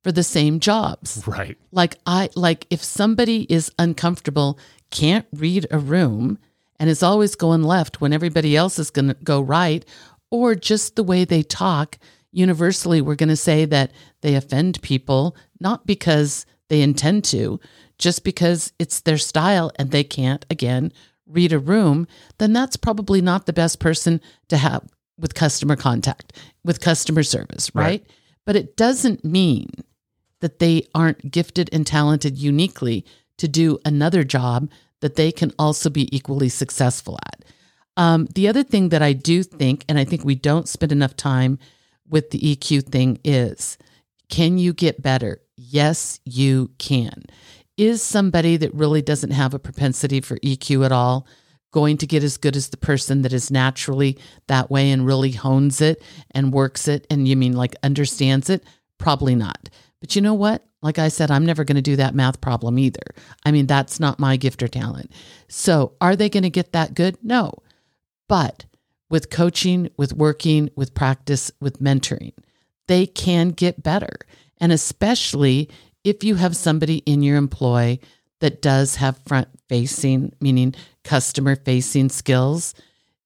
for 0.04 0.12
the 0.12 0.24
same 0.24 0.60
jobs. 0.60 1.24
Right. 1.28 1.58
Like 1.72 1.98
I 2.06 2.30
like 2.36 2.66
if 2.70 2.84
somebody 2.84 3.44
is 3.50 3.72
uncomfortable, 3.78 4.60
can't 4.92 5.26
read 5.34 5.68
a 5.72 5.80
room 5.80 6.40
and 6.80 6.90
is 6.90 7.04
always 7.04 7.36
going 7.36 7.64
left 7.64 8.02
when 8.02 8.14
everybody 8.14 8.56
else 8.56 8.80
is 8.80 8.90
going 8.90 9.10
to 9.10 9.14
go 9.24 9.42
right 9.42 9.86
or 10.32 10.56
just 10.56 10.96
the 10.96 11.04
way 11.04 11.26
they 11.26 11.44
talk, 11.44 11.98
universally 12.32 13.02
we're 13.02 13.16
going 13.16 13.30
to 13.30 13.36
say 13.36 13.66
that 13.66 13.92
they 14.22 14.36
offend 14.36 14.82
people 14.82 15.36
not 15.60 15.86
because 15.86 16.46
they 16.70 16.82
intend 16.82 17.24
to, 17.26 17.60
just 17.98 18.24
because 18.24 18.72
it's 18.80 19.02
their 19.02 19.18
style 19.18 19.72
and 19.78 19.92
they 19.92 20.04
can't 20.04 20.46
again 20.50 20.92
read 21.28 21.52
a 21.52 21.60
room, 21.60 22.08
then 22.38 22.54
that's 22.54 22.78
probably 22.78 23.22
not 23.22 23.46
the 23.46 23.54
best 23.54 23.80
person 23.80 24.22
to 24.48 24.58
have 24.58 24.84
with 25.20 25.36
customer 25.36 25.76
contact, 25.76 26.34
with 26.64 26.80
customer 26.80 27.24
service, 27.24 27.74
right? 27.76 27.86
Right. 27.86 28.06
But 28.50 28.56
it 28.56 28.76
doesn't 28.76 29.24
mean 29.24 29.70
that 30.40 30.58
they 30.58 30.88
aren't 30.96 31.30
gifted 31.30 31.70
and 31.72 31.86
talented 31.86 32.36
uniquely 32.36 33.06
to 33.38 33.48
do 33.48 33.78
another 33.86 34.24
job 34.24 34.72
that 35.02 35.14
they 35.14 35.32
can 35.32 35.52
also 35.60 35.88
be 35.88 36.10
equally 36.16 36.50
successful 36.50 37.20
at. 37.28 37.46
Um, 37.96 38.26
the 38.34 38.48
other 38.48 38.64
thing 38.64 38.90
that 38.90 39.04
I 39.04 39.14
do 39.14 39.44
think, 39.44 39.86
and 39.88 40.00
I 40.00 40.04
think 40.04 40.26
we 40.26 40.34
don't 40.34 40.68
spend 40.68 40.92
enough 40.92 41.16
time 41.16 41.60
with 42.10 42.32
the 42.32 42.40
EQ 42.40 42.88
thing, 42.88 43.20
is 43.24 43.78
can 44.30 44.58
you 44.58 44.74
get 44.74 45.04
better? 45.04 45.44
Yes, 45.56 46.20
you 46.26 46.72
can. 46.80 47.26
Is 47.78 48.02
somebody 48.02 48.58
that 48.58 48.74
really 48.74 49.04
doesn't 49.04 49.30
have 49.30 49.54
a 49.54 49.60
propensity 49.60 50.22
for 50.22 50.40
EQ 50.40 50.88
at 50.88 50.92
all 50.92 51.28
going 51.72 51.98
to 51.98 52.08
get 52.08 52.24
as 52.24 52.38
good 52.38 52.56
as 52.56 52.70
the 52.70 52.78
person 52.78 53.22
that 53.22 53.34
is 53.34 53.52
naturally 53.52 54.18
that 54.48 54.72
way 54.72 54.92
and 54.92 55.06
really 55.06 55.32
hones 55.32 55.82
it 55.82 56.02
and 56.32 56.54
works 56.54 56.88
it 56.88 57.06
and 57.10 57.28
you 57.28 57.36
mean 57.36 57.54
like 57.54 57.76
understands 57.84 58.50
it? 58.50 58.64
Probably 58.98 59.36
not. 59.36 59.70
But 60.00 60.16
you 60.16 60.22
know 60.22 60.34
what? 60.34 60.66
Like 60.82 60.98
I 60.98 61.10
said, 61.10 61.30
I'm 61.30 61.46
never 61.46 61.64
going 61.64 61.76
to 61.76 61.82
do 61.82 61.98
that 61.98 62.16
math 62.16 62.40
problem 62.40 62.80
either. 62.80 63.04
I 63.46 63.52
mean, 63.52 63.68
that's 63.68 64.00
not 64.00 64.20
my 64.20 64.38
gift 64.38 64.64
or 64.64 64.68
talent. 64.68 65.12
So, 65.50 65.94
are 66.00 66.16
they 66.16 66.30
going 66.30 66.44
to 66.44 66.50
get 66.50 66.72
that 66.72 66.94
good? 66.94 67.18
No. 67.22 67.54
But 68.30 68.66
with 69.10 69.30
coaching, 69.30 69.90
with 69.98 70.14
working, 70.14 70.70
with 70.76 70.94
practice, 70.94 71.52
with 71.60 71.82
mentoring, 71.82 72.34
they 72.88 73.06
can 73.06 73.50
get 73.50 73.84
better. 73.84 74.20
And 74.58 74.72
especially 74.72 75.70
if 76.04 76.24
you 76.24 76.36
have 76.36 76.56
somebody 76.56 76.98
in 77.00 77.24
your 77.24 77.38
employ 77.38 78.00
that 78.40 78.62
does 78.62 78.96
have 78.96 79.20
front 79.28 79.50
facing, 79.68 80.34
meaning 80.40 80.74
customer 81.10 81.56
facing 81.56 82.08
skills, 82.08 82.76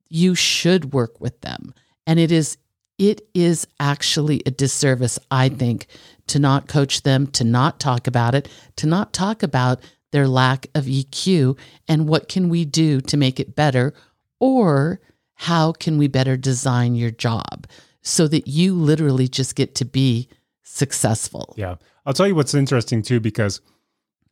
you 0.07 0.35
should 0.35 0.93
work 0.93 1.19
with 1.19 1.41
them. 1.41 1.73
And 2.07 2.17
it 2.17 2.31
is 2.31 2.57
it 2.97 3.27
is 3.33 3.67
actually 3.77 4.41
a 4.45 4.51
disservice, 4.51 5.19
I 5.29 5.49
think, 5.49 5.87
to 6.27 6.39
not 6.39 6.69
coach 6.69 7.01
them, 7.01 7.27
to 7.31 7.43
not 7.43 7.81
talk 7.81 8.07
about 8.07 8.35
it, 8.35 8.47
to 8.77 8.87
not 8.87 9.11
talk 9.11 9.43
about 9.43 9.81
their 10.11 10.29
lack 10.29 10.67
of 10.75 10.85
EQ 10.85 11.57
and 11.89 12.07
what 12.07 12.29
can 12.29 12.47
we 12.47 12.63
do 12.63 13.01
to 13.01 13.17
make 13.17 13.37
it 13.37 13.53
better 13.53 13.93
or 14.39 15.01
how 15.33 15.73
can 15.73 15.97
we 15.97 16.07
better 16.07 16.37
design 16.37 16.95
your 16.95 17.11
job 17.11 17.67
so 18.01 18.29
that 18.29 18.47
you 18.47 18.75
literally 18.75 19.27
just 19.27 19.55
get 19.55 19.75
to 19.75 19.83
be 19.83 20.29
successful. 20.61 21.53
Yeah. 21.57 21.75
I'll 22.05 22.13
tell 22.13 22.27
you 22.27 22.35
what's 22.35 22.53
interesting 22.53 23.01
too, 23.01 23.19
because 23.19 23.59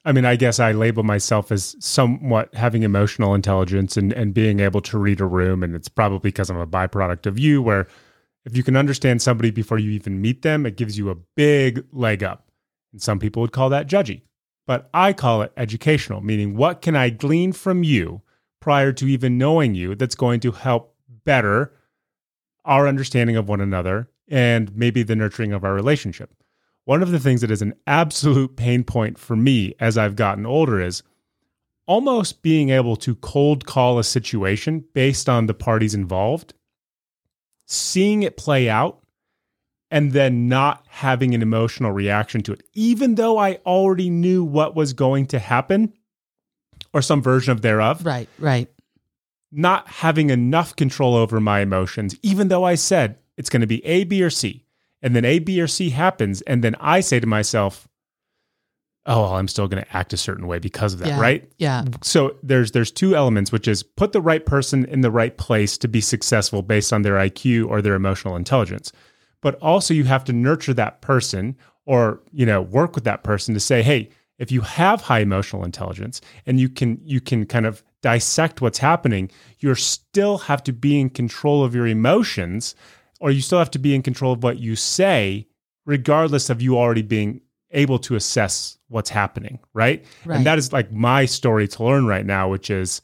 I 0.04 0.12
mean, 0.12 0.26
I 0.26 0.36
guess 0.36 0.60
I 0.60 0.72
label 0.72 1.04
myself 1.04 1.52
as 1.52 1.76
somewhat 1.80 2.54
having 2.56 2.84
emotional 2.84 3.36
intelligence 3.36 3.98
and, 3.98 4.12
and 4.14 4.34
being 4.34 4.60
able 4.60 4.82
to 4.82 4.98
read 4.98 5.22
a 5.22 5.26
room. 5.26 5.62
And 5.62 5.76
it's 5.76 5.90
probably 5.90 6.32
because 6.32 6.50
I'm 6.50 6.58
a 6.58 6.66
byproduct 6.66 7.28
of 7.28 7.38
you, 7.38 7.62
where 7.62 7.88
if 8.44 8.58
you 8.58 8.64
can 8.64 8.76
understand 8.76 9.22
somebody 9.22 9.52
before 9.52 9.78
you 9.78 9.92
even 9.92 10.20
meet 10.20 10.42
them, 10.42 10.66
it 10.66 10.76
gives 10.76 10.98
you 10.98 11.10
a 11.10 11.16
big 11.36 11.86
leg 11.92 12.24
up. 12.24 12.48
And 12.92 13.02
some 13.02 13.20
people 13.20 13.42
would 13.42 13.52
call 13.52 13.70
that 13.70 13.88
judgy, 13.88 14.22
but 14.66 14.90
I 14.94 15.14
call 15.14 15.44
it 15.44 15.54
educational, 15.56 16.22
meaning 16.22 16.56
what 16.56 16.82
can 16.82 16.96
I 16.96 17.10
glean 17.10 17.54
from 17.54 17.84
you 17.84 18.22
prior 18.60 18.92
to 18.94 19.08
even 19.08 19.38
knowing 19.38 19.76
you 19.76 19.96
that's 19.96 20.16
going 20.16 20.40
to 20.42 20.52
help 20.52 20.96
better 21.24 21.74
our 22.66 22.88
understanding 22.88 23.36
of 23.36 23.48
one 23.48 23.62
another 23.62 24.10
and 24.28 24.76
maybe 24.76 25.04
the 25.04 25.16
nurturing 25.16 25.54
of 25.54 25.64
our 25.64 25.74
relationship. 25.74 26.34
One 26.86 27.04
of 27.04 27.12
the 27.12 27.20
things 27.20 27.42
that 27.42 27.52
is 27.52 27.62
an 27.62 27.76
absolute 27.86 28.56
pain 28.56 28.84
point 28.84 29.18
for 29.18 29.36
me 29.36 29.74
as 29.80 29.98
I've 29.98 30.16
gotten 30.16 30.46
older 30.46 30.82
is 30.82 31.04
almost 31.86 32.42
being 32.42 32.70
able 32.70 32.96
to 32.96 33.16
cold 33.16 33.66
call 33.66 34.00
a 34.00 34.04
situation 34.04 34.84
based 34.94 35.30
on 35.30 35.46
the 35.46 35.54
parties 35.54 35.94
involved, 35.94 36.54
seeing 37.66 38.24
it 38.24 38.38
play 38.38 38.70
out, 38.70 39.02
and 39.92 40.14
then 40.14 40.48
not 40.48 40.86
having 40.88 41.36
an 41.36 41.42
emotional 41.42 41.92
reaction 41.92 42.42
to 42.44 42.54
it, 42.54 42.64
even 42.74 43.16
though 43.16 43.38
I 43.38 43.56
already 43.66 44.10
knew 44.10 44.44
what 44.44 44.74
was 44.76 44.94
going 44.94 45.26
to 45.28 45.40
happen 45.40 45.94
or 46.94 47.02
some 47.02 47.22
version 47.22 47.52
of 47.52 47.62
thereof 47.62 48.06
Right, 48.06 48.30
right. 48.40 48.70
not 49.52 49.88
having 49.88 50.30
enough 50.30 50.76
control 50.76 51.16
over 51.16 51.40
my 51.40 51.60
emotions, 51.60 52.16
even 52.24 52.48
though 52.48 52.64
I 52.64 52.76
said 52.76 53.18
it's 53.38 53.50
going 53.50 53.62
to 53.62 53.68
be 53.68 53.86
A, 53.86 54.06
B, 54.06 54.24
or 54.24 54.30
C. 54.30 54.66
And 55.02 55.16
then 55.16 55.26
A, 55.26 55.40
B, 55.40 55.60
or 55.62 55.68
C 55.68 55.90
happens. 55.90 56.42
And 56.42 56.64
then 56.64 56.76
I 56.80 57.00
say 57.00 57.20
to 57.20 57.28
myself, 57.28 57.88
oh, 59.08 59.22
well, 59.24 59.34
I'm 59.36 59.48
still 59.48 59.68
going 59.68 59.84
to 59.84 59.98
act 59.98 60.14
a 60.14 60.18
certain 60.18 60.46
way 60.48 60.60
because 60.60 60.94
of 60.94 61.00
that, 61.00 61.08
Yeah. 61.10 61.20
right? 61.20 61.52
Yeah. 61.58 61.86
So 62.04 62.36
there's 62.44 62.72
there's 62.72 62.92
two 62.92 63.16
elements, 63.16 63.52
which 63.52 63.68
is 63.68 63.82
put 63.82 64.12
the 64.12 64.22
right 64.22 64.46
person 64.46 64.86
in 64.86 65.02
the 65.02 65.10
right 65.12 65.36
place 65.38 65.78
to 65.80 65.88
be 65.88 66.02
successful 66.02 66.62
based 66.62 66.94
on 66.94 67.02
their 67.02 67.16
IQ 67.16 67.68
or 67.68 67.82
their 67.82 67.96
emotional 67.96 68.36
intelligence. 68.36 68.92
But 69.42 69.56
also 69.56 69.94
you 69.96 70.04
have 70.04 70.24
to 70.26 70.34
nurture 70.34 70.74
that 70.76 71.02
person 71.02 71.58
or, 71.88 72.22
you 72.32 72.46
know, 72.46 72.62
work 72.62 72.94
with 72.94 73.06
that 73.06 73.24
person 73.24 73.56
to 73.56 73.60
say, 73.60 73.82
hey, 73.82 74.10
if 74.38 74.52
you 74.52 74.62
have 74.62 75.02
high 75.02 75.20
emotional 75.20 75.64
intelligence 75.66 76.22
and 76.46 76.60
you 76.60 76.70
can 76.70 77.00
you 77.04 77.22
can 77.22 77.48
kind 77.48 77.66
of 77.66 77.84
dissect 78.04 78.62
what's 78.62 78.78
happening, 78.78 79.32
you 79.60 79.74
still 79.76 80.38
have 80.40 80.64
to 80.64 80.74
be 80.74 81.00
in 81.00 81.10
control 81.10 81.64
of 81.64 81.74
your 81.74 81.88
emotions, 81.88 82.76
or 83.22 83.30
you 83.30 83.40
still 83.40 83.60
have 83.60 83.72
to 83.72 83.80
be 83.80 83.94
in 83.94 84.02
control 84.02 84.34
of 84.34 84.44
what 84.44 84.60
you 84.60 84.76
say, 84.76 85.48
regardless 85.86 86.50
of 86.50 86.62
you 86.62 86.78
already 86.78 87.04
being 87.04 87.40
able 87.70 88.00
to 88.00 88.16
assess 88.16 88.80
what's 88.90 89.12
happening, 89.12 89.60
right? 89.74 90.04
Right. 90.26 90.38
And 90.38 90.46
that 90.46 90.58
is 90.58 90.74
like 90.74 90.92
my 90.92 91.26
story 91.26 91.68
to 91.70 91.84
learn 91.84 92.08
right 92.08 92.26
now, 92.26 92.50
which 92.50 92.70
is 92.72 93.02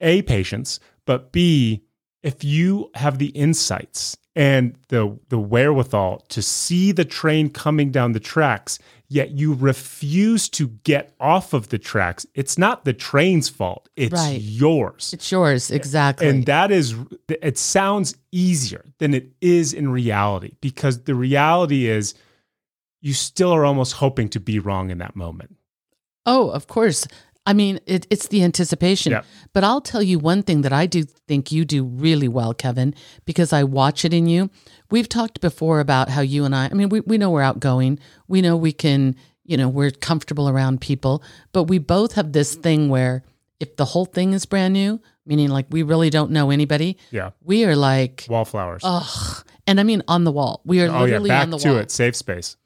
A, 0.00 0.22
patience, 0.22 0.80
but 1.04 1.30
B, 1.30 1.84
if 2.22 2.42
you 2.42 2.90
have 2.94 3.18
the 3.18 3.28
insights 3.28 4.16
and 4.36 4.76
the 4.88 5.18
the 5.28 5.38
wherewithal 5.38 6.24
to 6.28 6.42
see 6.42 6.92
the 6.92 7.04
train 7.04 7.50
coming 7.50 7.90
down 7.90 8.12
the 8.12 8.20
tracks, 8.20 8.78
yet 9.08 9.30
you 9.30 9.54
refuse 9.54 10.48
to 10.48 10.68
get 10.84 11.14
off 11.20 11.52
of 11.52 11.68
the 11.68 11.78
tracks, 11.78 12.26
it's 12.34 12.58
not 12.58 12.84
the 12.84 12.92
train's 12.92 13.48
fault. 13.48 13.88
It's 13.96 14.12
Right. 14.12 14.40
yours. 14.40 15.12
It's 15.12 15.30
yours, 15.30 15.70
exactly. 15.70 16.26
And 16.28 16.46
that 16.46 16.70
is, 16.72 16.94
it 17.28 17.58
sounds 17.58 18.16
easier 18.32 18.84
than 18.98 19.14
it 19.14 19.28
is 19.40 19.72
in 19.72 19.88
reality 19.90 20.52
because 20.60 21.04
the 21.04 21.14
reality 21.14 21.86
is 21.86 22.14
you 23.02 23.12
still 23.14 23.52
are 23.52 23.64
almost 23.64 23.92
hoping 23.94 24.28
to 24.30 24.40
be 24.40 24.58
wrong 24.58 24.90
in 24.90 24.98
that 24.98 25.14
moment. 25.14 25.54
Oh, 26.26 26.48
of 26.50 26.66
course. 26.66 27.06
I 27.46 27.52
mean, 27.52 27.78
it, 27.86 28.06
it's 28.10 28.28
the 28.28 28.42
anticipation. 28.42 29.12
Yeah. 29.12 29.22
But 29.52 29.64
I'll 29.64 29.80
tell 29.82 30.02
you 30.02 30.18
one 30.18 30.42
thing 30.42 30.62
that 30.62 30.72
I 30.72 30.86
do 30.86 31.02
think 31.02 31.52
you 31.52 31.64
do 31.64 31.84
really 31.84 32.28
well, 32.28 32.54
Kevin, 32.54 32.94
because 33.26 33.52
I 33.52 33.64
watch 33.64 34.04
it 34.04 34.14
in 34.14 34.26
you. 34.26 34.48
We've 34.90 35.08
talked 35.08 35.40
before 35.40 35.80
about 35.80 36.08
how 36.08 36.22
you 36.22 36.44
and 36.44 36.54
I, 36.54 36.66
I 36.66 36.74
mean, 36.74 36.88
we, 36.88 37.00
we 37.00 37.18
know 37.18 37.30
we're 37.30 37.42
outgoing. 37.42 37.98
We 38.28 38.40
know 38.40 38.56
we 38.56 38.72
can, 38.72 39.16
you 39.44 39.56
know, 39.58 39.68
we're 39.68 39.90
comfortable 39.90 40.48
around 40.48 40.80
people, 40.80 41.22
but 41.52 41.64
we 41.64 41.78
both 41.78 42.12
have 42.14 42.32
this 42.32 42.54
thing 42.54 42.88
where 42.88 43.22
if 43.60 43.76
the 43.76 43.84
whole 43.84 44.06
thing 44.06 44.32
is 44.32 44.46
brand 44.46 44.72
new, 44.72 45.00
meaning 45.26 45.48
like 45.48 45.66
we 45.70 45.82
really 45.82 46.08
don't 46.10 46.30
know 46.30 46.50
anybody, 46.50 46.96
Yeah. 47.10 47.30
we 47.42 47.64
are 47.66 47.76
like, 47.76 48.26
Wallflowers. 48.28 48.80
ugh. 48.84 49.44
And 49.66 49.80
I 49.80 49.82
mean, 49.82 50.02
on 50.08 50.24
the 50.24 50.32
wall. 50.32 50.60
We 50.64 50.80
are 50.82 50.88
oh, 50.88 50.92
yeah. 50.92 51.18
literally 51.18 51.28
Back 51.28 51.42
on 51.44 51.50
the 51.50 51.58
to 51.58 51.68
wall 51.68 51.78
it. 51.78 51.90
Safe 51.90 52.16
space. 52.16 52.56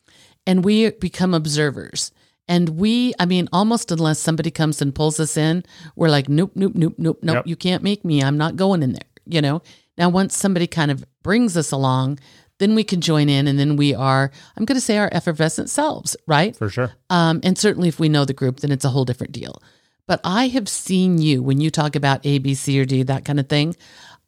and 0.47 0.65
we 0.65 0.91
become 0.91 1.35
observers. 1.35 2.11
And 2.49 2.71
we, 2.71 3.13
I 3.19 3.27
mean, 3.27 3.49
almost 3.53 3.93
unless 3.93 4.19
somebody 4.19 4.51
comes 4.51 4.81
and 4.81 4.95
pulls 4.95 5.21
us 5.21 5.37
in, 5.37 5.65
we're 5.97 6.09
like, 6.09 6.29
nope, 6.29 6.53
nope, 6.55 6.73
nope, 6.75 6.95
nope, 6.97 7.19
nope. 7.23 7.35
Yep. 7.37 7.47
You 7.47 7.57
can't 7.57 7.83
make 7.83 8.05
me. 8.05 8.23
I'm 8.23 8.39
not 8.39 8.57
going 8.57 8.83
in 8.83 8.93
there. 8.93 9.03
You 9.27 9.43
know. 9.43 9.63
Now, 9.99 10.09
once 10.09 10.37
somebody 10.37 10.67
kind 10.67 10.91
of 10.91 11.05
brings 11.23 11.57
us 11.57 11.73
along, 11.73 12.21
then 12.59 12.75
we 12.75 12.85
can 12.85 13.01
join 13.01 13.29
in, 13.29 13.47
and 13.47 13.59
then 13.59 13.77
we 13.77 13.95
are, 13.95 14.31
I'm 14.57 14.65
going 14.65 14.77
to 14.77 14.81
say, 14.81 14.97
our 14.97 15.09
effervescent 15.13 15.71
selves, 15.71 16.17
right? 16.27 16.57
For 16.57 16.69
sure. 16.69 16.93
Um, 17.11 17.41
and 17.43 17.59
certainly, 17.59 17.89
if 17.89 18.01
we 18.01 18.09
know 18.09 18.25
the 18.25 18.33
group, 18.33 18.61
then 18.61 18.73
it's 18.73 18.85
a 18.85 18.91
whole 18.91 19.05
different 19.05 19.33
deal. 19.33 19.63
But 20.07 20.21
I 20.25 20.49
have 20.49 20.69
seen 20.69 21.19
you 21.19 21.43
when 21.43 21.61
you 21.61 21.71
talk 21.71 21.95
about 21.95 22.25
A, 22.25 22.39
B, 22.39 22.55
C, 22.55 22.81
or 22.81 22.85
D, 22.85 23.03
that 23.03 23.25
kind 23.25 23.39
of 23.39 23.49
thing. 23.49 23.77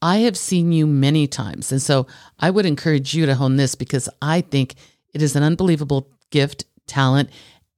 I 0.03 0.19
have 0.19 0.37
seen 0.37 0.73
you 0.73 0.87
many 0.87 1.27
times. 1.27 1.73
And 1.73 1.81
so 1.81 2.07
I 2.39 2.51
would 2.51 2.67
encourage 2.67 3.15
you 3.15 3.27
to 3.27 3.35
hone 3.35 3.57
this 3.57 3.75
because 3.75 4.09
I 4.21 4.41
think 4.41 4.75
it 5.13 5.23
is 5.23 5.37
an 5.37 5.43
unbelievable 5.43 6.09
gift, 6.31 6.65
talent, 6.87 7.31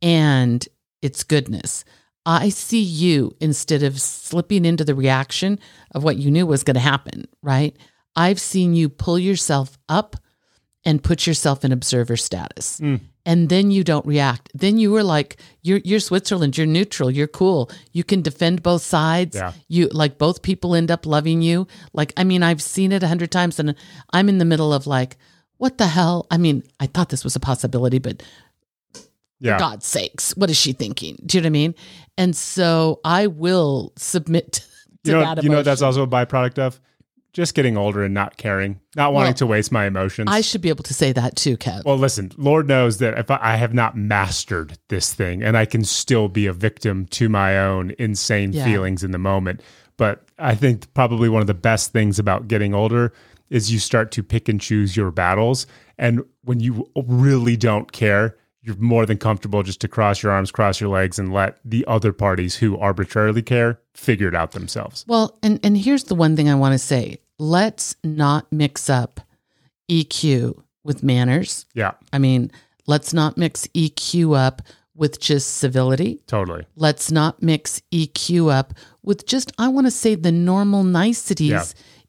and 0.03 0.68
its 1.00 1.24
goodness. 1.24 1.84
I 2.24 2.50
see 2.50 2.82
you 2.82 3.34
instead 3.40 3.82
of 3.82 4.00
slipping 4.00 4.64
into 4.64 4.84
the 4.84 4.94
reaction 4.94 5.59
of 5.92 6.05
what 6.05 6.16
you 6.18 6.30
knew 6.30 6.46
was 6.46 6.62
going 6.62 6.74
to 6.74 6.80
happen, 6.80 7.26
right? 7.42 7.76
I've 8.14 8.40
seen 8.40 8.74
you 8.74 8.88
pull 8.88 9.18
yourself 9.18 9.78
up 9.88 10.16
and 10.84 11.03
put 11.03 11.26
yourself 11.26 11.64
in 11.64 11.72
observer 11.72 12.16
status. 12.16 12.80
Mm. 12.80 13.00
And 13.24 13.48
then 13.48 13.70
you 13.70 13.84
don't 13.84 14.05
react. 14.05 14.50
Then 14.53 14.78
you 14.78 14.90
were 14.90 15.05
like, 15.05 15.36
you're 15.62 15.78
you're 15.84 16.00
Switzerland, 16.00 16.59
you're 16.59 16.66
neutral, 16.66 17.09
you're 17.09 17.28
cool. 17.28 17.70
You 17.92 18.03
can 18.03 18.20
defend 18.20 18.64
both 18.64 18.82
sides. 18.82 19.36
Yeah. 19.36 19.53
You 19.68 19.88
like 19.88 20.18
both 20.18 20.42
people 20.42 20.74
end 20.74 20.90
up 20.90 21.07
loving 21.07 21.40
you. 21.40 21.68
Like, 21.92 22.12
I 22.16 22.24
mean, 22.24 22.42
I've 22.42 22.61
seen 22.61 22.90
it 22.90 23.05
a 23.05 23.09
hundred 23.09 23.30
times 23.30 23.61
and 23.61 23.76
I'm 24.12 24.28
in 24.28 24.38
the 24.38 24.44
middle 24.44 24.72
of 24.72 24.88
like, 24.88 25.16
what 25.59 25.78
the 25.78 25.86
hell? 25.86 26.26
I 26.32 26.36
mean, 26.36 26.64
I 26.80 26.86
thought 26.86 27.11
this 27.11 27.22
was 27.22 27.36
a 27.36 27.40
possibility, 27.40 28.00
but 28.00 28.24
Yeah. 29.43 29.59
God's 29.59 29.86
sakes, 29.86 30.36
what 30.36 30.51
is 30.51 30.57
she 30.57 30.72
thinking? 30.72 31.18
Do 31.26 31.36
you 31.36 31.43
know 31.43 31.47
what 31.47 31.51
I 31.51 31.51
mean? 31.51 31.74
And 32.16 32.36
so 32.36 33.01
I 33.05 33.26
will 33.26 33.93
submit 33.97 34.64
to 35.05 35.11
You 35.11 35.12
know, 35.18 35.34
that 35.34 35.43
you 35.43 35.51
know 35.51 35.57
what 35.57 35.64
that's 35.64 35.82
also 35.82 36.03
a 36.05 36.07
byproduct 36.07 36.59
of? 36.59 36.80
Just 37.32 37.55
getting 37.55 37.76
older 37.78 38.05
and 38.05 38.12
not 38.12 38.36
caring, 38.36 38.78
not 38.95 39.14
wanting 39.14 39.28
Well, 39.28 39.34
to 39.34 39.47
waste 39.47 39.72
my 39.72 39.86
emotions. 39.86 40.28
I 40.30 40.43
should 40.43 40.61
be 40.61 40.68
able 40.68 40.84
to 40.84 40.95
say 40.95 41.12
that 41.12 41.34
too, 41.34 41.57
Kev. 41.57 41.82
Well, 41.84 41.97
listen, 41.97 42.30
Lord 42.36 42.68
knows 42.68 42.99
that 42.99 43.18
if 43.18 43.30
I, 43.30 43.38
I 43.40 43.57
have 43.57 43.72
not 43.74 43.97
mastered 43.97 44.78
this 44.88 45.12
thing 45.14 45.43
and 45.43 45.57
I 45.57 45.64
can 45.64 45.82
still 45.82 46.28
be 46.28 46.47
a 46.47 46.53
victim 46.53 47.07
to 47.07 47.28
my 47.28 47.59
own 47.59 47.95
insane 47.99 48.53
Yeah. 48.53 48.64
feelings 48.64 49.03
in 49.03 49.11
the 49.12 49.18
moment. 49.18 49.62
But 49.97 50.24
I 50.38 50.55
think 50.55 50.93
probably 50.95 51.28
one 51.28 51.40
of 51.40 51.47
the 51.47 51.55
best 51.55 51.90
things 51.93 52.18
about 52.18 52.49
getting 52.49 52.74
older 52.74 53.12
is 53.51 53.72
you 53.72 53.78
start 53.78 54.12
to 54.12 54.22
pick 54.22 54.49
and 54.49 54.61
choose 54.61 54.97
your 54.97 55.11
battles. 55.11 55.66
And 55.99 56.22
when 56.45 56.61
you 56.61 56.88
really 56.95 57.57
don't 57.57 57.90
care, 57.93 58.36
you're 58.63 58.77
more 58.77 59.07
than 59.07 59.19
comfortable 59.19 59.63
just 59.63 59.81
to 59.81 59.89
cross 59.89 60.23
your 60.23 60.31
arms, 60.33 60.51
cross 60.53 60.81
your 60.81 60.89
legs, 60.91 61.19
and 61.19 61.33
let 61.33 61.59
the 61.65 61.85
other 61.87 62.13
parties 62.13 62.57
who 62.57 62.79
arbitrarily 62.79 63.43
care 63.43 63.81
figure 63.95 64.29
it 64.29 64.35
out 64.35 64.53
themselves. 64.53 65.05
Well, 65.09 65.37
and 65.43 65.59
and 65.65 65.77
here's 65.77 66.05
the 66.05 66.15
one 66.15 66.37
thing 66.37 66.49
I 66.49 66.55
want 66.55 66.73
to 66.73 66.79
say. 66.79 67.19
Let's 67.39 67.97
not 68.05 68.51
mix 68.53 68.89
up 68.89 69.21
EQ 69.91 70.63
with 70.85 71.03
manners. 71.03 71.67
Yeah, 71.75 71.93
I 72.13 72.19
mean, 72.19 72.51
let's 72.87 73.13
not 73.13 73.37
mix 73.37 73.67
EQ 73.69 74.37
up 74.39 74.63
with 74.95 75.19
just 75.21 75.57
civility. 75.57 76.21
totally. 76.27 76.67
Let's 76.77 77.11
not 77.11 77.43
mix 77.43 77.81
EQ 77.93 78.53
up 78.53 78.75
with 79.03 79.27
just 79.27 79.51
I 79.59 79.69
want 79.69 79.87
to 79.87 79.91
say 79.91 80.15
the 80.15 80.31
normal 80.33 80.85
niceties 80.85 81.51
Yeah. 81.51 81.65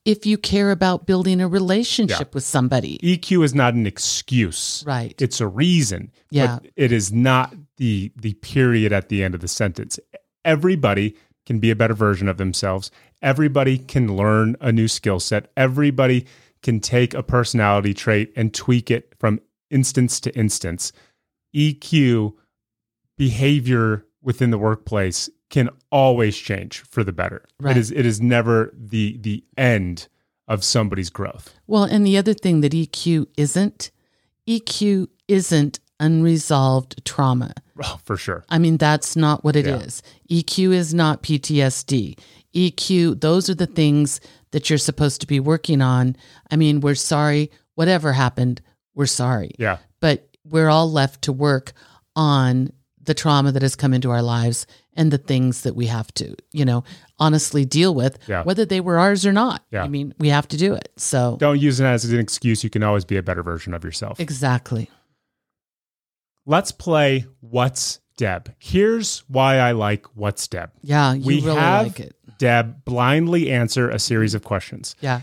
If 0.06 0.26
you 0.26 0.38
care 0.38 0.72
about 0.72 1.06
building 1.06 1.40
a 1.40 1.48
relationship 1.48 2.34
with 2.36 2.44
somebody. 2.44 2.98
EQ 3.00 3.44
is 3.44 3.56
not 3.56 3.74
an 3.74 3.88
excuse. 3.88 4.84
Right. 4.86 5.20
It's 5.22 5.40
a 5.40 5.48
reason. 5.48 6.12
Yeah. 6.30 6.60
But 6.62 6.72
it 6.76 6.92
is 6.92 7.12
not 7.12 7.54
the 7.78 8.12
the 8.16 8.34
period 8.36 8.92
at 8.92 9.10
the 9.10 9.24
end 9.24 9.36
of 9.36 9.42
the 9.42 9.48
sentence. 9.48 10.00
Everybody 10.44 11.16
can 11.46 11.60
be 11.60 11.72
a 11.72 11.76
better 11.76 11.94
version 11.94 12.28
of 12.28 12.38
themselves. 12.38 12.92
Everybody 13.22 13.78
can 13.78 14.16
learn 14.16 14.56
a 14.60 14.72
new 14.72 14.88
skill 14.88 15.20
set. 15.20 15.52
Everybody 15.56 16.26
can 16.62 16.80
take 16.80 17.14
a 17.14 17.24
personality 17.24 17.94
trait 17.94 18.32
and 18.36 18.54
tweak 18.54 18.92
it 18.92 19.14
from 19.20 19.40
instance 19.70 20.20
to 20.22 20.36
instance. 20.36 20.92
EQ 21.56 22.34
behavior 23.18 24.06
within 24.22 24.52
the 24.52 24.58
workplace 24.58 25.30
can 25.54 25.70
always 25.92 26.36
change 26.36 26.82
for 26.82 27.04
the 27.04 27.14
better. 27.14 27.46
Right. 27.60 27.78
It 27.78 27.80
is 27.80 27.92
it 27.92 28.08
is 28.08 28.20
never 28.20 28.74
the 28.76 29.18
the 29.22 29.44
end 29.56 30.08
of 30.48 30.64
somebody's 30.64 31.12
growth. 31.12 31.54
Well, 31.68 31.84
and 31.84 32.06
the 32.06 32.18
other 32.18 32.34
thing 32.34 32.62
that 32.62 32.74
EQ 32.74 33.28
isn't, 33.38 33.92
EQ 34.50 35.08
isn't 35.28 35.80
unresolved 36.00 37.06
trauma. 37.06 37.54
Oh, 37.86 38.00
for 38.06 38.18
sure. 38.18 38.46
I 38.50 38.60
mean, 38.60 38.78
that's 38.78 39.16
not 39.16 39.44
what 39.44 39.56
it 39.56 39.66
is. 39.66 40.04
Yeah. 40.28 40.42
EQ 40.42 40.74
is 40.74 40.94
not 40.94 41.24
PTSD. 41.24 42.20
EQ, 42.54 43.20
those 43.20 43.50
are 43.50 43.56
the 43.56 43.66
things 43.66 44.22
that 44.52 44.70
you're 44.70 44.78
supposed 44.78 45.22
to 45.22 45.28
be 45.28 45.40
working 45.40 45.82
on. 45.82 46.16
I 46.52 46.56
mean, 46.56 46.82
we're 46.82 46.94
sorry, 46.94 47.50
whatever 47.74 48.14
happened, 48.14 48.62
we're 48.94 49.08
sorry. 49.08 49.54
Yeah. 49.58 49.80
But 50.02 50.30
we're 50.46 50.70
all 50.70 50.90
left 50.92 51.24
to 51.24 51.34
work 51.34 51.74
on 52.16 52.72
the 53.04 53.14
trauma 53.14 53.52
that 53.52 53.62
has 53.62 53.76
come 53.76 53.94
into 53.94 54.10
our 54.12 54.22
lives 54.22 54.66
and 54.96 55.12
the 55.12 55.18
things 55.18 55.62
that 55.62 55.76
we 55.76 55.88
have 55.88 56.14
to, 56.14 56.36
you 56.52 56.64
know, 56.66 56.84
honestly 57.20 57.66
deal 57.66 57.94
with, 57.94 58.18
Yeah. 58.28 58.44
whether 58.44 58.66
they 58.66 58.80
were 58.82 58.98
ours 59.00 59.26
or 59.26 59.32
not. 59.34 59.64
Yeah. 59.72 59.84
I 59.84 59.88
mean, 59.88 60.14
we 60.20 60.30
have 60.30 60.48
to 60.50 60.58
do 60.58 60.74
it. 60.74 60.90
So, 60.98 61.38
Don't 61.40 61.60
use 61.60 61.80
it 61.80 61.86
as 61.86 62.06
an 62.06 62.20
excuse. 62.20 62.64
You 62.64 62.70
can 62.70 62.84
always 62.84 63.06
be 63.06 63.18
a 63.18 63.24
better 63.24 63.44
version 63.44 63.74
of 63.74 63.84
yourself. 63.84 64.20
exactly. 64.20 64.90
Let's 66.46 66.72
play 66.72 67.26
What's 67.40 68.00
Deb. 68.18 68.54
Here's 68.60 69.20
why 69.28 69.58
I 69.58 69.72
like 69.72 70.06
What's 70.16 70.48
Deb. 70.48 70.72
Yeah, 70.82 71.14
you 71.14 71.26
we 71.26 71.42
really 71.42 71.56
have 71.60 71.88
like 71.88 72.00
it. 72.00 72.16
Deb 72.38 72.84
blindly 72.86 73.50
answer 73.52 73.90
a 73.90 73.98
series 74.00 74.34
of 74.34 74.44
questions. 74.44 74.96
Yeah. 75.02 75.22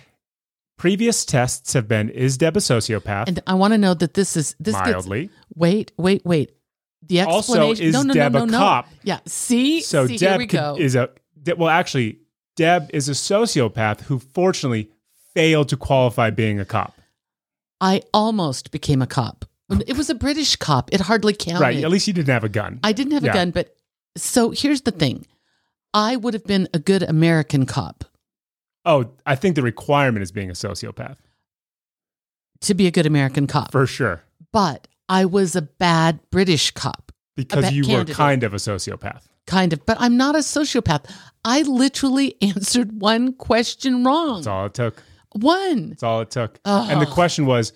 Previous 0.78 1.26
tests 1.26 1.74
have 1.74 1.86
been 1.86 2.08
Is 2.08 2.38
Deb 2.38 2.56
a 2.56 2.60
sociopath? 2.60 3.28
And 3.28 3.40
I 3.46 3.54
want 3.54 3.74
to 3.74 3.78
know 3.78 3.92
that 3.94 4.14
this 4.14 4.34
is 4.36 4.54
this 4.58 4.74
gets 4.74 4.88
Mildly. 5.06 5.30
Wait, 5.54 5.92
wait, 5.98 6.24
wait. 6.24 6.52
The 7.02 7.22
Also, 7.22 7.72
is 7.72 7.92
no, 7.92 8.02
no, 8.02 8.14
Deb 8.14 8.32
no, 8.32 8.42
a 8.42 8.46
no, 8.46 8.52
no. 8.52 8.58
cop? 8.58 8.88
Yeah. 9.02 9.20
See. 9.26 9.80
So 9.80 10.06
See, 10.06 10.16
here 10.18 10.30
Deb 10.30 10.38
we 10.38 10.46
could- 10.46 10.56
go. 10.60 10.76
is 10.78 10.94
a 10.94 11.10
De- 11.42 11.56
well, 11.56 11.68
actually, 11.70 12.18
Deb 12.56 12.90
is 12.92 13.08
a 13.08 13.12
sociopath 13.12 14.02
who 14.02 14.18
fortunately 14.18 14.90
failed 15.34 15.68
to 15.70 15.76
qualify 15.76 16.30
being 16.30 16.60
a 16.60 16.64
cop. 16.64 16.94
I 17.80 18.02
almost 18.12 18.70
became 18.70 19.00
a 19.00 19.06
cop. 19.06 19.44
It 19.86 19.96
was 19.96 20.10
a 20.10 20.14
British 20.14 20.56
cop. 20.56 20.90
It 20.92 21.00
hardly 21.00 21.32
counted. 21.32 21.60
Right. 21.60 21.82
At 21.84 21.90
least 21.90 22.06
you 22.08 22.12
didn't 22.12 22.28
have 22.28 22.44
a 22.44 22.48
gun. 22.48 22.80
I 22.84 22.92
didn't 22.92 23.12
have 23.12 23.24
Yeah. 23.24 23.30
a 23.30 23.34
gun, 23.34 23.50
but 23.52 23.74
so 24.16 24.50
here's 24.50 24.82
the 24.82 24.90
thing. 24.90 25.26
I 25.94 26.16
would 26.16 26.34
have 26.34 26.44
been 26.44 26.68
a 26.74 26.78
good 26.78 27.02
American 27.02 27.66
cop 27.66 28.04
oh, 28.86 29.10
I 29.26 29.34
think 29.36 29.56
the 29.56 29.62
requirement 29.62 30.22
is 30.22 30.32
being 30.32 30.48
a 30.50 30.54
sociopath 30.54 31.16
to 32.62 32.74
be 32.74 32.86
a 32.86 32.90
good 32.90 33.06
American 33.06 33.46
cop, 33.46 33.72
for 33.72 33.86
sure. 33.86 34.22
but 34.52 34.88
I 35.10 35.24
was 35.26 35.54
a 35.56 35.62
bad 35.62 36.20
British 36.30 36.70
cop. 36.70 37.12
Because 37.36 37.72
you 37.72 37.82
were 37.82 37.88
candidate. 38.04 38.16
kind 38.16 38.42
of 38.44 38.52
a 38.54 38.56
sociopath. 38.58 39.22
kind 39.46 39.72
of, 39.72 39.84
but 39.86 39.96
I'm 40.00 40.16
not 40.16 40.34
a 40.34 40.40
sociopath. 40.40 41.04
I 41.44 41.62
literally 41.62 42.36
answered 42.42 43.00
one 43.00 43.32
question 43.34 44.04
wrong. 44.04 44.36
That's 44.36 44.46
all 44.46 44.66
it 44.66 44.74
took. 44.74 45.02
One. 45.32 45.90
That's 45.90 46.02
all 46.02 46.20
it 46.20 46.30
took. 46.30 46.58
And 46.64 47.00
the 47.00 47.06
question 47.06 47.46
was, 47.46 47.72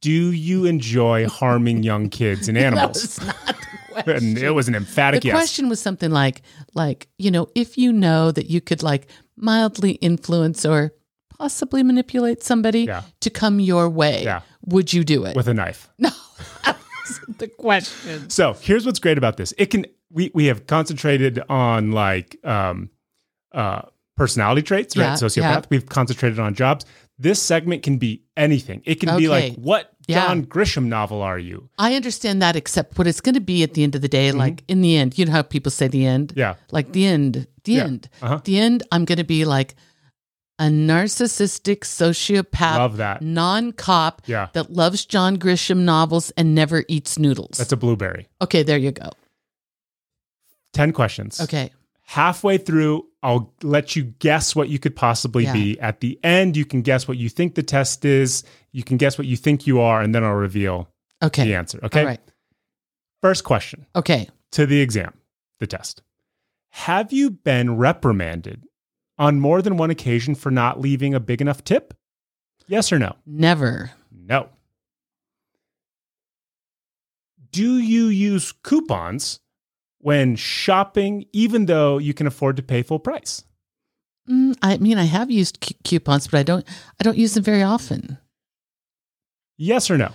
do 0.00 0.10
you 0.32 0.64
enjoy 0.66 1.28
harming 1.28 1.82
young 1.82 2.08
kids 2.08 2.48
and 2.48 2.56
animals? 2.66 3.02
was 3.02 3.20
not 3.26 3.36
the 3.46 3.54
question. 3.92 4.14
and 4.28 4.38
it 4.38 4.50
was 4.52 4.68
an 4.68 4.74
emphatic 4.74 5.24
yes. 5.24 5.32
the 5.32 5.36
yes. 5.36 5.36
question 5.36 5.68
was 5.68 5.80
something 5.80 6.10
like 6.10 6.42
like 6.74 7.08
you 7.18 7.30
know 7.30 7.48
if 7.54 7.76
you 7.76 7.92
know 7.92 8.30
that 8.30 8.46
you 8.48 8.60
could 8.60 8.82
like 8.82 9.08
mildly 9.36 9.92
influence 10.00 10.64
or 10.64 10.92
possibly 11.38 11.82
manipulate 11.82 12.42
somebody 12.42 12.84
Yeah. 12.84 13.02
to 13.20 13.30
come 13.30 13.58
your 13.60 13.88
way 13.90 14.22
Yeah. 14.24 14.40
would 14.64 14.92
you 14.92 15.02
do 15.04 15.24
it 15.26 15.34
with 15.36 15.48
a 15.48 15.54
knife. 15.54 15.88
no 15.98 16.10
the 17.38 17.48
question 17.48 18.30
So 18.30 18.54
here's 18.54 18.86
what's 18.86 18.98
great 19.00 19.18
about 19.18 19.36
this. 19.36 19.52
It 19.58 19.66
can 19.66 19.86
we 20.10 20.30
we 20.34 20.46
have 20.46 20.66
concentrated 20.66 21.42
on 21.48 21.92
like 21.92 22.36
um 22.44 22.90
uh 23.52 23.82
personality 24.16 24.62
traits, 24.62 24.96
right? 24.96 25.04
Yeah, 25.06 25.14
Sociopath. 25.14 25.36
yeah. 25.42 25.60
We've 25.70 25.86
concentrated 25.86 26.38
on 26.38 26.54
jobs. 26.54 26.84
This 27.18 27.40
segment 27.40 27.82
can 27.82 27.98
be 27.98 28.22
anything. 28.36 28.82
It 28.84 28.96
can 29.00 29.16
be 29.18 29.28
like, 29.28 29.52
Okay. 29.52 29.54
what 29.60 29.90
Yeah. 30.08 30.26
John 30.26 30.44
Grisham 30.46 30.86
novel 30.86 31.22
are 31.22 31.38
you? 31.38 31.68
i 31.78 31.94
understand 31.94 32.40
that 32.42 32.56
except 32.56 32.98
what 32.98 33.06
it's 33.06 33.20
going 33.20 33.34
to 33.34 33.40
be 33.54 33.62
at 33.62 33.74
the 33.74 33.82
end 33.82 33.94
of 33.94 34.00
the 34.02 34.08
day 34.08 34.32
like 34.32 34.62
in 34.68 34.80
the 34.82 34.96
end 34.96 35.16
you 35.18 35.24
know 35.26 35.32
how 35.32 35.42
people 35.42 35.70
say 35.70 35.86
the 35.88 36.04
end 36.06 36.28
Mm-hmm. 36.28 36.38
Yeah. 36.40 36.54
like 36.72 36.92
the 36.92 37.04
end 37.06 37.46
the 37.64 37.72
Yeah. 37.72 37.84
end 37.84 38.08
Uh-huh. 38.22 38.40
the 38.44 38.58
end 38.58 38.82
i'm 38.92 39.04
going 39.04 39.18
to 39.18 39.30
be 39.36 39.44
like 39.44 39.74
a 40.60 40.64
narcissistic 40.66 41.78
sociopath 41.80 42.76
Love 42.76 42.96
that. 42.98 43.22
non-cop 43.22 44.22
Yeah. 44.26 44.48
that 44.52 44.70
loves 44.72 45.04
john 45.06 45.36
grisham 45.38 45.78
novels 45.78 46.30
and 46.36 46.54
never 46.54 46.84
eats 46.86 47.18
noodles 47.18 47.56
That's 47.58 47.72
a 47.72 47.76
blueberry. 47.76 48.28
okay 48.40 48.62
there 48.62 48.78
you 48.78 48.92
go 48.92 49.10
10 50.72 50.92
questions. 50.92 51.40
okay 51.40 51.72
Halfway 52.04 52.58
through, 52.58 53.06
I'll 53.22 53.54
let 53.62 53.94
you 53.94 54.02
guess 54.02 54.56
what 54.56 54.68
you 54.68 54.80
could 54.80 54.96
possibly 54.96 55.44
Yeah. 55.44 55.52
be. 55.52 55.78
At 55.78 56.00
the 56.00 56.18
end, 56.24 56.56
you 56.56 56.64
can 56.64 56.82
guess 56.82 57.06
what 57.06 57.18
you 57.18 57.28
think 57.28 57.54
the 57.54 57.62
test 57.62 58.04
is. 58.04 58.42
You 58.72 58.82
can 58.82 58.96
guess 58.96 59.16
what 59.16 59.28
you 59.28 59.36
think 59.36 59.64
you 59.64 59.78
are, 59.78 60.00
and 60.02 60.12
then 60.12 60.24
I'll 60.24 60.32
reveal 60.32 60.88
okay 61.22 61.44
the 61.44 61.54
answer. 61.54 61.78
Okay. 61.84 62.00
all 62.00 62.06
right 62.06 62.20
First 63.22 63.44
question. 63.44 63.86
okay 63.94 64.28
to 64.50 64.66
the 64.66 64.80
exam, 64.80 65.12
the 65.60 65.68
test. 65.68 66.02
Have 66.70 67.12
you 67.12 67.30
been 67.30 67.76
reprimanded 67.76 68.64
on 69.20 69.38
more 69.38 69.62
than 69.62 69.76
one 69.76 69.90
occasion 69.90 70.34
for 70.34 70.50
not 70.50 70.80
leaving 70.80 71.14
a 71.14 71.20
big 71.20 71.40
enough 71.40 71.62
tip? 71.62 71.94
Yes 72.66 72.90
or 72.92 72.98
no? 72.98 73.14
never 73.26 73.92
No. 74.10 74.48
Do 77.52 77.78
you 77.78 78.06
use 78.06 78.52
coupons 78.52 79.40
when 79.98 80.36
shopping, 80.36 81.26
even 81.32 81.66
though 81.66 81.98
you 81.98 82.14
can 82.14 82.26
afford 82.26 82.56
to 82.56 82.62
pay 82.62 82.82
full 82.82 83.00
price? 83.00 83.44
Mm, 84.28 84.56
I 84.62 84.78
mean, 84.78 84.98
I 84.98 85.04
have 85.04 85.30
used 85.30 85.60
cu- 85.60 85.74
coupons, 85.84 86.28
but 86.28 86.38
I 86.38 86.42
don't. 86.44 86.64
I 87.00 87.02
don't 87.02 87.16
use 87.16 87.34
them 87.34 87.42
very 87.42 87.62
often. 87.62 88.18
Yes 89.56 89.90
or 89.90 89.98
no? 89.98 90.10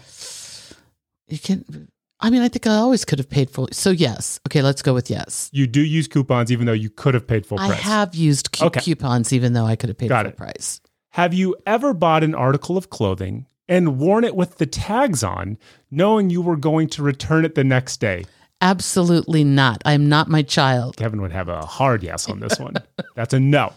You 1.28 1.39
can. 1.39 1.89
I 2.22 2.30
mean, 2.30 2.41
I 2.41 2.47
think 2.47 2.66
I 2.66 2.76
always 2.76 3.03
could 3.05 3.20
have 3.20 3.30
paid 3.30 3.49
full. 3.49 3.68
So 3.72 3.89
yes. 3.91 4.39
Okay, 4.47 4.61
let's 4.61 4.82
go 4.82 4.93
with 4.93 5.09
yes. 5.09 5.49
You 5.51 5.68
do 5.68 5.82
use 5.82 6.07
coupons 6.07 6.51
even 6.51 6.66
though 6.66 6.74
you 6.74 6.89
could 6.89 7.13
have 7.13 7.28
paid 7.28 7.45
full 7.45 7.57
price. 7.57 7.72
I 7.72 7.76
have 7.76 8.16
used 8.16 8.51
cu- 8.51 8.66
Okay. 8.68 8.80
coupons, 8.82 9.34
even 9.34 9.53
though 9.53 9.66
I 9.66 9.76
could 9.76 9.89
have 9.89 9.97
paid 9.97 10.09
Got 10.09 10.26
full 10.26 10.32
it. 10.32 10.38
price. 10.38 10.80
Have 11.11 11.34
you 11.34 11.55
ever 11.66 11.93
bought 11.93 12.24
an 12.24 12.34
article 12.36 12.78
of 12.78 12.89
clothing 12.89 13.45
and 13.68 13.97
worn 13.99 14.24
it 14.24 14.36
with 14.36 14.57
the 14.57 14.66
tags 14.66 15.24
on, 15.24 15.57
knowing 15.91 16.30
you 16.30 16.41
were 16.41 16.55
going 16.57 16.88
to 16.89 17.03
return 17.03 17.43
it 17.45 17.55
the 17.55 17.63
next 17.63 17.97
day? 17.99 18.26
Absolutely 18.61 19.43
not. 19.43 19.82
I 19.86 19.93
am 19.93 20.07
not 20.09 20.30
my 20.30 20.41
child. 20.41 20.95
Kevin 20.97 21.22
would 21.22 21.32
have 21.34 21.49
a 21.49 21.66
hard 21.66 22.01
yes 22.03 22.30
on 22.30 22.39
this 22.39 22.57
one. 22.59 22.76
That's 23.16 23.34
a 23.34 23.39
no. 23.39 23.74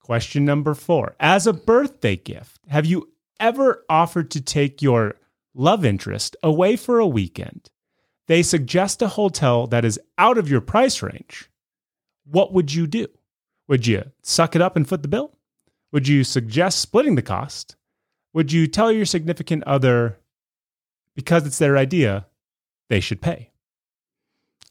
Question 0.00 0.44
number 0.44 0.74
four. 0.74 1.14
As 1.20 1.46
a 1.46 1.52
birthday 1.52 2.16
gift, 2.16 2.58
have 2.68 2.86
you 2.86 3.08
ever 3.40 3.84
offered 3.88 4.30
to 4.32 4.40
take 4.40 4.80
your 4.80 5.14
love 5.58 5.84
interest 5.84 6.36
away 6.42 6.76
for 6.76 6.98
a 6.98 7.06
weekend? 7.06 7.68
They 8.28 8.42
suggest 8.42 9.02
a 9.02 9.08
hotel 9.08 9.66
that 9.66 9.84
is 9.84 9.98
out 10.16 10.38
of 10.38 10.48
your 10.48 10.60
price 10.60 11.02
range. 11.02 11.50
What 12.24 12.52
would 12.52 12.72
you 12.72 12.86
do? 12.86 13.08
Would 13.68 13.86
you 13.86 14.04
suck 14.22 14.54
it 14.54 14.62
up 14.62 14.76
and 14.76 14.88
foot 14.88 15.02
the 15.02 15.08
bill? 15.08 15.34
Would 15.92 16.06
you 16.08 16.24
suggest 16.24 16.78
splitting 16.80 17.14
the 17.16 17.22
cost? 17.22 17.76
Would 18.34 18.52
you 18.52 18.66
tell 18.66 18.92
your 18.92 19.06
significant 19.06 19.64
other, 19.64 20.18
because 21.14 21.46
it's 21.46 21.58
their 21.58 21.76
idea, 21.78 22.26
they 22.90 23.00
should 23.00 23.20
pay? 23.22 23.50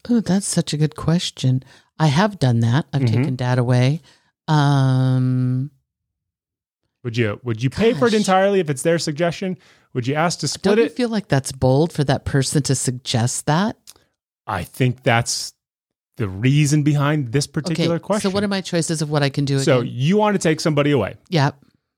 Oh, 0.08 0.20
that's 0.20 0.46
such 0.46 0.72
a 0.72 0.76
good 0.78 0.94
question. 0.96 1.62
I 1.98 2.06
have 2.06 2.38
done 2.38 2.60
that. 2.60 2.86
I've 2.92 3.02
Mhm. 3.02 3.08
taken 3.12 3.36
dad 3.36 3.58
away. 3.58 4.00
Um, 4.46 5.70
Would 7.04 7.16
you 7.16 7.40
would 7.44 7.62
you 7.62 7.70
pay 7.70 7.94
for 7.94 8.06
it 8.08 8.14
entirely 8.14 8.60
if 8.60 8.68
it's 8.70 8.82
their 8.82 8.98
suggestion? 8.98 9.56
Would 9.94 10.06
you 10.06 10.14
ask 10.14 10.40
to 10.40 10.48
split 10.48 10.72
it? 10.72 10.76
don't 10.76 10.84
you 10.84 10.90
it? 10.90 10.96
feel 10.96 11.08
like 11.08 11.28
that's 11.28 11.52
bold 11.52 11.92
for 11.92 12.04
that 12.04 12.24
person 12.24 12.62
to 12.64 12.74
suggest 12.74 13.46
that? 13.46 13.76
I 14.46 14.64
think 14.64 15.02
that's 15.02 15.52
the 16.16 16.28
reason 16.28 16.82
behind 16.82 17.30
this 17.32 17.46
particular 17.46 17.96
okay. 17.96 18.02
question. 18.04 18.30
So, 18.30 18.34
what 18.34 18.42
are 18.42 18.48
my 18.48 18.60
choices 18.60 19.00
of 19.02 19.10
what 19.10 19.22
I 19.22 19.28
can 19.30 19.44
do 19.44 19.58
So 19.60 19.80
again? 19.80 19.92
you 19.94 20.16
want 20.16 20.34
to 20.34 20.38
take 20.38 20.58
somebody 20.60 20.90
away. 20.90 21.14
yeah, 21.28 21.52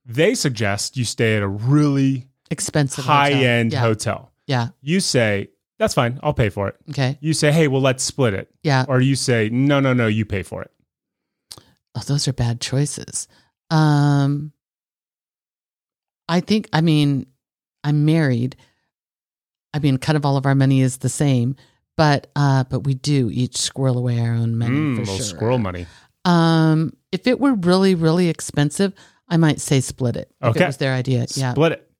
They 0.05 0.34
suggest 0.34 0.96
you 0.96 1.05
stay 1.05 1.36
at 1.36 1.42
a 1.42 1.48
really 1.48 2.26
expensive 2.51 3.05
high 3.05 3.30
hotel. 3.32 3.44
end 3.48 3.72
Yeah. 3.72 3.80
hotel. 3.80 4.32
Yeah. 4.46 4.68
You 4.82 5.01
say, 5.01 5.48
that's 5.78 5.94
fine, 5.94 6.20
I'll 6.22 6.34
pay 6.34 6.51
for 6.51 6.68
it. 6.68 6.76
Okay. 6.90 7.16
You 7.22 7.32
say, 7.32 7.51
hey, 7.51 7.66
well, 7.68 7.80
let's 7.80 8.03
split 8.05 8.34
it. 8.34 8.51
Yeah. 8.62 8.84
Or 8.88 9.01
you 9.01 9.16
say, 9.16 9.48
no, 9.48 9.80
no, 9.80 9.94
no, 9.94 10.07
you 10.07 10.26
pay 10.26 10.42
for 10.42 10.61
it. 10.62 10.70
Oh, 11.94 12.03
those 12.07 12.28
are 12.28 12.32
bad 12.34 12.61
choices. 12.61 13.26
Um, 13.70 14.53
I 16.31 16.41
think. 16.41 16.68
I 16.72 16.81
mean, 16.81 17.26
I'm 17.85 18.05
married. 18.07 18.57
I 19.74 19.78
mean, 19.78 19.99
kind 19.99 20.16
of 20.16 20.24
all 20.24 20.37
of 20.37 20.47
our 20.47 20.55
money 20.55 20.81
is 20.81 20.99
the 20.99 21.09
same, 21.09 21.57
but 21.97 22.28
uh, 22.37 22.64
but 22.64 22.81
we 22.85 22.95
do 22.95 23.31
each 23.33 23.57
squirrel 23.57 23.99
away 23.99 24.18
our 24.20 24.33
own 24.35 24.57
money 24.57 24.76
Mm, 24.78 24.95
for 24.97 25.01
little 25.03 25.16
sure. 25.16 25.24
squirrel 25.24 25.59
money. 25.59 25.87
Um, 26.24 26.93
if 27.12 27.26
it 27.26 27.39
were 27.41 27.55
really 27.55 27.95
really 27.95 28.28
expensive, 28.28 28.93
I 29.28 29.37
might 29.37 29.61
say 29.61 29.81
split 29.81 30.16
it. 30.16 30.31
If 30.41 30.49
Okay. 30.57 30.64
it 30.64 30.66
was 30.66 30.76
their 30.78 30.95
idea. 30.95 31.26
Yeah. 31.35 31.53
Split 31.53 31.72
it. 31.72 31.91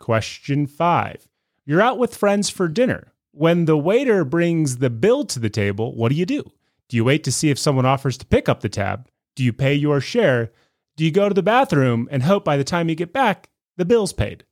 Question 0.00 0.66
five. 0.66 1.26
You're 1.64 1.80
out 1.80 1.98
with 1.98 2.14
friends 2.16 2.50
for 2.50 2.68
dinner. 2.68 3.12
When 3.32 3.64
the 3.64 3.76
waiter 3.78 4.24
brings 4.24 4.76
the 4.78 4.90
bill 4.90 5.24
to 5.26 5.40
the 5.40 5.50
table, 5.50 5.94
what 5.96 6.10
do 6.10 6.14
you 6.14 6.26
do? 6.26 6.42
Do 6.88 6.96
you 6.96 7.04
wait 7.04 7.24
to 7.24 7.32
see 7.32 7.48
if 7.50 7.58
someone 7.58 7.86
offers 7.86 8.18
to 8.18 8.26
pick 8.26 8.48
up 8.48 8.60
the 8.60 8.68
tab? 8.68 9.08
Do 9.34 9.42
you 9.42 9.52
pay 9.52 9.74
your 9.74 10.00
share? 10.00 10.52
Do 10.96 11.04
you 11.04 11.10
go 11.10 11.28
to 11.28 11.34
the 11.34 11.42
bathroom 11.42 12.06
and 12.12 12.22
hope 12.22 12.44
by 12.44 12.56
the 12.56 12.62
time 12.64 12.88
you 12.88 12.94
get 12.94 13.12
back, 13.12 13.48
the 13.76 13.84
bill's 13.84 14.12
paid? 14.12 14.44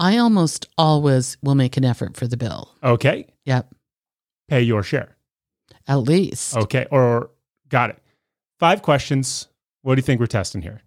I 0.00 0.18
almost 0.18 0.68
always 0.76 1.36
will 1.42 1.54
make 1.54 1.76
an 1.76 1.84
effort 1.84 2.16
for 2.16 2.26
the 2.26 2.36
bill. 2.36 2.74
Okay. 2.82 3.26
Yep. 3.44 3.74
Pay 4.48 4.62
your 4.62 4.82
share. 4.82 5.16
At 5.86 5.96
least. 5.96 6.56
Okay. 6.56 6.86
Or 6.90 7.30
got 7.68 7.90
it. 7.90 7.98
Five 8.58 8.82
questions. 8.82 9.48
What 9.82 9.94
do 9.94 9.98
you 9.98 10.04
think 10.04 10.20
we're 10.20 10.26
testing 10.26 10.62
here? 10.62 10.82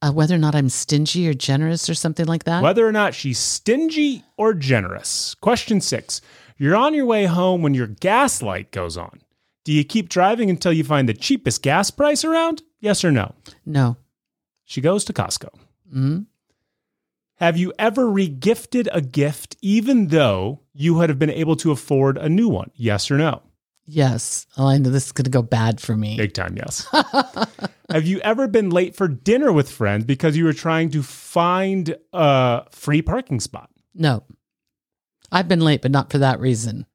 Uh, 0.00 0.12
whether 0.12 0.34
or 0.34 0.38
not 0.38 0.54
I'm 0.54 0.68
stingy 0.68 1.28
or 1.28 1.34
generous 1.34 1.88
or 1.88 1.94
something 1.94 2.26
like 2.26 2.44
that. 2.44 2.62
Whether 2.62 2.86
or 2.86 2.92
not 2.92 3.14
she's 3.14 3.38
stingy 3.38 4.24
or 4.36 4.54
generous. 4.54 5.34
Question 5.36 5.80
six 5.80 6.20
You're 6.56 6.76
on 6.76 6.94
your 6.94 7.06
way 7.06 7.26
home 7.26 7.62
when 7.62 7.74
your 7.74 7.88
gas 7.88 8.40
light 8.40 8.70
goes 8.70 8.96
on. 8.96 9.20
Do 9.64 9.72
you 9.72 9.84
keep 9.84 10.08
driving 10.08 10.50
until 10.50 10.72
you 10.72 10.84
find 10.84 11.08
the 11.08 11.14
cheapest 11.14 11.62
gas 11.62 11.90
price 11.90 12.24
around? 12.24 12.62
Yes 12.80 13.04
or 13.04 13.10
no? 13.10 13.34
No. 13.66 13.96
She 14.64 14.80
goes 14.80 15.04
to 15.06 15.12
Costco. 15.12 15.48
Mm? 15.92 16.26
Have 17.38 17.56
you 17.56 17.72
ever 17.78 18.06
regifted 18.06 18.88
a 18.90 19.00
gift 19.00 19.56
even 19.62 20.08
though 20.08 20.60
you 20.74 20.94
would 20.94 21.08
have 21.08 21.20
been 21.20 21.30
able 21.30 21.54
to 21.56 21.70
afford 21.70 22.18
a 22.18 22.28
new 22.28 22.48
one? 22.48 22.72
Yes 22.74 23.10
or 23.12 23.16
no? 23.16 23.42
Yes. 23.86 24.46
Oh, 24.56 24.66
I 24.66 24.76
know 24.78 24.90
this 24.90 25.06
is 25.06 25.12
going 25.12 25.24
to 25.24 25.30
go 25.30 25.40
bad 25.40 25.80
for 25.80 25.96
me. 25.96 26.16
Big 26.16 26.34
time, 26.34 26.56
yes. 26.56 26.86
have 27.90 28.06
you 28.06 28.18
ever 28.20 28.48
been 28.48 28.70
late 28.70 28.96
for 28.96 29.06
dinner 29.06 29.52
with 29.52 29.70
friends 29.70 30.04
because 30.04 30.36
you 30.36 30.44
were 30.44 30.52
trying 30.52 30.90
to 30.90 31.02
find 31.02 31.96
a 32.12 32.64
free 32.72 33.02
parking 33.02 33.38
spot? 33.38 33.70
No. 33.94 34.24
I've 35.30 35.48
been 35.48 35.60
late, 35.60 35.80
but 35.80 35.92
not 35.92 36.10
for 36.10 36.18
that 36.18 36.40
reason. 36.40 36.86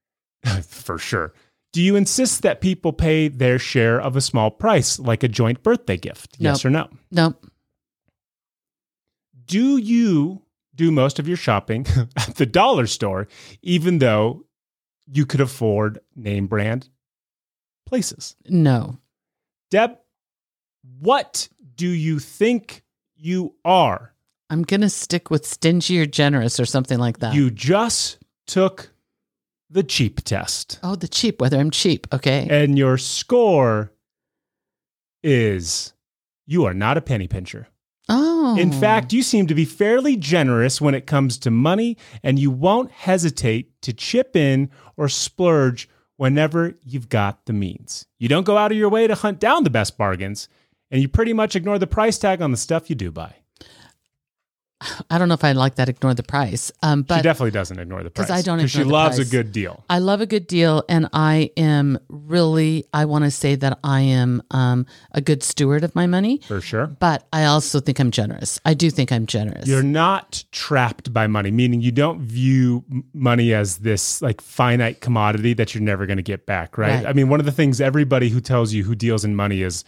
for 0.68 0.98
sure. 0.98 1.34
Do 1.72 1.82
you 1.82 1.96
insist 1.96 2.44
that 2.44 2.62
people 2.62 2.92
pay 2.92 3.30
their 3.30 3.58
share 3.58 4.00
of 4.00 4.16
a 4.18 4.22
small 4.22 4.52
price, 4.52 5.00
like 5.00 5.24
a 5.24 5.28
joint 5.30 5.64
birthday 5.64 5.98
gift? 5.98 6.36
Yes 6.38 6.66
or 6.66 6.70
no? 6.70 6.90
No. 7.12 7.34
Do 9.46 9.78
you 9.78 10.42
do 10.76 10.92
most 10.92 11.20
of 11.20 11.28
your 11.28 11.38
shopping 11.38 11.86
at 12.18 12.36
the 12.36 12.46
dollar 12.46 12.88
store, 12.88 13.28
even 13.62 14.00
though 14.00 14.46
you 15.06 15.26
could 15.26 15.42
afford 15.42 16.00
name 16.16 16.48
brand 16.48 16.90
places? 17.86 18.36
No. 18.48 18.98
Deb, 19.70 19.98
what 21.00 21.48
do 21.76 21.88
you 21.88 22.20
think 22.20 22.84
you 23.16 23.56
are? 23.66 24.14
I'm 24.50 24.64
going 24.64 24.82
to 24.82 24.90
stick 24.90 25.32
with 25.32 25.46
stingy 25.46 26.00
or 26.00 26.06
generous 26.06 26.60
or 26.60 26.66
something 26.66 27.00
like 27.00 27.20
that. 27.20 27.34
You 27.34 27.50
just 27.50 28.20
took 28.46 28.92
the 29.70 29.84
cheap 29.84 30.24
test. 30.24 30.80
Oh, 30.84 30.96
the 30.96 31.08
cheap, 31.08 31.42
whether 31.42 31.60
I'm 31.60 31.72
cheap. 31.72 32.06
Okay. 32.14 32.48
And 32.50 32.78
your 32.78 32.98
score 32.98 33.92
is 35.24 35.94
you 36.46 36.66
are 36.66 36.74
not 36.74 36.98
a 36.98 37.02
penny 37.02 37.28
pincher. 37.28 37.68
Oh. 38.10 38.58
In 38.58 38.72
fact, 38.72 39.14
you 39.14 39.24
seem 39.24 39.48
to 39.48 39.56
be 39.56 39.66
fairly 39.66 40.16
generous 40.16 40.82
when 40.82 40.96
it 40.96 41.08
comes 41.08 41.38
to 41.40 41.52
money, 41.52 41.98
and 42.22 42.40
you 42.40 42.52
won't 42.52 42.92
hesitate 42.92 43.82
to 43.82 43.94
chip 43.94 44.36
in 44.36 44.70
or 44.98 45.10
splurge 45.10 45.90
whenever 46.18 46.78
you've 46.84 47.10
got 47.10 47.46
the 47.46 47.54
means. 47.54 48.06
You 48.20 48.30
don't 48.30 48.46
go 48.46 48.58
out 48.58 48.72
of 48.72 48.78
your 48.78 48.90
way 48.90 49.08
to 49.08 49.16
hunt 49.16 49.40
down 49.40 49.64
the 49.64 49.70
best 49.70 49.98
bargains, 49.98 50.48
and 50.92 51.02
you 51.02 51.08
pretty 51.08 51.34
much 51.34 51.56
ignore 51.56 51.80
the 51.80 51.88
price 51.88 52.18
tag 52.18 52.42
on 52.42 52.52
the 52.52 52.58
stuff 52.58 52.90
you 52.90 52.96
do 52.96 53.12
buy. 53.12 53.36
I 55.10 55.18
don't 55.18 55.28
know 55.28 55.34
if 55.34 55.44
I 55.44 55.52
like 55.54 55.76
that. 55.76 55.90
Ignore 55.90 56.14
the 56.14 56.24
price. 56.24 56.72
Um, 56.82 57.06
she 57.10 57.22
definitely 57.22 57.52
doesn't 57.52 57.80
ignore 57.80 58.04
the 58.04 58.10
price 58.10 58.28
'Cause 58.28 58.38
I 58.38 58.42
don't 58.42 58.66
she 58.68 58.80
the 58.80 58.86
loves 58.86 59.18
price. 59.18 59.28
a 59.28 59.32
good 59.32 59.52
deal. 59.52 59.84
I 59.90 60.00
love 60.00 60.22
a 60.22 60.26
good 60.26 60.48
deal, 60.48 60.84
and 60.90 61.10
I 61.14 61.52
am 61.58 62.00
really. 62.10 62.86
I 62.94 63.06
want 63.06 63.24
to 63.26 63.32
say 63.32 63.56
that 63.56 63.80
I 63.84 64.02
am 64.02 64.42
um, 64.52 64.86
a 65.12 65.22
good 65.22 65.44
steward 65.44 65.84
of 65.84 65.94
my 65.96 66.08
money, 66.08 66.42
For 66.48 66.62
sure. 66.62 66.88
but 66.88 67.28
I 67.34 67.46
also 67.46 67.80
think 67.80 68.00
I'm 68.00 68.12
generous. 68.12 68.60
I 68.66 68.74
do 68.74 68.90
think 68.90 69.12
I'm 69.12 69.26
generous. 69.26 69.68
You're 69.68 69.84
not 69.84 70.44
trapped 70.52 71.14
by 71.14 71.28
money, 71.28 71.52
meaning 71.52 71.82
you 71.82 71.92
don't 71.92 72.22
view 72.22 72.84
money 73.14 73.54
as 73.54 73.78
this 73.78 74.22
like 74.22 74.42
finite 74.42 75.02
commodity 75.02 75.54
that 75.54 75.74
you're 75.74 75.84
never 75.84 76.06
going 76.06 76.18
to 76.18 76.24
get 76.24 76.46
back, 76.46 76.78
right? 76.78 76.96
Right. 76.98 77.06
I 77.06 77.14
mean, 77.14 77.30
one 77.30 77.40
of 77.40 77.46
the 77.46 77.52
things 77.52 77.80
everybody 77.82 78.30
who 78.30 78.40
tells 78.42 78.74
you 78.74 78.84
who 78.84 78.96
deals 78.96 79.24
in 79.26 79.36
money 79.36 79.62
is 79.62 79.84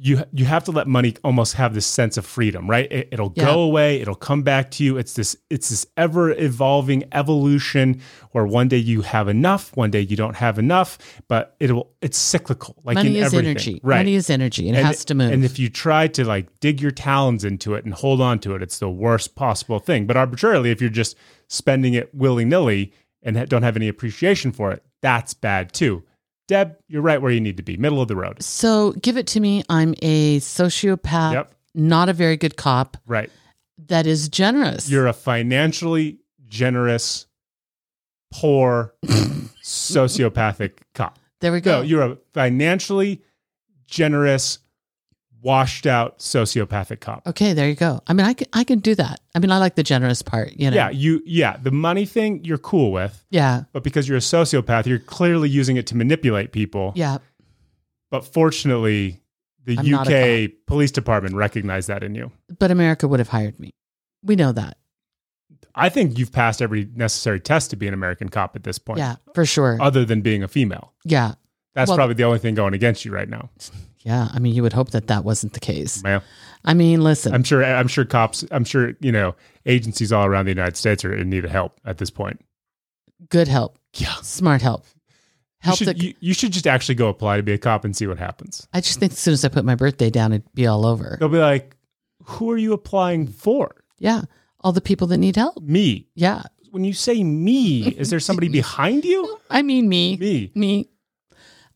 you 0.00 0.22
you 0.32 0.44
have 0.44 0.62
to 0.64 0.70
let 0.70 0.86
money 0.86 1.16
almost 1.24 1.54
have 1.54 1.74
this 1.74 1.84
sense 1.86 2.16
of 2.16 2.24
freedom, 2.24 2.70
right? 2.70 2.90
It, 2.90 3.08
it'll 3.10 3.32
Yeah. 3.34 3.46
go 3.46 3.60
away, 3.62 4.00
it'll 4.00 4.14
come 4.14 4.42
back 4.42 4.70
to 4.72 4.84
you. 4.84 4.96
It's 4.96 5.14
this 5.14 5.36
it's 5.50 5.70
this 5.70 5.86
ever 5.96 6.30
evolving 6.30 7.04
evolution 7.12 8.00
where 8.30 8.46
one 8.46 8.68
day 8.68 8.76
you 8.76 9.02
have 9.02 9.26
enough, 9.28 9.76
one 9.76 9.90
day 9.90 10.00
you 10.00 10.16
don't 10.16 10.36
have 10.36 10.58
enough, 10.58 10.98
but 11.26 11.56
it'll 11.58 11.90
it's 12.00 12.16
cyclical, 12.16 12.76
like 12.84 12.94
money 12.94 13.18
in 13.18 13.24
is 13.24 13.34
energy. 13.34 13.80
right? 13.82 13.98
Money 13.98 14.14
is 14.14 14.30
energy, 14.30 14.68
and, 14.68 14.78
it 14.78 14.84
has 14.84 15.04
to 15.06 15.14
move. 15.14 15.32
And 15.32 15.44
if 15.44 15.58
you 15.58 15.68
try 15.68 16.06
to 16.08 16.24
like 16.24 16.60
dig 16.60 16.80
your 16.80 16.92
talons 16.92 17.44
into 17.44 17.74
it 17.74 17.84
and 17.84 17.92
hold 17.92 18.20
on 18.20 18.38
to 18.40 18.54
it, 18.54 18.62
it's 18.62 18.78
the 18.78 18.90
worst 18.90 19.34
possible 19.34 19.80
thing. 19.80 20.06
But 20.06 20.16
arbitrarily, 20.16 20.70
if 20.70 20.80
you're 20.80 20.90
just 20.90 21.16
spending 21.48 21.94
it 21.94 22.14
willy 22.14 22.44
nilly 22.44 22.92
and 23.22 23.48
don't 23.48 23.62
have 23.62 23.76
any 23.76 23.88
appreciation 23.88 24.52
for 24.52 24.70
it, 24.70 24.84
that's 25.00 25.34
bad 25.34 25.72
too. 25.72 26.04
Deb, 26.48 26.76
you're 26.88 27.02
right 27.02 27.20
where 27.22 27.30
you 27.30 27.40
need 27.40 27.56
to 27.58 27.62
be, 27.62 27.76
middle 27.76 28.00
of 28.02 28.08
the 28.08 28.16
road. 28.16 28.42
so 28.42 28.92
give 28.92 29.16
it 29.16 29.26
to 29.28 29.40
me. 29.40 29.62
I'm 29.68 29.94
a 30.02 30.40
sociopath, 30.40 31.32
Yep. 31.34 31.54
not 31.74 32.08
a 32.08 32.12
very 32.12 32.36
good 32.36 32.56
cop. 32.56 32.96
Right. 33.06 33.30
That 33.86 34.06
is 34.06 34.28
generous. 34.28 34.90
You're 34.90 35.06
a 35.06 35.12
financially 35.12 36.18
generous, 36.48 37.26
poor, 38.32 38.94
sociopathic 39.62 40.72
cop. 40.94 41.18
there 41.40 41.52
we 41.52 41.60
go. 41.60 41.78
No, 41.78 41.82
you're 41.82 42.02
a 42.02 42.16
financially 42.32 43.22
generous, 43.86 44.58
washed 45.40 45.86
out 45.86 46.18
sociopathic 46.18 47.00
cop. 47.00 47.26
okay, 47.26 47.52
there 47.52 47.68
you 47.68 47.74
go. 47.74 48.00
I 48.06 48.12
mean, 48.12 48.26
I 48.26 48.32
can 48.34 48.46
I 48.52 48.64
can 48.64 48.80
do 48.80 48.94
that. 48.96 49.20
I 49.34 49.38
mean, 49.38 49.50
I 49.50 49.58
like 49.58 49.76
the 49.76 49.82
generous 49.82 50.22
part. 50.22 50.52
You 50.54 50.70
know. 50.70 50.74
Yeah, 50.76 50.90
you 50.90 51.22
yeah, 51.24 51.56
the 51.62 51.70
money 51.70 52.06
thing 52.06 52.44
you're 52.44 52.58
cool 52.58 52.90
with. 52.92 53.24
Yeah. 53.30 53.62
but 53.72 53.82
because 53.84 54.08
you're 54.08 54.18
a 54.18 54.20
sociopath, 54.20 54.86
you're 54.86 54.98
clearly 54.98 55.48
using 55.48 55.76
it 55.76 55.86
to 55.88 55.96
manipulate 55.96 56.52
people. 56.52 56.92
Yeah. 56.96 57.18
But 58.10 58.24
fortunately, 58.24 59.20
the 59.64 59.76
I'm 59.78 59.94
UK 59.94 60.50
police 60.66 60.90
department 60.90 61.34
recognized 61.34 61.88
that 61.88 62.02
in 62.02 62.14
you. 62.14 62.32
But 62.58 62.70
America 62.70 63.06
would 63.06 63.18
have 63.20 63.28
hired 63.28 63.60
me. 63.60 63.70
We 64.22 64.34
know 64.34 64.50
that. 64.52 64.78
I 65.74 65.88
think 65.90 66.18
you've 66.18 66.32
passed 66.32 66.60
every 66.60 66.88
necessary 66.96 67.38
test 67.38 67.70
to 67.70 67.76
be 67.76 67.86
an 67.86 67.94
American 67.94 68.28
cop 68.30 68.56
at 68.56 68.64
this 68.64 68.78
point. 68.78 68.98
Yeah, 68.98 69.16
for 69.34 69.44
sure. 69.46 69.78
Other 69.80 70.04
than 70.04 70.22
being 70.22 70.42
a 70.42 70.48
female. 70.48 70.94
yeah. 71.04 71.34
That's 71.74 71.90
Well- 71.90 71.98
probably 71.98 72.14
the 72.14 72.24
only 72.24 72.40
thing 72.40 72.54
going 72.56 72.74
against 72.74 73.04
you 73.04 73.12
right 73.12 73.28
now. 73.28 73.50
Yeah. 74.00 74.28
I 74.32 74.38
mean, 74.38 74.54
you 74.54 74.62
would 74.62 74.72
hope 74.72 74.90
that 74.90 75.08
that 75.08 75.24
wasn't 75.24 75.52
the 75.54 75.60
case. 75.60 76.02
Ma'am. 76.02 76.22
I 76.64 76.74
mean, 76.74 77.02
listen. 77.02 77.34
I'm 77.34 77.44
sure 77.44 77.64
I'm 77.64 77.88
sure 77.88 78.04
cops 78.04 78.44
I'm 78.50 78.64
sure, 78.64 78.94
you 79.00 79.12
know, 79.12 79.34
agencies 79.66 80.12
all 80.12 80.26
around 80.26 80.46
the 80.46 80.50
United 80.52 80.76
States 80.76 81.04
are 81.04 81.14
in 81.14 81.28
need 81.30 81.44
of 81.44 81.50
help 81.50 81.78
at 81.84 81.98
this 81.98 82.10
point. 82.10 82.40
good 83.30 83.48
help. 83.48 83.78
Yeah. 83.94 84.14
Smart 84.22 84.62
help. 84.62 84.84
You 84.90 85.66
Help 85.66 85.78
should, 85.78 85.88
that 85.88 86.02
you, 86.02 86.14
you 86.20 86.34
should 86.34 86.52
just 86.52 86.68
actually 86.68 86.94
go 86.94 87.08
apply 87.08 87.36
to 87.38 87.42
be 87.42 87.52
a 87.52 87.58
cop 87.58 87.84
and 87.84 87.96
see 87.96 88.06
what 88.06 88.18
happens. 88.18 88.68
I 88.72 88.80
just 88.80 89.00
think 89.00 89.10
as 89.12 89.18
soon 89.18 89.34
as 89.34 89.44
I 89.44 89.48
put 89.48 89.64
my 89.64 89.74
birthday 89.74 90.08
down, 90.08 90.32
it'd 90.32 90.54
be 90.54 90.68
all 90.68 90.86
over. 90.86 91.16
They'll 91.18 91.28
be 91.28 91.38
like, 91.38 91.76
Who 92.24 92.50
are 92.52 92.56
you 92.58 92.72
applying 92.72 93.26
for? 93.26 93.74
Yeah. 93.98 94.22
All 94.60 94.70
the 94.72 94.80
people 94.80 95.08
that 95.08 95.18
need 95.18 95.34
help. 95.34 95.60
Me. 95.60 96.06
Yeah. 96.14 96.42
When 96.70 96.84
you 96.84 96.92
say 96.92 97.24
me, 97.24 97.88
is 97.88 98.10
there 98.10 98.20
somebody 98.20 98.48
behind 98.60 99.04
you? 99.04 99.38
I 99.50 99.62
mean, 99.62 99.88
me. 99.88 100.16
Me. 100.16 100.52
Me. 100.54 100.88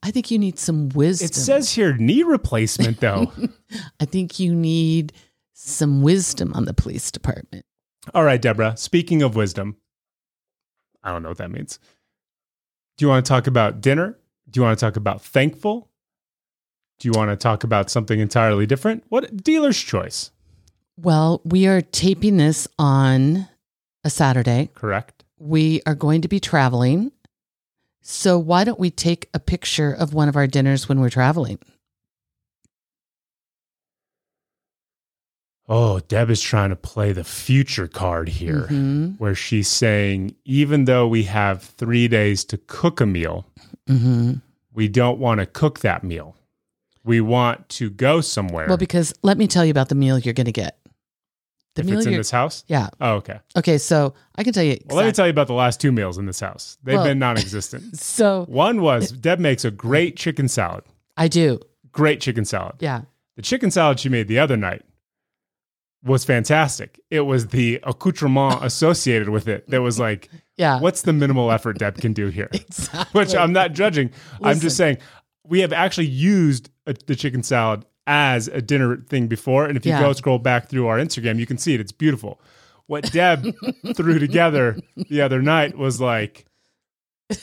I 0.02 0.10
think 0.10 0.30
you 0.30 0.38
need 0.38 0.58
some 0.58 0.88
wisdom. 0.90 1.26
It 1.26 1.34
says 1.34 1.72
here 1.72 1.96
knee 1.96 2.22
replacement 2.22 3.00
though. 3.00 3.32
I 4.00 4.04
think 4.04 4.38
you 4.38 4.54
need 4.54 5.12
some 5.52 6.02
wisdom 6.02 6.52
on 6.54 6.64
the 6.64 6.74
police 6.74 7.10
department. 7.10 7.64
All 8.14 8.24
right, 8.24 8.42
Deborah. 8.42 8.76
Speaking 8.76 9.22
of 9.22 9.36
wisdom, 9.36 9.76
I 11.04 11.12
don't 11.12 11.22
know 11.22 11.28
what 11.28 11.38
that 11.38 11.50
means. 11.50 11.78
Do 12.96 13.04
you 13.04 13.08
want 13.08 13.24
to 13.24 13.28
talk 13.28 13.46
about 13.46 13.80
dinner? 13.80 14.18
Do 14.50 14.58
you 14.58 14.64
want 14.64 14.78
to 14.78 14.84
talk 14.84 14.96
about 14.96 15.22
thankful? 15.22 15.88
Do 16.98 17.08
you 17.08 17.12
want 17.12 17.30
to 17.30 17.36
talk 17.36 17.64
about 17.64 17.90
something 17.90 18.20
entirely 18.20 18.66
different? 18.66 19.04
What 19.08 19.42
dealer's 19.42 19.78
choice? 19.78 20.30
Well, 20.96 21.40
we 21.44 21.66
are 21.66 21.80
taping 21.80 22.36
this 22.36 22.68
on 22.78 23.48
a 24.04 24.10
Saturday. 24.10 24.70
Correct. 24.74 25.24
We 25.38 25.80
are 25.86 25.94
going 25.94 26.22
to 26.22 26.28
be 26.28 26.38
traveling. 26.38 27.12
So 28.02 28.38
why 28.38 28.64
don't 28.64 28.80
we 28.80 28.90
take 28.90 29.28
a 29.32 29.38
picture 29.38 29.92
of 29.92 30.12
one 30.12 30.28
of 30.28 30.36
our 30.36 30.46
dinners 30.46 30.88
when 30.88 31.00
we're 31.00 31.08
traveling? 31.10 31.58
Oh, 35.68 36.00
Deb 36.00 36.28
is 36.28 36.40
trying 36.40 36.70
to 36.70 36.76
play 36.76 37.12
the 37.12 37.24
future 37.24 37.86
card 37.86 38.28
here, 38.28 38.66
Mhm. 38.68 39.18
where 39.18 39.34
she's 39.34 39.68
saying 39.68 40.34
even 40.44 40.84
though 40.84 41.06
we 41.06 41.22
have 41.24 41.62
three 41.62 42.08
days 42.08 42.44
to 42.46 42.58
cook 42.58 43.00
a 43.00 43.06
meal, 43.06 43.46
hmm 43.86 44.34
we 44.74 44.88
don't 44.88 45.18
want 45.18 45.38
to 45.38 45.44
cook 45.46 45.80
that 45.80 46.02
meal. 46.02 46.34
We 47.04 47.20
want 47.20 47.68
to 47.70 47.90
go 47.90 48.20
somewhere. 48.22 48.66
Well, 48.68 48.78
because 48.78 49.12
let 49.22 49.36
me 49.36 49.46
tell 49.46 49.66
you 49.66 49.70
about 49.70 49.90
the 49.90 49.94
meal 49.94 50.18
you're 50.18 50.32
going 50.32 50.46
to 50.46 50.52
get. 50.52 50.78
The 51.74 51.80
if 51.80 51.86
meal 51.86 51.98
it's 51.98 52.06
in 52.06 52.12
this 52.12 52.30
house? 52.30 52.64
yeah. 52.68 52.88
Oh, 53.00 53.14
okay. 53.14 53.40
Okay, 53.56 53.78
so 53.78 54.12
I 54.36 54.44
can 54.44 54.52
tell 54.52 54.62
you. 54.62 54.76
Well, 54.86 54.98
let 54.98 55.06
me 55.06 55.12
tell 55.12 55.26
you 55.26 55.30
about 55.30 55.46
the 55.46 55.54
last 55.54 55.80
two 55.80 55.90
meals 55.90 56.18
in 56.18 56.26
this 56.26 56.38
house. 56.40 56.76
They've 56.84 56.96
Well- 56.96 57.04
been 57.04 57.18
non 57.18 57.38
existent. 57.38 57.96
So 58.00 58.44
One 58.46 58.82
was 58.82 59.10
Deb 59.12 59.38
makes 59.38 59.64
a 59.64 59.70
great 59.70 60.16
chicken 60.16 60.48
salad. 60.48 60.84
I 61.16 61.28
do. 61.28 61.60
Great 61.90 62.20
chicken 62.20 62.44
salad. 62.44 62.74
Yeah. 62.80 63.02
The 63.36 63.42
chicken 63.42 63.70
salad 63.70 64.00
she 64.00 64.08
made 64.10 64.28
the 64.28 64.38
other 64.38 64.56
night 64.56 64.82
was 66.04 66.24
fantastic. 66.24 67.00
It 67.10 67.20
was 67.22 67.48
the 67.48 67.80
accoutrement 67.84 68.58
associated 68.64 69.28
with 69.28 69.48
it 69.48 69.68
that 69.70 69.80
was 69.82 69.98
like, 70.00 70.28
Yeah. 70.56 70.80
what's 70.80 71.02
the 71.02 71.12
minimal 71.12 71.50
effort 71.52 71.78
Deb 71.78 71.96
can 71.98 72.12
do 72.12 72.26
here? 72.28 72.48
exactly? 72.52 73.18
Which 73.18 73.34
I'm 73.34 73.52
not 73.52 73.72
judging. 73.72 74.10
I'm 74.42 74.58
just 74.60 74.76
saying 74.76 74.98
we 75.44 75.60
have 75.60 75.72
actually 75.72 76.06
used 76.08 76.70
a, 76.86 76.94
the 77.06 77.14
chicken 77.16 77.42
salad 77.42 77.84
as 78.06 78.48
a 78.48 78.60
dinner 78.60 78.96
thing 78.96 79.26
before. 79.28 79.66
And 79.66 79.76
if 79.76 79.86
you 79.86 79.92
Yeah. 79.92 80.00
go 80.00 80.12
scroll 80.12 80.38
back 80.38 80.68
through 80.68 80.86
our 80.86 80.98
Instagram, 80.98 81.38
you 81.38 81.46
can 81.46 81.58
see 81.58 81.74
it. 81.74 81.80
It's 81.80 81.92
beautiful. 81.92 82.40
What 82.86 83.10
Deb 83.12 83.54
threw 83.96 84.18
together 84.18 84.76
the 85.08 85.20
other 85.20 85.40
night 85.40 85.78
was 85.78 86.00
like, 86.00 86.46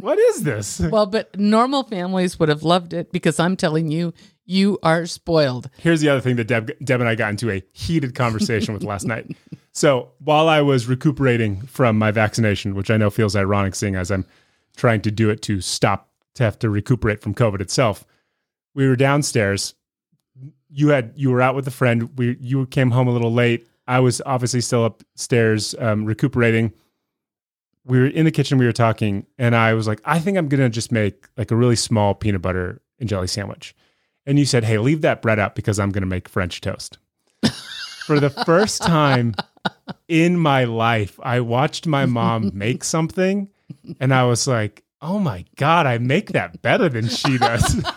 what 0.00 0.18
is 0.18 0.42
this? 0.42 0.80
Well, 0.80 1.06
but 1.06 1.38
normal 1.38 1.84
families 1.84 2.38
would 2.38 2.48
have 2.48 2.62
loved 2.62 2.92
it 2.92 3.12
because 3.12 3.40
I'm 3.40 3.56
telling 3.56 3.90
you, 3.90 4.12
you 4.44 4.78
are 4.82 5.06
spoiled. 5.06 5.70
Here's 5.78 6.00
the 6.00 6.08
other 6.08 6.20
thing 6.20 6.36
that 6.36 6.46
Deb, 6.46 6.70
Deb 6.84 7.00
and 7.00 7.08
I 7.08 7.14
got 7.14 7.30
into 7.30 7.50
a 7.50 7.62
heated 7.72 8.14
conversation 8.14 8.74
with 8.74 8.84
last 8.84 9.06
night. 9.06 9.34
So 9.72 10.10
while 10.18 10.48
I 10.48 10.60
was 10.60 10.86
recuperating 10.86 11.62
from 11.62 11.98
my 11.98 12.10
vaccination, 12.10 12.74
which 12.74 12.90
I 12.90 12.96
know 12.96 13.10
feels 13.10 13.34
ironic 13.34 13.74
seeing 13.74 13.94
as 13.96 14.10
I'm 14.10 14.24
trying 14.76 15.00
to 15.02 15.10
do 15.10 15.30
it 15.30 15.42
to 15.42 15.60
stop 15.60 16.10
to 16.34 16.42
have 16.44 16.58
to 16.60 16.68
recuperate 16.70 17.20
from 17.22 17.34
COVID 17.34 17.60
itself, 17.60 18.04
we 18.76 18.86
were 18.86 18.94
downstairs. 18.94 19.74
You 20.68 20.88
had 20.88 21.14
you 21.16 21.30
were 21.30 21.40
out 21.40 21.56
with 21.56 21.66
a 21.66 21.72
friend. 21.72 22.10
We 22.16 22.36
you 22.38 22.66
came 22.66 22.92
home 22.92 23.08
a 23.08 23.10
little 23.10 23.32
late. 23.32 23.66
I 23.88 24.00
was 24.00 24.20
obviously 24.26 24.60
still 24.60 24.84
upstairs 24.84 25.74
um, 25.78 26.04
recuperating. 26.04 26.72
We 27.84 27.98
were 27.98 28.06
in 28.06 28.24
the 28.24 28.30
kitchen. 28.30 28.58
We 28.58 28.66
were 28.66 28.72
talking, 28.72 29.26
and 29.38 29.56
I 29.56 29.72
was 29.74 29.88
like, 29.88 30.00
"I 30.04 30.18
think 30.18 30.36
I'm 30.36 30.48
gonna 30.48 30.68
just 30.68 30.92
make 30.92 31.26
like 31.36 31.50
a 31.50 31.56
really 31.56 31.76
small 31.76 32.14
peanut 32.14 32.42
butter 32.42 32.82
and 33.00 33.08
jelly 33.08 33.28
sandwich." 33.28 33.74
And 34.26 34.38
you 34.38 34.44
said, 34.44 34.64
"Hey, 34.64 34.78
leave 34.78 35.00
that 35.00 35.22
bread 35.22 35.38
out 35.38 35.54
because 35.54 35.80
I'm 35.80 35.90
gonna 35.90 36.06
make 36.06 36.28
French 36.28 36.60
toast." 36.60 36.98
For 38.06 38.20
the 38.20 38.30
first 38.30 38.82
time 38.82 39.34
in 40.06 40.36
my 40.38 40.64
life, 40.64 41.18
I 41.22 41.40
watched 41.40 41.86
my 41.86 42.04
mom 42.04 42.50
make 42.54 42.84
something, 42.84 43.48
and 44.00 44.12
I 44.12 44.24
was 44.24 44.46
like, 44.46 44.84
"Oh 45.00 45.18
my 45.18 45.46
god, 45.56 45.86
I 45.86 45.96
make 45.96 46.32
that 46.32 46.60
better 46.60 46.90
than 46.90 47.08
she 47.08 47.38
does." 47.38 47.82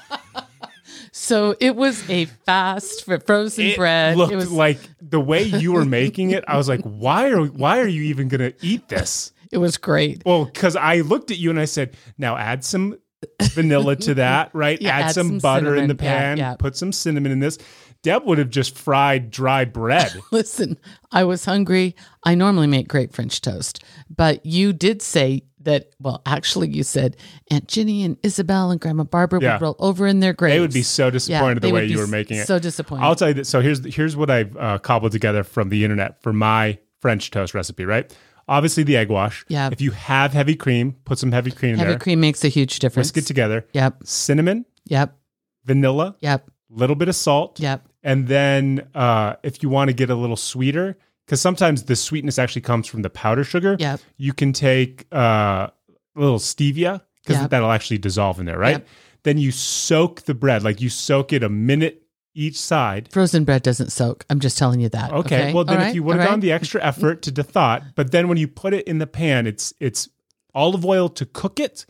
So 1.29 1.55
it 1.59 1.75
was 1.75 2.09
a 2.09 2.25
fast 2.25 3.05
for 3.05 3.19
frozen 3.19 3.67
it 3.67 3.77
bread. 3.77 4.17
looked 4.17 4.33
it 4.33 4.35
was 4.35 4.51
like 4.51 4.79
the 4.99 5.19
way 5.19 5.43
you 5.43 5.73
were 5.73 5.85
making 5.85 6.31
it. 6.31 6.43
I 6.47 6.57
was 6.57 6.67
like, 6.67 6.81
"Why 6.81 7.29
are 7.29 7.43
why 7.43 7.81
are 7.81 7.87
you 7.87 8.01
even 8.05 8.29
gonna 8.29 8.53
eat 8.63 8.89
this?" 8.89 9.31
It 9.51 9.57
was 9.57 9.77
great. 9.77 10.21
Well, 10.27 10.45
because 10.45 10.75
I 10.75 11.01
looked 11.01 11.31
at 11.31 11.39
you 11.39 11.49
and 11.49 11.59
I 11.59 11.65
said, 11.65 11.97
now 12.19 12.37
add 12.37 12.63
some 12.63 12.99
vanilla 13.41 13.95
to 13.95 14.13
that, 14.13 14.51
right? 14.53 14.79
Yeah, 14.79 14.95
add, 14.95 15.05
add 15.05 15.11
some, 15.15 15.27
some 15.27 15.39
butter 15.39 15.75
in 15.75 15.87
the 15.87 15.95
cinnamon. 15.97 16.05
Yeah, 16.05 16.19
pan, 16.19 16.37
yeah. 16.37 16.55
put 16.55 16.77
some 16.77 16.91
cinnamon 16.91 17.31
in 17.31 17.39
this. 17.39 17.57
Deb 18.03 18.25
would 18.25 18.37
have 18.37 18.51
just 18.51 18.77
fried 18.77 19.31
dry 19.31 19.65
bread. 19.65 20.15
Listen, 20.31 20.77
I 21.11 21.23
was 21.23 21.45
hungry. 21.45 21.95
I 22.23 22.35
normally 22.35 22.67
make 22.67 22.87
great 22.87 23.11
French 23.11 23.41
toast, 23.41 23.83
but 24.07 24.45
you 24.45 24.71
did 24.71 25.01
say 25.01 25.41
that. 25.69 25.89
Well, 25.99 26.21
actually, 26.25 26.69
you 26.69 26.83
said 26.83 27.15
Aunt 27.51 27.67
Ginny 27.67 28.03
and 28.03 28.17
Isabel 28.23 28.71
and 28.71 28.79
Grandma 28.81 29.03
Barbara 29.03 29.41
Yeah. 29.41 29.53
would 29.53 29.61
roll 29.61 29.75
over 29.79 30.05
in 30.07 30.19
their 30.19 30.33
graves. 30.33 30.55
they 30.55 30.59
would 30.59 30.73
be 30.73 30.81
so 30.83 31.09
disappointed 31.09 31.61
they 31.61 31.69
the 31.69 31.73
way 31.73 31.85
you 31.85 31.97
were 31.97 32.07
making 32.07 32.37
it. 32.37 32.47
So 32.47 32.59
disappointed. 32.59 33.03
I'll 33.03 33.15
tell 33.15 33.29
you 33.29 33.33
that. 33.35 33.47
So 33.47 33.61
here's 33.61 33.83
here's 33.95 34.15
what 34.17 34.29
I've 34.29 34.55
uh, 34.57 34.77
cobbled 34.79 35.11
together 35.11 35.43
from 35.43 35.69
the 35.69 35.83
internet 35.83 36.21
for 36.21 36.33
my 36.33 36.77
French 36.99 37.31
toast 37.31 37.53
recipe. 37.53 37.85
Right, 37.85 38.13
obviously 38.47 38.83
the 38.83 38.97
egg 38.97 39.09
wash. 39.09 39.45
Yeah. 39.47 39.69
If 39.71 39.79
you 39.81 39.91
have 39.91 40.33
heavy 40.33 40.55
cream, 40.55 40.95
put 41.05 41.17
some 41.19 41.31
heavy 41.31 41.51
cream 41.51 41.73
in 41.73 41.77
there. 41.79 41.87
Heavy 41.87 41.99
cream 41.99 42.19
makes 42.19 42.43
a 42.43 42.49
huge 42.49 42.79
difference. 42.79 43.07
Whisk 43.09 43.17
it 43.17 43.27
together. 43.27 43.65
Yep. 43.73 44.01
Cinnamon, 44.03 44.65
Yep. 44.85 45.15
vanilla, 45.65 46.15
Yep. 46.21 46.49
little 46.69 46.95
bit 46.95 47.07
of 47.09 47.15
salt. 47.15 47.59
Yep. 47.59 47.85
And 48.03 48.27
then 48.27 48.87
uh, 48.95 49.35
if 49.43 49.61
you 49.61 49.69
want 49.69 49.89
to 49.89 49.93
get 49.93 50.09
a 50.09 50.15
little 50.15 50.37
sweeter, 50.37 50.97
because 51.29 51.39
sometimes 51.41 51.83
the 51.83 51.95
sweetness 51.95 52.39
actually 52.39 52.63
comes 52.63 52.87
from 52.87 53.03
the 53.03 53.09
powder 53.11 53.43
sugar. 53.43 53.75
Yep. 53.77 53.99
You 54.17 54.33
can 54.33 54.51
take 54.51 55.05
uh, 55.13 55.67
a 55.69 55.71
little 56.15 56.39
stevia 56.39 57.01
because 57.21 57.39
Yep. 57.41 57.51
that'll 57.51 57.71
actually 57.71 57.99
dissolve 57.99 58.39
in 58.39 58.47
there, 58.47 58.57
right? 58.57 58.77
Yep. 58.77 58.87
Then 59.21 59.37
you 59.37 59.51
soak 59.51 60.23
the 60.23 60.33
bread, 60.33 60.63
like 60.63 60.81
you 60.81 60.89
soak 60.89 61.31
it 61.31 61.43
a 61.43 61.49
minute 61.49 62.01
each 62.33 62.57
side. 62.59 63.11
Frozen 63.11 63.43
bread 63.43 63.61
doesn't 63.61 63.91
soak. 63.91 64.25
I'm 64.31 64.39
just 64.39 64.57
telling 64.57 64.79
you 64.79 64.89
that. 64.89 65.11
Okay. 65.11 65.53
Well, 65.53 65.65
then 65.65 65.75
All 65.75 65.81
if 65.83 65.85
right, 65.89 65.95
you 65.95 66.01
would 66.01 66.15
have 66.15 66.21
all 66.21 66.27
gone 66.29 66.35
right. 66.37 66.41
the 66.41 66.51
extra 66.51 66.83
effort 66.83 67.21
to 67.23 67.31
the 67.31 67.43
thought, 67.43 67.83
but 67.93 68.11
then 68.11 68.27
when 68.27 68.39
you 68.39 68.47
put 68.47 68.73
it 68.73 68.87
in 68.87 68.97
the 68.97 69.05
pan, 69.05 69.45
it's 69.45 69.71
it's 69.79 70.09
olive 70.55 70.83
oil 70.83 71.09
to 71.09 71.27
cook 71.27 71.59
it, 71.59 71.85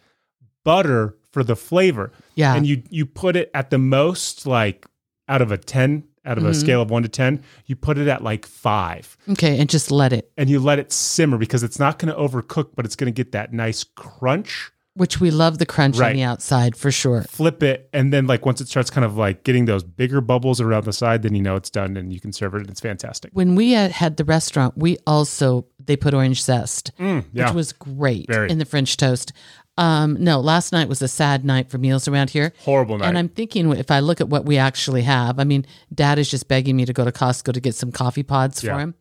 butter 0.65 1.15
for 1.31 1.45
the 1.45 1.55
flavor. 1.55 2.11
Yeah. 2.35 2.55
And 2.55 2.67
you 2.67 2.83
you 2.89 3.05
put 3.05 3.37
it 3.37 3.49
at 3.53 3.69
the 3.69 3.77
most 3.77 4.45
like 4.45 4.85
out 5.29 5.41
of 5.41 5.51
a 5.53 5.57
10, 5.57 6.03
out 6.29 6.37
of 6.37 6.45
a 6.45 6.49
Mm-hmm. 6.51 6.59
scale 6.59 6.81
of 6.81 6.89
1 6.91 7.03
to 7.03 7.09
10, 7.09 7.43
you 7.65 7.75
put 7.75 7.97
it 7.97 8.07
at 8.07 8.23
like 8.23 8.45
5 8.45 9.17
Okay, 9.31 9.59
and 9.59 9.67
just 9.69 9.89
let 9.91 10.13
it, 10.13 10.31
and 10.37 10.49
you 10.49 10.59
let 10.59 10.77
it 10.79 10.91
simmer 10.91 11.37
because 11.37 11.63
it's 11.63 11.79
not 11.79 11.97
going 11.99 12.13
to 12.13 12.19
overcook, 12.19 12.69
but 12.75 12.85
it's 12.85 12.95
going 12.95 13.11
to 13.11 13.15
get 13.23 13.31
that 13.31 13.51
nice 13.53 13.83
crunch. 13.83 14.71
which 14.95 15.21
we 15.21 15.31
love 15.31 15.59
the 15.59 15.65
crunch 15.65 15.97
Right. 15.97 16.09
on 16.09 16.15
the 16.15 16.23
outside 16.23 16.75
for 16.75 16.91
sure. 16.91 17.21
Flip 17.23 17.63
it 17.63 17.89
and 17.93 18.11
then 18.11 18.27
like 18.27 18.45
once 18.45 18.59
it 18.59 18.67
starts 18.67 18.89
kind 18.89 19.05
of 19.05 19.15
like 19.15 19.43
getting 19.45 19.63
those 19.65 19.81
bigger 19.83 20.19
bubbles 20.19 20.59
around 20.59 20.83
the 20.83 20.91
side, 20.93 21.21
then 21.21 21.33
you 21.35 21.41
know 21.41 21.55
it's 21.55 21.69
done 21.69 21.95
and 21.95 22.11
you 22.11 22.19
can 22.19 22.33
serve 22.33 22.53
it 22.55 22.61
and 22.61 22.69
it's 22.69 22.81
fantastic. 22.81 23.31
When 23.33 23.55
we 23.55 23.71
had, 23.71 23.91
had 23.91 24.17
the 24.17 24.25
restaurant, 24.25 24.77
we 24.77 24.97
also 25.07 25.65
they 25.83 25.95
put 25.95 26.13
orange 26.13 26.43
zest, 26.43 26.91
Mm, 26.99 27.23
yeah. 27.31 27.45
which 27.45 27.53
was 27.55 27.71
great 27.71 28.27
Very. 28.27 28.49
in 28.49 28.57
the 28.57 28.65
French 28.65 28.97
toast. 28.97 29.31
Um, 29.79 30.17
no, 30.19 30.39
last 30.41 30.71
night 30.73 30.89
was 30.89 31.01
a 31.01 31.07
sad 31.07 31.45
night 31.45 31.69
for 31.69 31.77
meals 31.77 32.07
around 32.07 32.31
here. 32.31 32.53
Horrible 32.65 32.97
night. 32.97 33.07
And 33.07 33.17
I'm 33.17 33.29
thinking 33.29 33.71
if 33.71 33.89
I 33.91 33.99
look 34.01 34.19
at 34.19 34.27
what 34.27 34.45
we 34.45 34.57
actually 34.57 35.03
have, 35.03 35.39
I 35.39 35.45
mean, 35.45 35.65
Dad 35.93 36.19
is 36.19 36.29
just 36.29 36.47
begging 36.49 36.75
me 36.75 36.85
to 36.85 36.93
go 36.93 37.05
to 37.05 37.11
Costco 37.11 37.53
to 37.53 37.59
get 37.61 37.75
some 37.75 37.91
coffee 37.91 38.23
pods 38.23 38.61
Yeah. 38.63 38.73
for 38.73 38.79
him. 38.81 38.95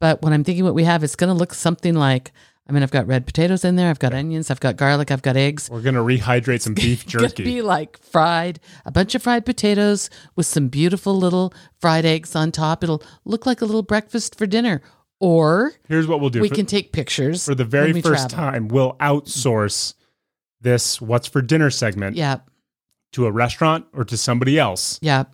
But 0.00 0.22
when 0.22 0.32
I'm 0.32 0.44
thinking 0.44 0.64
what 0.64 0.74
we 0.74 0.84
have, 0.84 1.02
it's 1.04 1.16
going 1.16 1.28
to 1.28 1.34
look 1.34 1.52
something 1.54 1.94
like. 1.94 2.32
I 2.68 2.72
mean, 2.72 2.84
I've 2.84 2.92
got 2.92 3.08
red 3.08 3.26
potatoes 3.26 3.64
in 3.64 3.74
there. 3.74 3.90
I've 3.90 3.98
got 3.98 4.14
onions. 4.14 4.48
I've 4.48 4.60
got 4.60 4.76
garlic. 4.76 5.10
I've 5.10 5.20
got 5.22 5.36
eggs. 5.36 5.68
We're 5.68 5.80
going 5.80 5.96
to 5.96 6.00
rehydrate 6.00 6.60
some 6.62 6.74
beef 6.82 7.02
It's 7.02 7.12
jerky. 7.12 7.42
be 7.42 7.60
like 7.60 7.98
fried, 7.98 8.60
a 8.86 8.92
bunch 8.92 9.16
of 9.16 9.22
fried 9.24 9.44
potatoes 9.44 10.08
with 10.36 10.46
some 10.46 10.68
beautiful 10.68 11.16
little 11.18 11.52
fried 11.80 12.04
eggs 12.04 12.36
on 12.36 12.52
top. 12.52 12.84
It'll 12.84 13.02
look 13.24 13.44
like 13.46 13.60
a 13.60 13.64
little 13.64 13.82
breakfast 13.82 14.38
for 14.38 14.46
dinner. 14.46 14.80
Or 15.18 15.72
Here's 15.88 16.06
what 16.06 16.20
we'll 16.20 16.30
do. 16.30 16.40
we 16.40 16.48
for, 16.48 16.54
can 16.54 16.66
take 16.66 16.92
pictures 16.92 17.44
for 17.44 17.54
the 17.56 17.64
very 17.64 17.92
first 18.00 18.30
travel. 18.30 18.52
time, 18.52 18.68
we'll 18.68 18.94
outsource 18.94 19.94
this 20.62 21.00
what's 21.00 21.26
for 21.26 21.42
dinner 21.42 21.70
segment 21.70 22.16
Yeah, 22.16 22.38
to 23.12 23.26
a 23.26 23.30
restaurant 23.32 23.86
or 23.92 24.04
to 24.04 24.16
somebody 24.16 24.58
else, 24.58 24.98
yeah. 25.02 25.24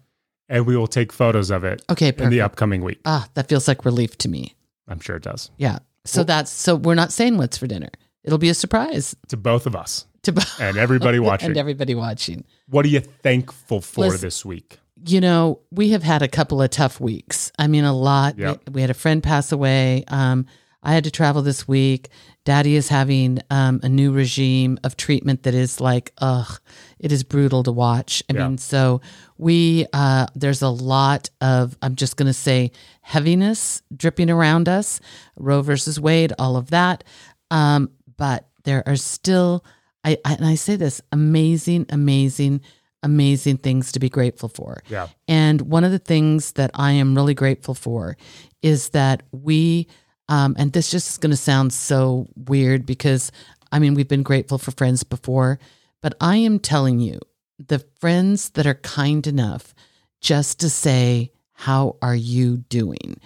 and 0.49 0.67
we 0.67 0.77
will 0.77 0.87
take 0.87 1.13
photos 1.13 1.51
of 1.51 1.65
it 1.65 1.83
Okay, 1.91 2.09
in 2.09 2.15
perfect. 2.15 2.31
the 2.31 2.41
upcoming 2.41 2.83
week. 2.83 3.01
ah, 3.05 3.29
that 3.35 3.49
feels 3.49 3.69
like 3.69 3.85
relief 3.85 4.17
to 4.19 4.29
me. 4.29 4.55
I'm 4.89 5.01
sure 5.01 5.17
it 5.17 5.23
does. 5.23 5.51
Yeah. 5.59 5.79
So 6.05 6.25
that's 6.25 6.51
so 6.51 6.75
we're 6.77 6.95
not 6.95 7.13
saying 7.13 7.37
what's 7.37 7.59
for 7.59 7.67
dinner. 7.67 7.91
It'll 8.25 8.39
be 8.39 8.49
a 8.49 8.55
surprise 8.55 9.15
To 9.29 9.37
both 9.37 9.67
of 9.67 9.77
us 9.77 10.07
to 10.23 10.33
and 10.61 10.77
everybody 10.77 11.19
watching. 11.29 11.49
and 11.51 11.57
everybody 11.59 11.95
watching. 11.95 12.45
what 12.69 12.85
are 12.85 12.89
you 12.89 13.01
thankful 13.01 13.81
for 13.81 14.03
Listen- 14.07 14.21
this 14.23 14.45
week? 14.45 14.79
You 15.07 15.21
know, 15.21 15.61
we 15.71 15.91
have 15.91 16.03
had 16.03 16.23
a 16.23 16.29
couple 16.29 16.61
of 16.61 16.71
tough 16.71 16.99
weeks. 17.01 17.53
I 17.57 17.69
mean, 17.69 17.85
a 17.85 17.93
lot. 17.95 18.37
Yep. 18.37 18.63
We, 18.67 18.73
we 18.73 18.81
had 18.81 18.91
a 18.91 18.95
friend 18.95 19.23
pass 19.23 19.53
away. 19.53 20.03
Um, 20.09 20.47
I 20.83 20.93
had 20.93 21.05
to 21.05 21.11
travel 21.13 21.41
this 21.43 21.69
week. 21.69 22.09
Daddy 22.45 22.77
is 22.77 22.89
having 22.89 23.41
um, 23.51 23.81
a 23.83 23.89
new 23.91 24.11
regime 24.11 24.79
of 24.83 24.97
treatment 24.97 25.43
that 25.43 25.55
is 25.55 25.81
like, 25.81 26.13
ugh, 26.19 26.59
it 26.99 27.13
is 27.13 27.23
brutal 27.23 27.63
to 27.65 27.73
watch. 27.73 28.23
I 28.31 28.35
Yeah. 28.35 28.49
mean, 28.49 28.59
so 28.59 29.03
we, 29.37 29.87
uh, 29.93 30.27
there's 30.35 30.63
a 30.63 30.69
lot 30.71 31.29
of, 31.43 31.77
I'm 31.83 31.95
just 31.95 32.17
going 32.17 32.27
to 32.29 32.33
say, 32.33 32.71
heaviness 33.03 33.83
dripping 33.95 34.31
around 34.31 34.69
us. 34.69 34.99
Roe 35.37 35.61
versus 35.61 36.01
Wade, 36.01 36.33
all 36.39 36.57
of 36.57 36.71
that. 36.71 37.05
Um, 37.51 37.91
but 38.17 38.49
there 38.65 38.83
are 38.87 38.97
still, 38.97 39.63
I, 40.03 40.17
I 40.25 40.35
and 40.35 40.47
I 40.47 40.55
say 40.55 40.77
this, 40.77 41.03
amazing, 41.13 41.87
amazing, 41.91 42.63
amazing 43.03 43.59
things 43.59 43.93
to 43.93 44.01
be 44.01 44.09
grateful 44.09 44.49
for. 44.49 44.83
Yeah. 44.89 45.09
And 45.27 45.61
one 45.63 45.85
of 45.85 45.93
the 45.93 45.99
things 45.99 46.53
that 46.53 46.71
I 46.75 46.93
am 46.93 47.15
really 47.15 47.35
grateful 47.35 47.75
for 47.75 48.17
is 48.63 48.89
that 48.91 49.23
we, 49.33 49.87
um, 50.29 50.55
and 50.59 50.73
this 50.73 50.91
just 50.91 51.11
is 51.11 51.19
going 51.19 51.31
to 51.31 51.37
sound 51.37 51.73
so 51.73 52.29
weird 52.37 52.87
because 52.87 53.33
I 53.71 53.79
mean, 53.79 53.95
we've 53.95 54.09
been 54.09 54.23
grateful 54.23 54.59
for 54.59 54.71
friends 54.71 55.03
before, 55.03 55.59
but 56.01 56.15
I 56.21 56.37
am 56.37 56.59
telling 56.59 57.01
you, 57.01 57.21
the 57.59 57.81
friends 58.01 58.51
that 58.51 58.67
are 58.67 58.75
kind 58.75 59.27
enough 59.27 59.75
just 60.21 60.61
to 60.61 60.71
say, 60.71 61.33
How 61.53 61.97
are 62.01 62.15
you 62.15 62.59
doing? 62.59 63.21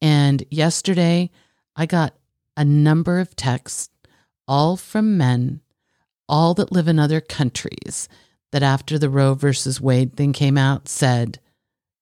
And 0.00 0.44
yesterday, 0.50 1.30
I 1.74 1.86
got 1.86 2.14
a 2.56 2.64
number 2.64 3.18
of 3.18 3.34
texts, 3.34 3.88
all 4.46 4.76
from 4.76 5.16
men, 5.16 5.60
all 6.28 6.54
that 6.54 6.72
live 6.72 6.88
in 6.88 6.98
other 6.98 7.20
countries, 7.20 8.08
that 8.52 8.62
after 8.62 8.98
the 8.98 9.10
Roe 9.10 9.34
versus 9.34 9.80
Wade 9.80 10.16
thing 10.16 10.32
came 10.32 10.58
out 10.58 10.88
said, 10.88 11.40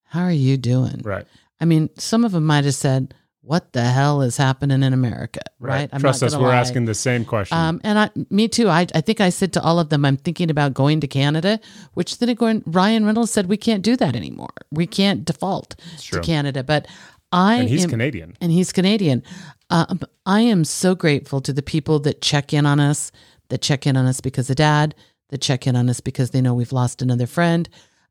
How 0.05 0.23
are 0.23 0.33
you 0.33 0.57
doing? 0.57 1.01
Right. 1.05 1.27
I 1.61 1.65
mean, 1.65 1.89
some 1.97 2.25
of 2.25 2.33
them 2.33 2.45
might 2.45 2.65
have 2.65 2.75
said, 2.75 3.15
What 3.47 3.73
the 3.73 3.85
hell 3.85 4.23
is 4.23 4.37
happening 4.37 4.83
in 4.83 4.93
America? 4.93 5.39
Right. 5.61 5.89
I'm 5.93 6.01
Trust 6.01 6.21
us, 6.25 6.35
we're 6.35 6.49
lie. 6.49 6.57
asking 6.57 6.87
the 6.87 6.97
same 6.97 7.25
question. 7.25 7.57
Um, 7.57 7.81
and 7.85 7.97
I, 7.97 8.11
me 8.29 8.49
too. 8.49 8.69
I, 8.69 8.89
I 8.93 9.01
think 9.01 9.21
I 9.21 9.29
said 9.29 9.53
to 9.53 9.63
all 9.63 9.79
of 9.79 9.89
them, 9.89 10.05
I'm 10.05 10.17
thinking 10.17 10.51
about 10.51 10.75
going 10.75 11.01
to 11.03 11.07
Canada, 11.07 11.61
which 11.95 12.19
then 12.19 12.29
again, 12.29 12.65
Ryan 12.67 13.07
Reynolds 13.07 13.31
said 13.31 13.47
we 13.47 13.57
can't 13.57 13.85
do 13.85 13.97
that 13.99 14.17
anymore. 14.17 14.51
We 14.73 14.89
can't 14.89 15.25
default 15.25 15.77
to 16.11 16.21
Canada. 16.23 16.65
But 16.65 16.89
I 17.31 17.59
and 17.59 17.69
he's 17.69 17.85
am, 17.85 17.91
Canadian. 17.91 18.37
and 18.41 18.51
he's 18.51 18.73
Canadian. 18.73 19.23
Um, 19.71 20.01
I 20.27 20.41
am 20.41 20.65
so 20.65 20.97
grateful 20.97 21.41
to 21.43 21.53
the 21.53 21.63
people 21.63 22.01
that 22.01 22.23
check 22.23 22.53
in 22.53 22.67
on 22.67 22.81
us, 22.81 23.13
that 23.51 23.63
check 23.63 23.87
in 23.87 23.97
on 23.97 24.07
us 24.07 24.21
because 24.21 24.51
of 24.51 24.57
dad, 24.57 24.93
that 25.29 25.41
check 25.41 25.69
in 25.69 25.77
on 25.77 25.89
us 25.89 26.01
because 26.01 26.31
they 26.31 26.41
know 26.41 26.53
we've 26.55 26.73
lost 26.73 27.01
another 27.01 27.29
friend. 27.29 27.69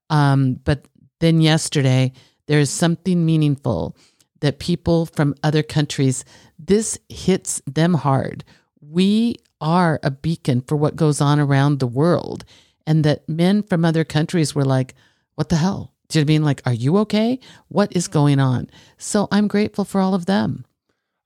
Um, 0.09 0.61
but 0.63 0.87
then 1.19 1.41
yesterday, 1.41 2.13
there 2.47 2.59
is 2.59 2.69
something 2.69 3.25
meaningful 3.25 3.97
that 4.41 4.59
people 4.59 5.05
from 5.05 5.35
other 5.43 5.63
countries, 5.63 6.25
this 6.59 6.97
hits 7.09 7.61
them 7.65 7.95
hard. 7.95 8.43
We 8.81 9.37
are 9.61 9.99
a 10.03 10.11
beacon 10.11 10.61
for 10.61 10.75
what 10.75 10.95
goes 10.95 11.21
on 11.21 11.39
around 11.39 11.79
the 11.79 11.87
world. 11.87 12.45
And 12.87 13.03
that 13.03 13.27
men 13.27 13.63
from 13.63 13.83
other 13.83 14.03
countries 14.03 14.53
were 14.53 14.65
like, 14.65 14.93
what 15.35 15.49
the 15.49 15.55
hell? 15.55 15.93
Do 16.09 16.19
you 16.19 16.25
know 16.25 16.27
I 16.27 16.33
mean? 16.33 16.43
Like, 16.43 16.61
are 16.65 16.73
you 16.73 16.97
okay? 16.97 17.39
What 17.69 17.95
is 17.95 18.07
going 18.07 18.39
on? 18.39 18.69
So 18.97 19.27
I'm 19.31 19.47
grateful 19.47 19.85
for 19.85 19.99
all 20.01 20.13
of 20.13 20.27
them. 20.27 20.65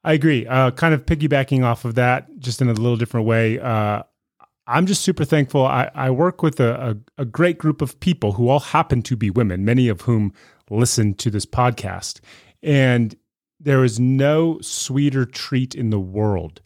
I 0.04 0.14
agree. 0.14 0.48
Uh, 0.48 0.72
kind 0.72 0.94
of 0.94 1.06
piggybacking 1.06 1.64
off 1.64 1.84
of 1.84 1.96
that, 1.96 2.40
just 2.40 2.62
in 2.62 2.70
a 2.70 2.74
little 2.74 2.96
different 2.96 3.26
way. 3.28 3.60
Uh, 3.60 4.04
I'm 4.66 4.86
just 4.86 5.02
super 5.02 5.26
thankful. 5.26 5.66
I, 5.66 5.92
I 5.94 6.12
work 6.12 6.42
with 6.42 6.60
a, 6.60 6.98
a, 7.18 7.22
a 7.24 7.26
great 7.26 7.58
group 7.58 7.82
of 7.82 8.00
people 8.00 8.34
who 8.34 8.48
all 8.48 8.60
happen 8.60 9.02
to 9.02 9.18
be 9.18 9.30
women, 9.30 9.66
many 9.66 9.90
of 9.90 10.02
whom 10.02 10.32
listen 10.70 11.16
to 11.16 11.30
this 11.30 11.46
podcast. 11.46 12.22
And 12.64 13.16
there 13.60 13.84
is 13.84 14.00
no 14.00 14.60
sweeter 14.62 15.26
treat 15.26 15.76
in 15.76 15.90
the 15.90 16.00
world 16.00 16.62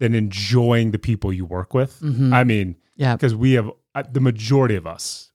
than 0.00 0.14
enjoying 0.14 0.90
the 0.90 0.98
people 0.98 1.32
you 1.32 1.44
work 1.44 1.74
with. 1.74 2.00
Mhm. 2.00 2.32
I 2.32 2.44
mean, 2.44 2.76
Yeah. 2.96 3.14
because 3.14 3.34
we 3.34 3.52
have 3.52 3.70
uh, 3.94 4.02
the 4.10 4.20
majority 4.20 4.74
of 4.74 4.86
us 4.86 5.30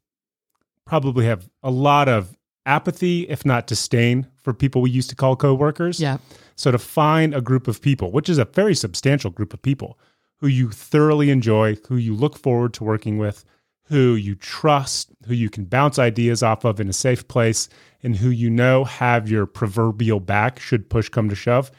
probably 0.86 1.26
have 1.26 1.48
a 1.62 1.70
lot 1.72 2.10
of 2.10 2.36
apathy, 2.66 3.22
if 3.30 3.46
not 3.46 3.68
disdain, 3.68 4.26
for 4.42 4.54
people 4.54 4.82
we 4.82 4.90
used 4.90 5.10
to 5.10 5.16
call 5.16 5.36
coworkers. 5.36 6.00
Yeah. 6.00 6.18
So 6.56 6.72
to 6.72 6.78
find 6.80 7.36
a 7.36 7.42
group 7.42 7.68
of 7.68 7.82
people, 7.82 8.12
which 8.12 8.28
is 8.30 8.38
a 8.40 8.46
very 8.46 8.74
substantial 8.76 9.30
group 9.30 9.54
of 9.54 9.62
people, 9.62 9.98
who 10.40 10.48
you 10.48 10.70
thoroughly 10.72 11.30
enjoy, 11.30 11.76
who 11.88 11.98
you 11.98 12.16
look 12.16 12.38
forward 12.38 12.74
to 12.76 12.84
working 12.84 13.18
with, 13.18 13.46
who 13.88 14.16
you 14.16 14.36
trust, 14.36 15.10
who 15.26 15.34
you 15.34 15.50
can 15.50 15.66
bounce 15.66 15.98
ideas 15.98 16.44
off 16.44 16.66
of 16.66 16.80
in 16.80 16.90
a 16.90 16.94
safe 16.94 17.28
place, 17.28 17.70
and 18.04 18.16
who 18.16 18.30
you 18.30 18.50
know 18.50 18.84
have 18.84 19.30
your 19.30 19.46
proverbial 19.46 20.20
back 20.20 20.60
should 20.60 20.90
push 20.90 21.10
come 21.10 21.30
to 21.30 21.36
shove, 21.36 21.72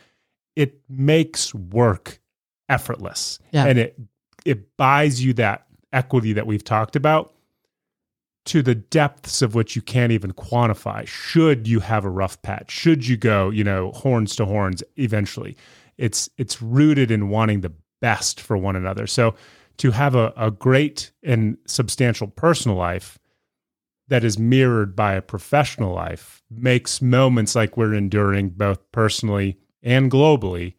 it 0.57 0.81
makes 0.89 1.55
work 1.55 2.21
effortless. 2.69 3.39
Yeah. 3.53 3.67
And 3.67 3.79
it 3.79 3.99
it 4.45 4.77
buys 4.77 5.23
you 5.23 5.35
that 5.35 5.67
equity 5.93 6.33
that 6.33 6.47
we've 6.47 6.65
talked 6.65 6.97
about 6.97 7.35
to 8.47 8.63
the 8.63 8.75
depths 8.75 9.43
of 9.43 9.55
which 9.55 9.77
you 9.77 9.83
can't 9.83 10.13
even 10.13 10.33
quantify 10.33 11.07
should 11.07 11.69
you 11.69 11.81
have 11.81 12.05
a 12.05 12.11
rough 12.11 12.41
patch 12.43 12.71
should 12.71 13.07
you 13.07 13.17
go 13.17 13.51
you 13.51 13.65
know 13.65 13.91
horns 13.93 14.37
to 14.37 14.45
horns 14.45 14.83
eventually 14.97 15.57
it's 15.99 16.31
it's 16.39 16.63
rooted 16.63 17.11
in 17.11 17.29
wanting 17.29 17.61
the 17.61 17.73
best 18.01 18.41
for 18.41 18.57
one 18.57 18.77
another 18.77 19.07
so 19.07 19.35
to 19.79 19.91
have 19.93 20.15
a, 20.15 20.33
a 20.37 20.51
great 20.51 21.13
and 21.23 21.57
substantial 21.67 22.29
personal 22.29 22.77
life 22.77 23.19
that 24.09 24.25
is 24.25 24.39
mirrored 24.39 24.97
by 24.97 25.15
a 25.15 25.23
professional 25.23 25.95
life 25.95 26.43
makes 26.51 27.03
moments 27.03 27.55
like 27.55 27.77
we're 27.77 27.95
enduring 27.95 28.51
both 28.51 28.91
personally 28.93 29.59
and 29.83 30.11
globally 30.11 30.75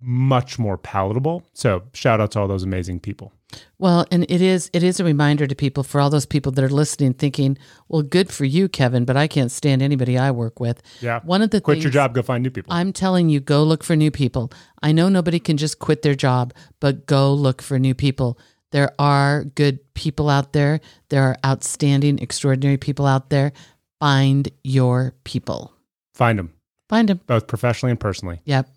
much 0.00 0.58
more 0.58 0.78
palatable. 0.78 1.44
So 1.52 1.82
shout 1.92 2.20
out 2.20 2.32
to 2.32 2.40
all 2.40 2.48
those 2.48 2.62
amazing 2.62 3.00
people 3.00 3.32
Well, 3.78 4.04
and 4.10 4.24
it 4.28 4.42
is 4.42 4.70
it 4.72 4.82
is 4.82 5.00
a 5.00 5.04
reminder 5.04 5.46
to 5.46 5.54
people 5.54 5.82
for 5.82 6.00
all 6.00 6.10
those 6.10 6.26
people 6.26 6.52
that 6.52 6.64
are 6.64 6.68
listening, 6.68 7.14
thinking, 7.14 7.56
"Well, 7.88 8.02
good 8.02 8.30
for 8.30 8.44
you, 8.44 8.68
Kevin, 8.68 9.04
but 9.04 9.16
I 9.16 9.26
can't 9.26 9.50
stand 9.50 9.80
anybody 9.82 10.18
I 10.18 10.30
work 10.32 10.60
with." 10.60 10.82
yeah 11.00 11.20
One 11.24 11.40
of 11.42 11.50
the 11.50 11.60
quit 11.60 11.78
your 11.82 11.90
job 11.90 12.14
go 12.14 12.22
find 12.22 12.42
new 12.42 12.50
people 12.50 12.72
I'm 12.72 12.92
telling 12.92 13.28
you, 13.30 13.40
go 13.40 13.62
look 13.62 13.82
for 13.84 13.96
new 13.96 14.10
people. 14.10 14.52
I 14.82 14.92
know 14.92 15.08
nobody 15.08 15.38
can 15.40 15.56
just 15.56 15.78
quit 15.78 16.02
their 16.02 16.14
job, 16.14 16.52
but 16.80 17.06
go 17.06 17.32
look 17.32 17.62
for 17.62 17.78
new 17.78 17.94
people. 17.94 18.38
There 18.70 18.92
are 18.98 19.44
good 19.44 19.78
people 19.94 20.28
out 20.28 20.52
there. 20.52 20.80
There 21.08 21.22
are 21.22 21.36
outstanding, 21.46 22.18
extraordinary 22.18 22.76
people 22.76 23.06
out 23.06 23.30
there. 23.30 23.52
Find 24.00 24.48
your 24.62 25.14
people. 25.24 25.72
find 26.14 26.38
them 26.38 26.50
Find 26.88 27.08
them. 27.08 27.20
both 27.26 27.46
professionally 27.46 27.92
and 27.92 28.00
personally 28.00 28.40
Yep. 28.44 28.68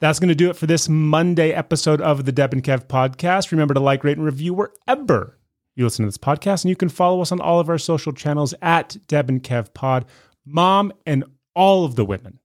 That's 0.00 0.18
going 0.18 0.30
to 0.30 0.34
do 0.34 0.48
it 0.48 0.56
for 0.56 0.66
this 0.66 0.88
Monday 0.88 1.52
episode 1.52 2.00
of 2.00 2.24
the 2.24 2.32
Deb 2.32 2.54
and 2.54 2.64
Kev 2.64 2.86
podcast. 2.86 3.50
Remember 3.52 3.74
to 3.74 3.80
like, 3.80 4.02
rate, 4.02 4.16
and 4.16 4.24
review 4.24 4.54
wherever 4.54 5.36
you 5.76 5.84
listen 5.84 6.04
to 6.04 6.08
this 6.08 6.16
podcast. 6.16 6.64
And 6.64 6.70
you 6.70 6.76
can 6.76 6.88
follow 6.88 7.20
us 7.20 7.30
on 7.32 7.40
all 7.40 7.60
of 7.60 7.68
our 7.68 7.76
social 7.76 8.14
channels 8.14 8.54
at 8.62 8.96
Deb 9.08 9.28
and 9.28 9.42
Kev 9.42 9.74
Pod. 9.74 10.06
Mom 10.46 10.90
and 11.04 11.24
all 11.54 11.84
of 11.84 11.96
the 11.96 12.04
women 12.06 12.38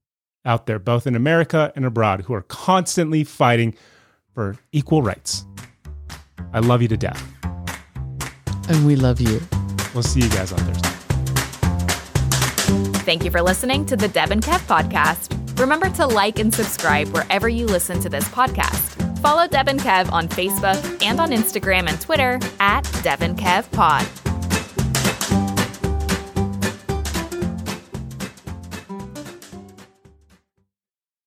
out 0.44 0.66
there, 0.66 0.78
both 0.78 1.06
in 1.06 1.16
America 1.16 1.72
and 1.74 1.86
abroad, 1.86 2.22
who 2.22 2.34
are 2.34 2.42
constantly 2.42 3.24
fighting 3.24 3.74
for 4.34 4.58
equal 4.72 5.00
rights. 5.00 5.46
I 6.52 6.58
love 6.58 6.82
you 6.82 6.88
to 6.88 6.96
death. 6.98 7.26
And 8.68 8.86
we 8.86 8.96
love 8.96 9.18
you. 9.18 9.40
We'll 9.94 10.02
see 10.02 10.20
you 10.20 10.28
guys 10.28 10.52
on 10.52 10.58
Thursday. 10.58 10.90
Thank 13.00 13.24
you 13.24 13.30
for 13.30 13.40
listening 13.40 13.86
to 13.86 13.96
the 13.96 14.08
Deb 14.08 14.30
and 14.30 14.42
Kev 14.42 14.58
podcast. 14.66 15.45
Remember 15.58 15.88
to 15.90 16.06
like 16.06 16.38
and 16.38 16.54
subscribe 16.54 17.08
wherever 17.08 17.48
you 17.48 17.66
listen 17.66 18.00
to 18.00 18.08
this 18.08 18.24
podcast. 18.28 19.18
Follow 19.20 19.46
Deb 19.48 19.68
and 19.68 19.80
Kev 19.80 20.12
on 20.12 20.28
Facebook 20.28 21.02
and 21.02 21.18
on 21.20 21.30
Instagram 21.30 21.88
and 21.88 22.00
Twitter 22.00 22.38
at 22.60 22.82
Deb 23.02 23.22
and 23.22 23.36
Kev 23.38 23.70
Pod. 23.72 24.25